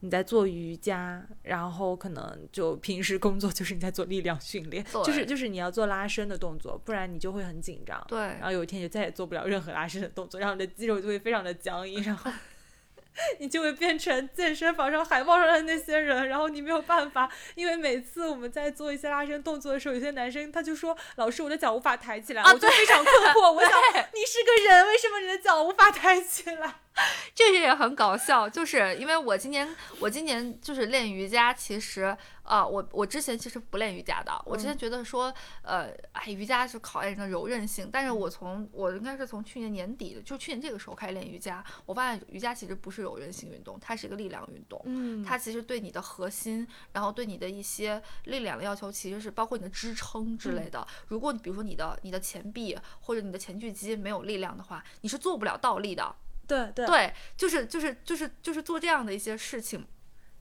[0.00, 8.02] 你在做瑜伽，然后可能就平时工作就是你在做力量训练，就是就是你要做拉伸的动作，不然你就会很紧张。
[8.08, 12.30] 对然后有一天就再也做不了任何拉伸的动作，然后你的肌肉就会非常的僵硬，然后
[13.40, 22.42] 你就会变成健身房上海报上的那些人，然后你没有办法，因为每次我们在做一些拉伸动作的时候，有些男生他就说：“老师，我的脚无法抬起来。
[22.42, 23.70] 啊我就非常困惑，我想
[24.14, 26.76] 你是个人，为什么你的脚无法抬起来？
[27.34, 29.68] 这个也很搞笑，就是因为我今年
[30.00, 44.80] 我今年就是练瑜伽，其实啊、我我之前其实不练瑜伽的，我之前觉得说，呃，哎，瑜伽是考验人的柔韧性，但是我从我应该是从去年年底，就去年这个时候开始练瑜伽，我发现瑜伽其实不是柔韧性运动，它是一个力量运动。
[44.86, 50.84] 嗯它其实对你的核心，然后对你的一些力量的要求，其实是包括你的支撑之类的。
[51.08, 56.16] 如果你比如说你的你的前臂或者你的前锯肌没有力量的话，你是做不了倒立的。
[56.48, 59.86] 对对对，就是就是就是就是做这样的一些事情。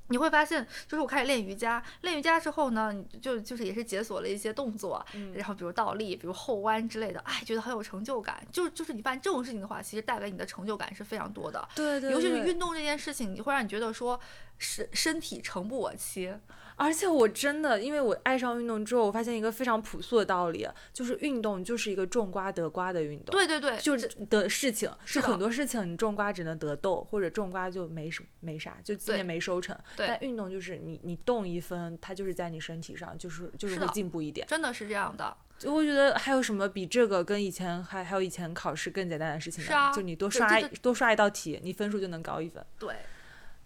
[0.09, 8.41] 你会发现，就是我开始练瑜伽，练瑜伽之后呢，就就是也是解锁了一些动作，嗯然后比如倒立，比如后弯之类的，哎，觉得很有成就感。
[8.49, 11.67] 就就是你发现这种事情的话，其实带给你的成就感是非常多的。
[11.75, 14.17] 对对，尤其是运动这件事情，你会让你觉得说
[14.57, 16.33] 身身体诚不我欺。
[16.77, 23.35] 而且我真的，因为我爱上运动之后，我发现一个非常朴素的道理，就是运动就是一个种瓜得瓜的运动。
[23.35, 29.75] 对对对，就是的事情是的很多事情，你种瓜只能得豆，或者种瓜就没什没啥，就今对年没收成。
[29.95, 34.45] 对但运动就是你你动一分，它就是在你身体上，就是就是会进步一点。
[34.47, 35.35] 真的是这样的。
[35.57, 39.67] 就我觉得还有什么比这个跟以前还还有以前考试更简单的事情呢？
[39.67, 42.63] 是啊就你多刷多刷一道题，你分数就能高一分。
[42.77, 42.93] 对，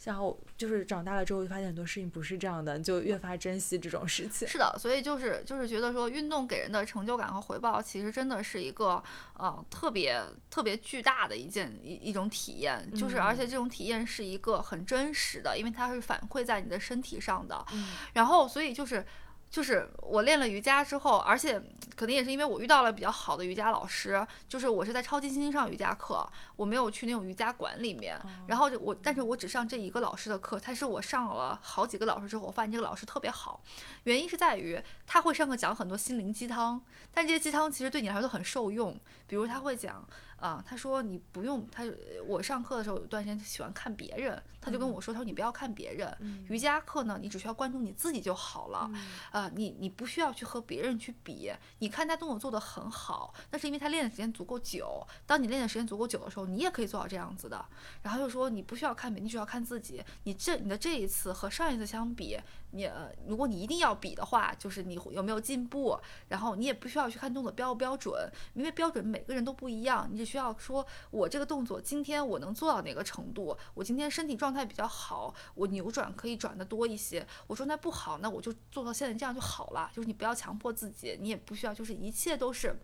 [0.03, 4.47] 然后就是长大了之后，就发现很多事情不是这样的，你就越发珍惜这种事情。
[4.47, 9.03] 是的，所以就是就是觉得说，运动给人的成就感和回报，其实真的是一个
[9.37, 17.65] 呃特别特别巨大的一件一一种体验，就是而且这种体验是一个很真实的，因为它是反馈在你的身体上的。
[17.73, 19.05] 嗯然后所以就是。
[19.51, 21.61] 就是我练了瑜伽之后，而且
[21.93, 26.25] 可能也是因为我遇到了比较好的瑜伽老师，就是我是在超级星星上瑜伽课，
[26.55, 28.17] 我没有去那种瑜伽馆里面，
[28.47, 33.61] 然后就我，但是我只上这一个老师的课，但是我上了好几个老师之后，我发现这个老师特别好，
[34.05, 36.81] 原因是在于他会上课讲很多心灵鸡汤，
[37.13, 38.97] 但这些鸡汤其实对你来说都很受用，
[39.27, 40.07] 比如他会讲。
[40.41, 41.83] 啊，他说你不用，他
[42.27, 48.89] 我上课的时候有一段时间喜欢看别人，他就跟我说，他说你不要看别人，瑜伽课呢，你只需要关注你自己就好了，
[49.29, 57.63] 啊，你你不需要去和别人去比，你看他动作做得很好，那是因为他练的时间足够久，当你练的时间足够久的时候，你也可以做到这样子的。
[58.01, 62.39] 然后又说你不需要看别人，你只要看自己，你这你的这一次和上一次相比，
[62.71, 68.13] 你呃如果你一定要比的话，就是你有没有进步，然后你也不需要去看动作标不标准，
[68.53, 82.75] 因为标准每个人都不一样，你只需要说我这个动作今天我能做到哪个程度，我今天身体状态比较好，我扭转可以转得多一些，我状态不好，那我就做到现在这样就好了，就是你不要强迫自己，你也不需要，就是一切都是，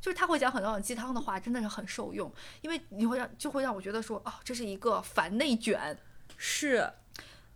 [0.00, 2.30] 就是他会讲很多种鸡汤的话，真的是很受用，
[2.60, 5.98] 因为你会让就会让我觉得说，哦，这是一个反内卷。
[6.42, 6.90] 是，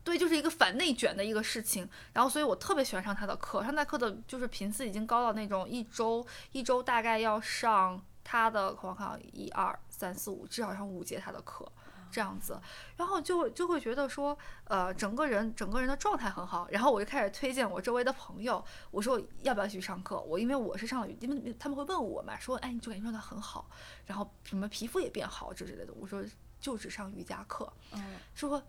[0.04, 11.66] 对，就是一个反内卷的一个事情，然后所以我特别喜欢上他的课，上他课的就是频次已经高到那种一周一周大概要上他的，我看一二三四五，至少上五节他的课。
[12.12, 12.60] 这样子，
[12.96, 16.68] 然后就会就会觉得说，呃，整个人整个人的状态很好。
[16.70, 20.20] 然后我就开始推荐我周围的朋友，我说要不要去上课？
[20.20, 23.68] 我因为我是上了，因为他们会问我嘛，说，哎，你就感觉状态很好，
[24.06, 25.92] 然后什么皮肤也变好这之类的。
[25.94, 26.24] 我说
[26.60, 28.62] 就只上瑜伽课，嗯，说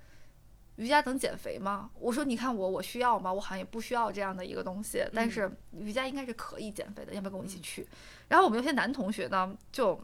[0.77, 1.89] 瑜伽能减肥吗？
[1.99, 3.31] 我说你看我，我需要吗？
[3.31, 7.87] 我好像也不需要这样的一个东西，但是瑜伽应该是可以减肥的，要不要跟我一起去？
[8.27, 9.99] 然后我们有些男同学呢就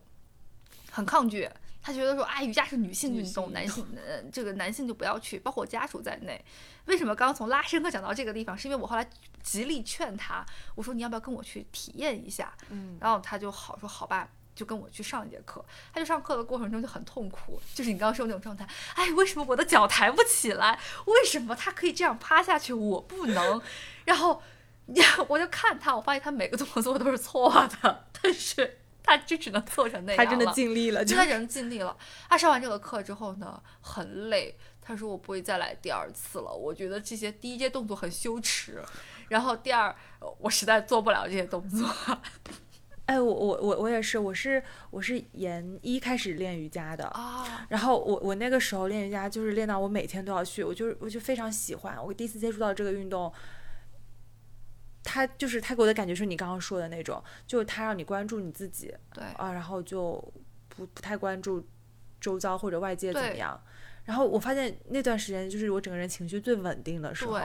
[0.92, 1.50] 很抗拒，
[1.82, 6.44] 他觉得说，哎，瑜伽是女性运动，男性呃这个男性就不要去，包括我家属在内。
[6.86, 8.58] 为什么刚刚从拉伸课讲到这个地方？
[8.58, 9.08] 是因为我后来
[9.44, 10.46] 极力劝他，
[10.76, 12.54] 我说你要不要跟我去体验一下？
[12.70, 15.64] 嗯，然后他就好说好吧，就跟我去上一节课。
[15.94, 18.68] 他就上课的过程中就很痛苦，就是你刚刚说的那种状态。
[18.96, 20.80] 哎，为什么我的脚抬不起来？
[21.06, 23.62] 为什么他可以这样趴下去，我不能？
[24.06, 24.42] 然后，
[25.28, 27.52] 我就看他，我发现他每个动作做的都是错
[27.82, 31.96] 的，但是他就只能做成那样他真的尽力了，就真的人尽力了。
[32.30, 34.58] 他上完这个课之后呢，很累。
[34.84, 38.84] 他说我不会再来第二次了，我觉得这些第一阶动作很羞耻，
[39.30, 41.88] 然后第二呃我实在做不了这些动作。
[43.08, 47.06] 哎，我我我我也是，我是我是研一开始练瑜伽的。
[47.08, 51.98] 啊，然后我我那个时候练瑜伽就是练到我每天都要去，我就是我就非常喜欢。
[52.02, 53.34] 我第一次接触到这个运动，
[55.04, 60.14] 它就是它给我的感觉是你刚刚说的那种，就是它让你关注你自己对，啊，然后就
[60.70, 61.68] 不不太关注
[62.20, 63.62] 周遭或者外界怎么样。
[64.06, 67.44] 然后我发现那段时间就是我整个人情绪最稳定的时候对。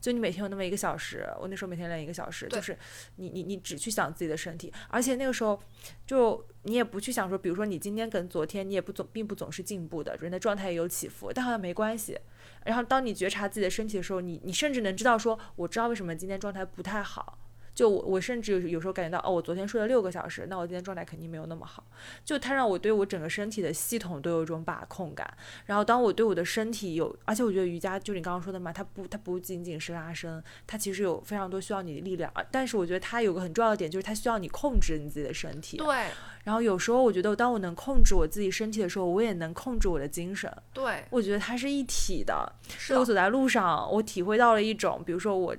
[0.00, 2.76] 就你每天有那么一个小时，我那时候每天练一个小时，就是
[3.16, 5.60] 你你你只去想自己的身体，而且那个时候
[6.06, 12.18] 就你也不去想说，比如说你今天跟昨天你也不总并不总是进步的，人的状态也有起伏，但好像没关系。
[12.64, 17.38] 然后当你觉察自己的身体的时候，你你甚至能知道说，我知道为什么今天状态不太好。
[17.78, 21.84] 就我我甚至有有时候感觉到，哦，我昨天睡了六个小时，那我今天状态肯定没有那么好。
[22.24, 25.32] 就它让我对我整个身体的系统都有一种把控感。
[25.64, 32.32] 然后当我对我的身体有，而且我觉得瑜伽就你刚刚说的嘛，它不它不仅仅是拉伸，它其实有非常多需要你的力量。
[32.50, 35.76] 但是我觉得它有个很重要的点，就是它需要你控制你自己的身体。
[35.76, 36.06] 对
[36.42, 40.52] 然后有时候我觉得，当我能控制我自己身体的时候，我也能控制我的精神。
[40.72, 42.52] 对，我觉得它是一体的。
[42.76, 45.54] 是我走在路上，我体会到了一种，比如说我，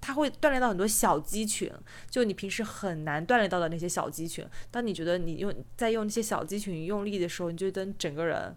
[0.00, 1.70] 它会锻炼到很多小肌群，
[2.08, 4.44] 就你平时很难锻炼到的那些小肌群。
[4.70, 8.56] 当你觉得你用在用那些小肌群用力的时候，你觉得整个人，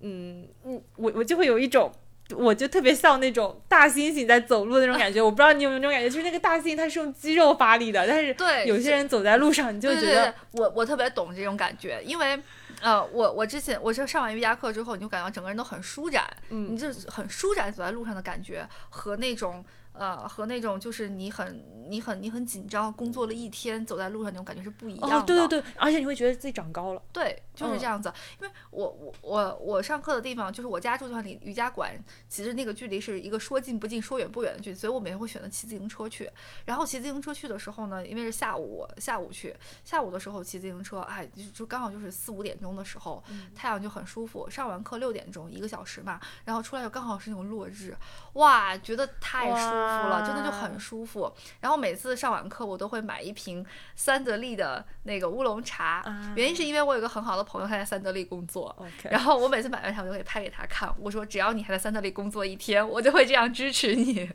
[0.00, 1.92] 嗯嗯，我我就会有一种。
[2.34, 12.40] 我就特别像那种大猩猩在走路的那种感觉，我不知道你有没有那种感觉，就是那个大猩猩它是用肌肉发力的，但是对有些人走在路上，你就觉得对，我我特别懂这种感觉，因为
[12.80, 19.62] 呃，我我之前我是上完瑜伽课之后，你就感觉整个人都很舒展，嗯你就是很舒展走在路上的感觉，和那种
[19.92, 25.16] 呃和那种就是你很你很你很紧张，工作了一天走在路上那种感觉是不一样的。
[25.16, 27.02] 哦，对对对，而且你会觉得自己长高了。
[27.12, 28.12] 对，就是嗯这样子。
[28.40, 31.92] 因为我我我我上课的地方就是我家住的地方离瑜伽馆，
[32.28, 36.30] 其实那个距离是一个说近不近、说远不远的距离，所以我每天会选择骑自行车去。
[36.64, 39.54] 然后骑自行车去的时候呢，因为是下午下午去，
[39.84, 43.22] 下午的时候骑自行车，哎，就就刚好就是四五点钟的时候，
[43.54, 44.48] 太阳就很舒服。
[44.48, 47.94] 上完课六点钟一个小时嘛，然后出来就刚好是那种落日，
[48.34, 51.32] 哇，觉得太舒服了，真的就很舒服。
[51.60, 53.64] 然后每次上完课，我都会买一瓶
[53.96, 58.74] 三得利的那个乌龙茶，啊原因是因为我有个很好的朋友，他在三得利工作。
[59.04, 60.92] 然后我每次买完茶，我就会拍给他看。
[60.98, 64.30] 我说，只要你还在三得利工作一天，我就会这样支持你。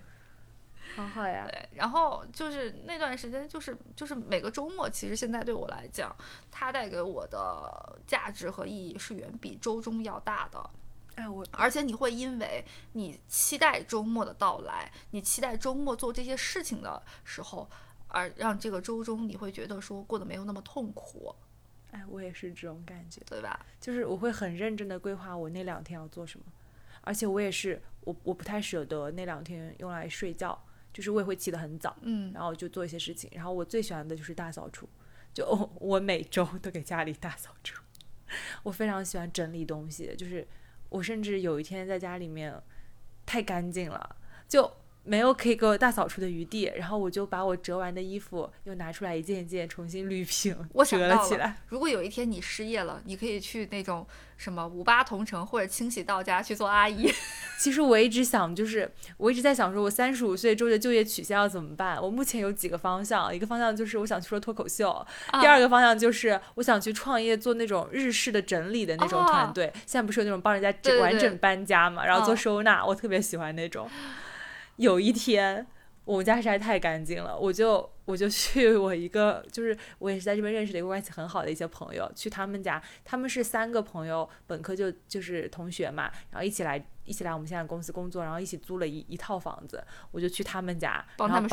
[0.96, 1.46] 好好呀。
[1.48, 6.16] 对，然后就是那段时间，就是就是每个周末，其实现在对我来讲，
[6.50, 10.70] 它带给我的价值和意义是远比周中要大的。
[11.18, 12.64] 哎，我而且你会因为
[12.94, 17.68] 你期待周末的到来，你期待周末做这些事情的时候，
[18.08, 21.36] 而让这个周中你会觉得说过得没有那么痛苦，
[21.90, 23.20] 哎，我也是这种感觉。
[23.26, 23.66] 对吧？
[23.82, 26.46] 就是我会很认真的规划我那两天要做什么，
[27.02, 30.64] 而且我也是我我不太舍得那两天用来睡觉，
[30.94, 33.28] 就是我也会起得很早，嗯，然后就做一些事情。
[33.34, 34.88] 然后我最喜欢的就是大扫除，
[35.34, 35.44] 就
[35.80, 37.82] 我每周都给家里大扫除。
[38.62, 40.48] 我非常喜欢整理东西，就是
[40.90, 42.54] 我甚至有一天在家里面
[43.26, 44.16] 太干净了，
[44.48, 44.72] 就
[45.08, 51.56] 没有可以给我大扫除的余地，然后我就把我折完的衣服又拿出来一件一件重新捋平， 我想折了起来。
[51.68, 54.06] 如果有一天你失业了，你可以去那种
[54.36, 57.10] 什么五八同城或者清洗到家去做阿姨。
[57.58, 61.98] 其实我一直想，就是我一直在想，说我三十五岁之后的就业曲线要怎么办？
[62.02, 69.72] 我目前有几个方向，一个方向就是我想去说脱口秀，啊第二个方向就是我想去创业做那种日式的整理的那种团哦队。
[69.86, 73.90] 现在不是有那种帮人家整完整搬家嘛，然后做哦收纳，我特别喜欢那种。
[74.78, 75.68] 有一天，
[76.06, 91.50] 我们家实在太干净了，我就我就去我一个， 就是我也是在这边认识的一个关系很好的一些朋友，去他们家，他们是三个朋友，本科就就是同学嘛，然后一起来一起来我们现在公司工作，然后一起租了一一套房子，我就去他们家，帮他们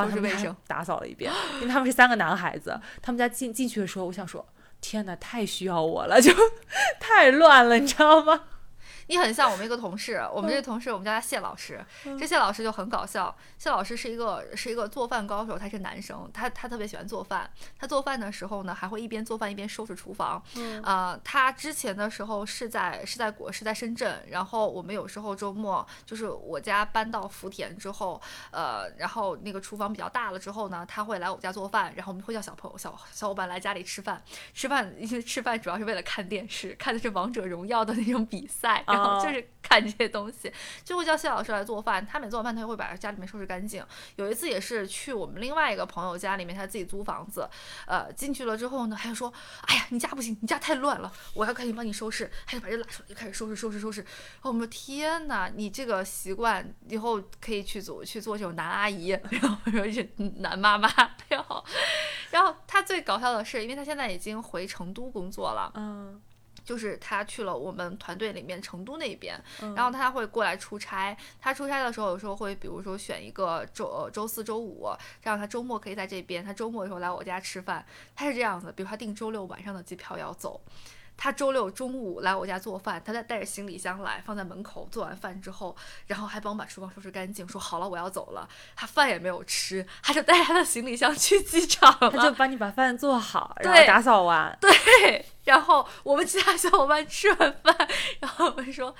[0.66, 4.46] 打扫了一遍，因为他们是三个男孩子，他们家进进去的时候，我想说。
[4.80, 6.30] 天呐，太需要我了，就
[7.00, 8.44] 太乱了，你知道吗？
[9.06, 11.84] 你很像我们一个同事，我们这同事，我们叫他谢老师。
[12.18, 17.50] 这谢老师就很搞笑，谢老师是一个是一个做饭高手，他是男生，他他特别喜欢做饭。
[17.78, 20.42] 他做饭的时候呢，还会一边做饭一边收拾厨房。
[20.56, 28.20] 嗯呃，他之前的时候是在是在国是在深圳，然后我们有时候周末就是我家搬到福田之后，
[28.50, 34.22] 呃，然后那个厨房比较大了之后呢，他会来我家做饭，然后我们会叫小朋友小小伙伴来家里吃饭。
[34.54, 40.52] 吃饭因为吃饭主要是为了看电视，看的是王者荣耀的那种比赛，然后哦就是看这些东西，
[40.84, 42.04] 就会叫谢老师来做饭。
[42.06, 43.84] 他每做完饭，他就会把家里面收拾干净。
[44.16, 47.48] 有一次也是去我们另外一个朋友家里面，他自己租房子，
[47.86, 49.32] 呃，进去了之后呢，他就说
[49.66, 54.00] ：“哎呀，你家不行，你家太乱了，我要赶紧帮你收拾。”他就把这拉出来，就开始收拾收拾收拾。
[54.00, 60.08] 然后我们说：“天哪，你这个习惯以后可以去做去做这种男阿姨， 然后我说是
[60.38, 60.88] 男妈妈，
[61.28, 61.64] 然后。”
[62.30, 66.20] 然后他最搞笑的是，因为他现在已经回成都工作了，嗯，
[66.64, 71.16] 就是他去了我们团队里面成都那边，嗯然后他会过来出差。
[71.40, 74.88] 他出差的时候，有时候会比如说选一个周呃周四周五，
[75.22, 77.84] 这样他周末可以在这边，他周末的时候来我家吃饭。
[78.16, 80.60] 他是这样子，比如他订周六晚上的机票要走。
[81.16, 84.88] 他周六中午来我家做饭，他再带着行李箱来，放在门口。
[84.90, 85.74] 做完饭之后，
[86.06, 88.48] 然后还帮我把厨房收拾干净，说好了我要走了。
[88.76, 92.10] 他饭也没有吃，他就带着他的行李箱去机场了。
[92.10, 94.56] 他就帮你把饭做好，然后打扫完。
[94.60, 97.76] 对，然后我们其他小伙伴吃完饭，
[98.20, 98.94] 然后我们说，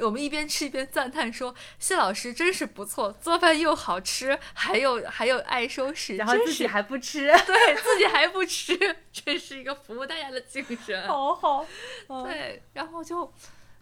[0.00, 8.76] 我们一边吃一边赞叹说，谢老师真是不错，做饭又好吃，还有还有爱收拾，然后自己还不吃， 对自己还不吃，
[9.12, 11.02] 真是一个服务大家的精神。
[11.06, 11.66] 好好。
[12.24, 13.32] 对，然后就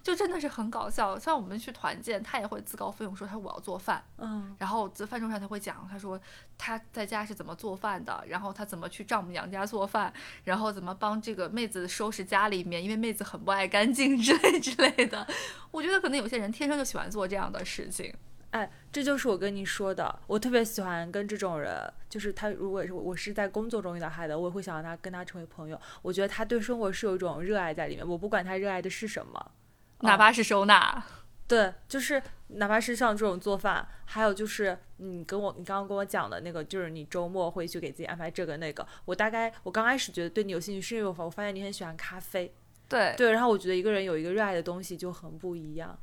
[0.08, 1.18] 就真的是很搞笑。
[1.18, 6.18] 像我们去团建，他也会自告奋勇说他我要做饭，嗯然后在饭桌上他会讲，他说
[6.56, 10.10] 他在家是怎么做饭的，然后他怎么去丈母娘家做饭，
[10.44, 15.26] 然后怎么帮这个妹子收拾家里面，因为妹子很不爱干净之类之类的。
[15.70, 18.14] 我觉得可能有些人天生就喜欢做这样的事情。
[18.50, 25.78] 哎，这就是我跟你说的，我特别喜欢跟这种人，就是他如果是我是在工作中遇到他的，我也会想让他跟他成为朋友。
[26.00, 29.50] 我觉得他对生活是有一种热爱在里面，我不管他热爱的是什么，
[30.00, 31.02] 哪怕是收纳，
[31.46, 38.86] 对，就是哪怕是像这种做饭，还有就是你跟我你刚刚跟我讲的那个，就是你周末会去给自己安排这个那个。
[39.04, 42.54] 我大概我刚开始觉得对你有兴趣，是因为我发我发现你很喜欢咖啡，
[42.88, 45.98] 对对，然后我觉得一个人有一个热爱的东西就很不一样，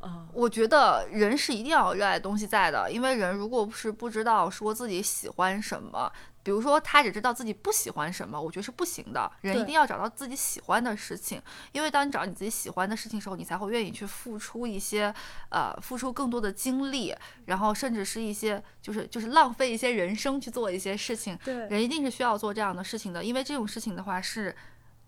[0.00, 6.10] 啊、我觉得人是一定要有热爱的东西在的，因为人如果是不知道说自己喜欢什么，
[6.48, 9.30] 比如说他只知道自己不喜欢什么，我觉得是不行的。
[9.42, 11.42] 人一定要找到自己喜欢的事情，
[11.72, 15.14] 因为当你找到你自己喜欢的事情的时候，你才会愿意去付出一些，
[15.50, 17.14] 呃，付出更多的精力，
[17.44, 21.38] 然后甚至是一些就是就是浪费一些人生去做一些事情。
[21.44, 24.56] 对，人一定是需要做这样的事情的，因为这种事情的话是。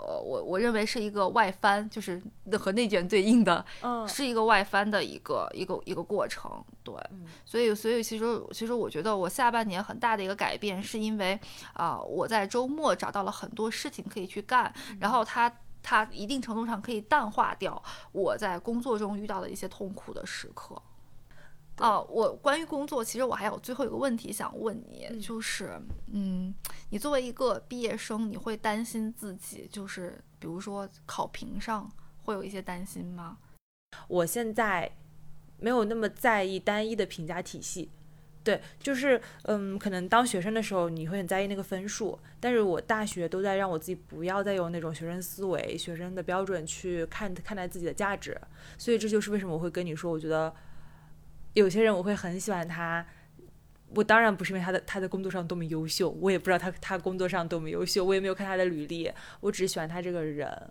[0.01, 2.21] 呃，我我认为是一个外翻，就是
[2.59, 6.51] 和内卷对应的，嗯，是一个外翻的一个一个一个过程，
[6.83, 7.27] 对，嗯。
[7.45, 11.39] 所以所以其实其实我觉得我下半年很大的一个改变，是因为
[11.75, 15.53] 啊、我在周末找到了很多事情可以去干，然后它
[15.83, 17.83] 它一定程度上可以淡化掉
[18.13, 20.81] 我在工作中遇到的一些痛苦的时刻。
[21.81, 25.81] 啊、我关于工作，其实我还有最后一个问题想问你，嗯就是，
[26.13, 26.55] 嗯，
[26.91, 31.91] 你作为一个毕业生，你会担心自己，就是比如说考评上
[32.23, 33.39] 会有一些担心吗？
[34.07, 34.91] 我现在
[35.59, 37.91] 没有那么在意单一的评价体系。
[38.43, 48.41] 对，就是嗯，可能当学生的时候你会很在意那个分数，但是我大学都在让我自己不要再用那种学生思维、学生的标准去看看待自己的价值，
[48.79, 50.53] 所以这就是为什么我会跟你说，我觉得
[51.55, 53.07] 有些人我会很喜欢他。
[53.93, 59.11] 我当然不是因为他的他的工作上多么优秀，我也不知道他他工作上多么优秀，我也没有看他的履历，
[59.41, 60.71] 我只是喜欢他这个人。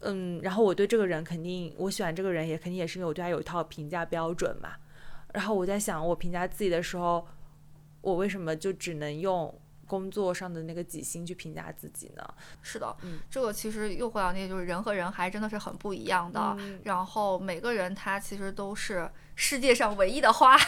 [0.00, 4.74] 嗯，然后我对这个人肯定，我喜欢这个人也肯定也是因为我对他有一套评价标准嘛。
[5.32, 7.26] 然后我在想，我评价自己的时候，
[8.02, 12.34] 我为什么就只能用工作上的那个几星去评价自己呢？
[12.60, 16.54] 是的，嗯这个其实又回到那个，就是人和人还真的是很不一样的。
[16.58, 20.58] 嗯然后每个人他其实都是世界上唯一的花。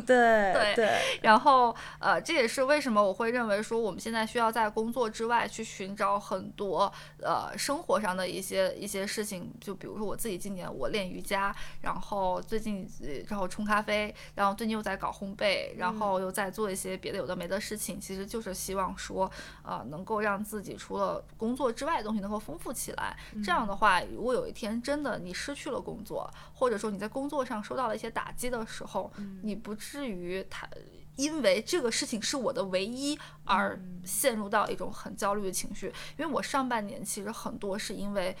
[0.06, 9.52] 对对对然后呃，这也是为什么我会认为说我们现在需要在工作之外去寻找很多呃生活上的一些一些事情。
[9.60, 19.30] 就比如说我自己今年我练瑜伽，然后最近呃然后冲咖啡，然后最近又在搞烘焙，然后又在做一些别的有的没的事情，其实就是希望说
[19.62, 23.16] 呃能够让自己除了工作之外的东西能够丰富起来。
[23.44, 29.10] 这样的话，如果有一天真的你失去了工作，或者说你在工作上受到了一些打击的时候，
[29.42, 30.68] 你不至于他
[31.16, 35.92] 因为这个事情是我的唯一而陷入到一种很焦虑的情绪。
[36.18, 38.36] 因为我上半年其实很多是因为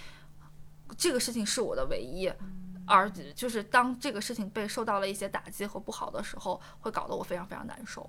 [0.96, 2.32] 这个事情是我的唯一。
[2.88, 8.08] 而就是当这个事情被受到了一些打击和不好的时候，会搞得我非常非常难受。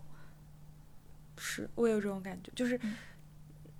[1.35, 2.79] 是我有这种感觉，就是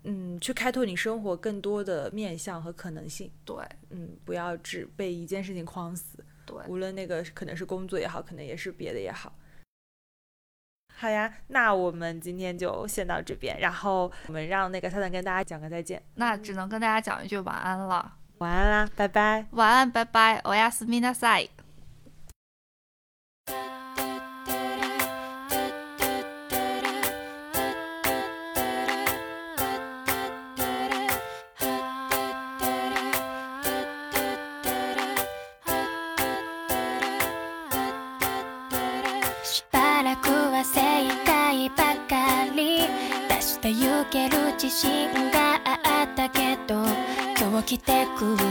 [0.05, 3.29] 嗯，去开拓你生活更多的面向和可能性。
[3.45, 3.55] 对
[3.91, 9.31] 嗯，不要只被一件事情框死，对，无论那个可能是工作也好，可能也是别的也好。
[10.96, 18.12] 好呀，那我们今天就先到这边，然后我们让那个萨坦跟大家讲个再见，那只能跟大家讲一句晚安了。
[18.38, 19.46] 晚安啦，拜拜。
[19.50, 21.46] 晚安，拜拜，おやすみなさ
[48.17, 48.46] く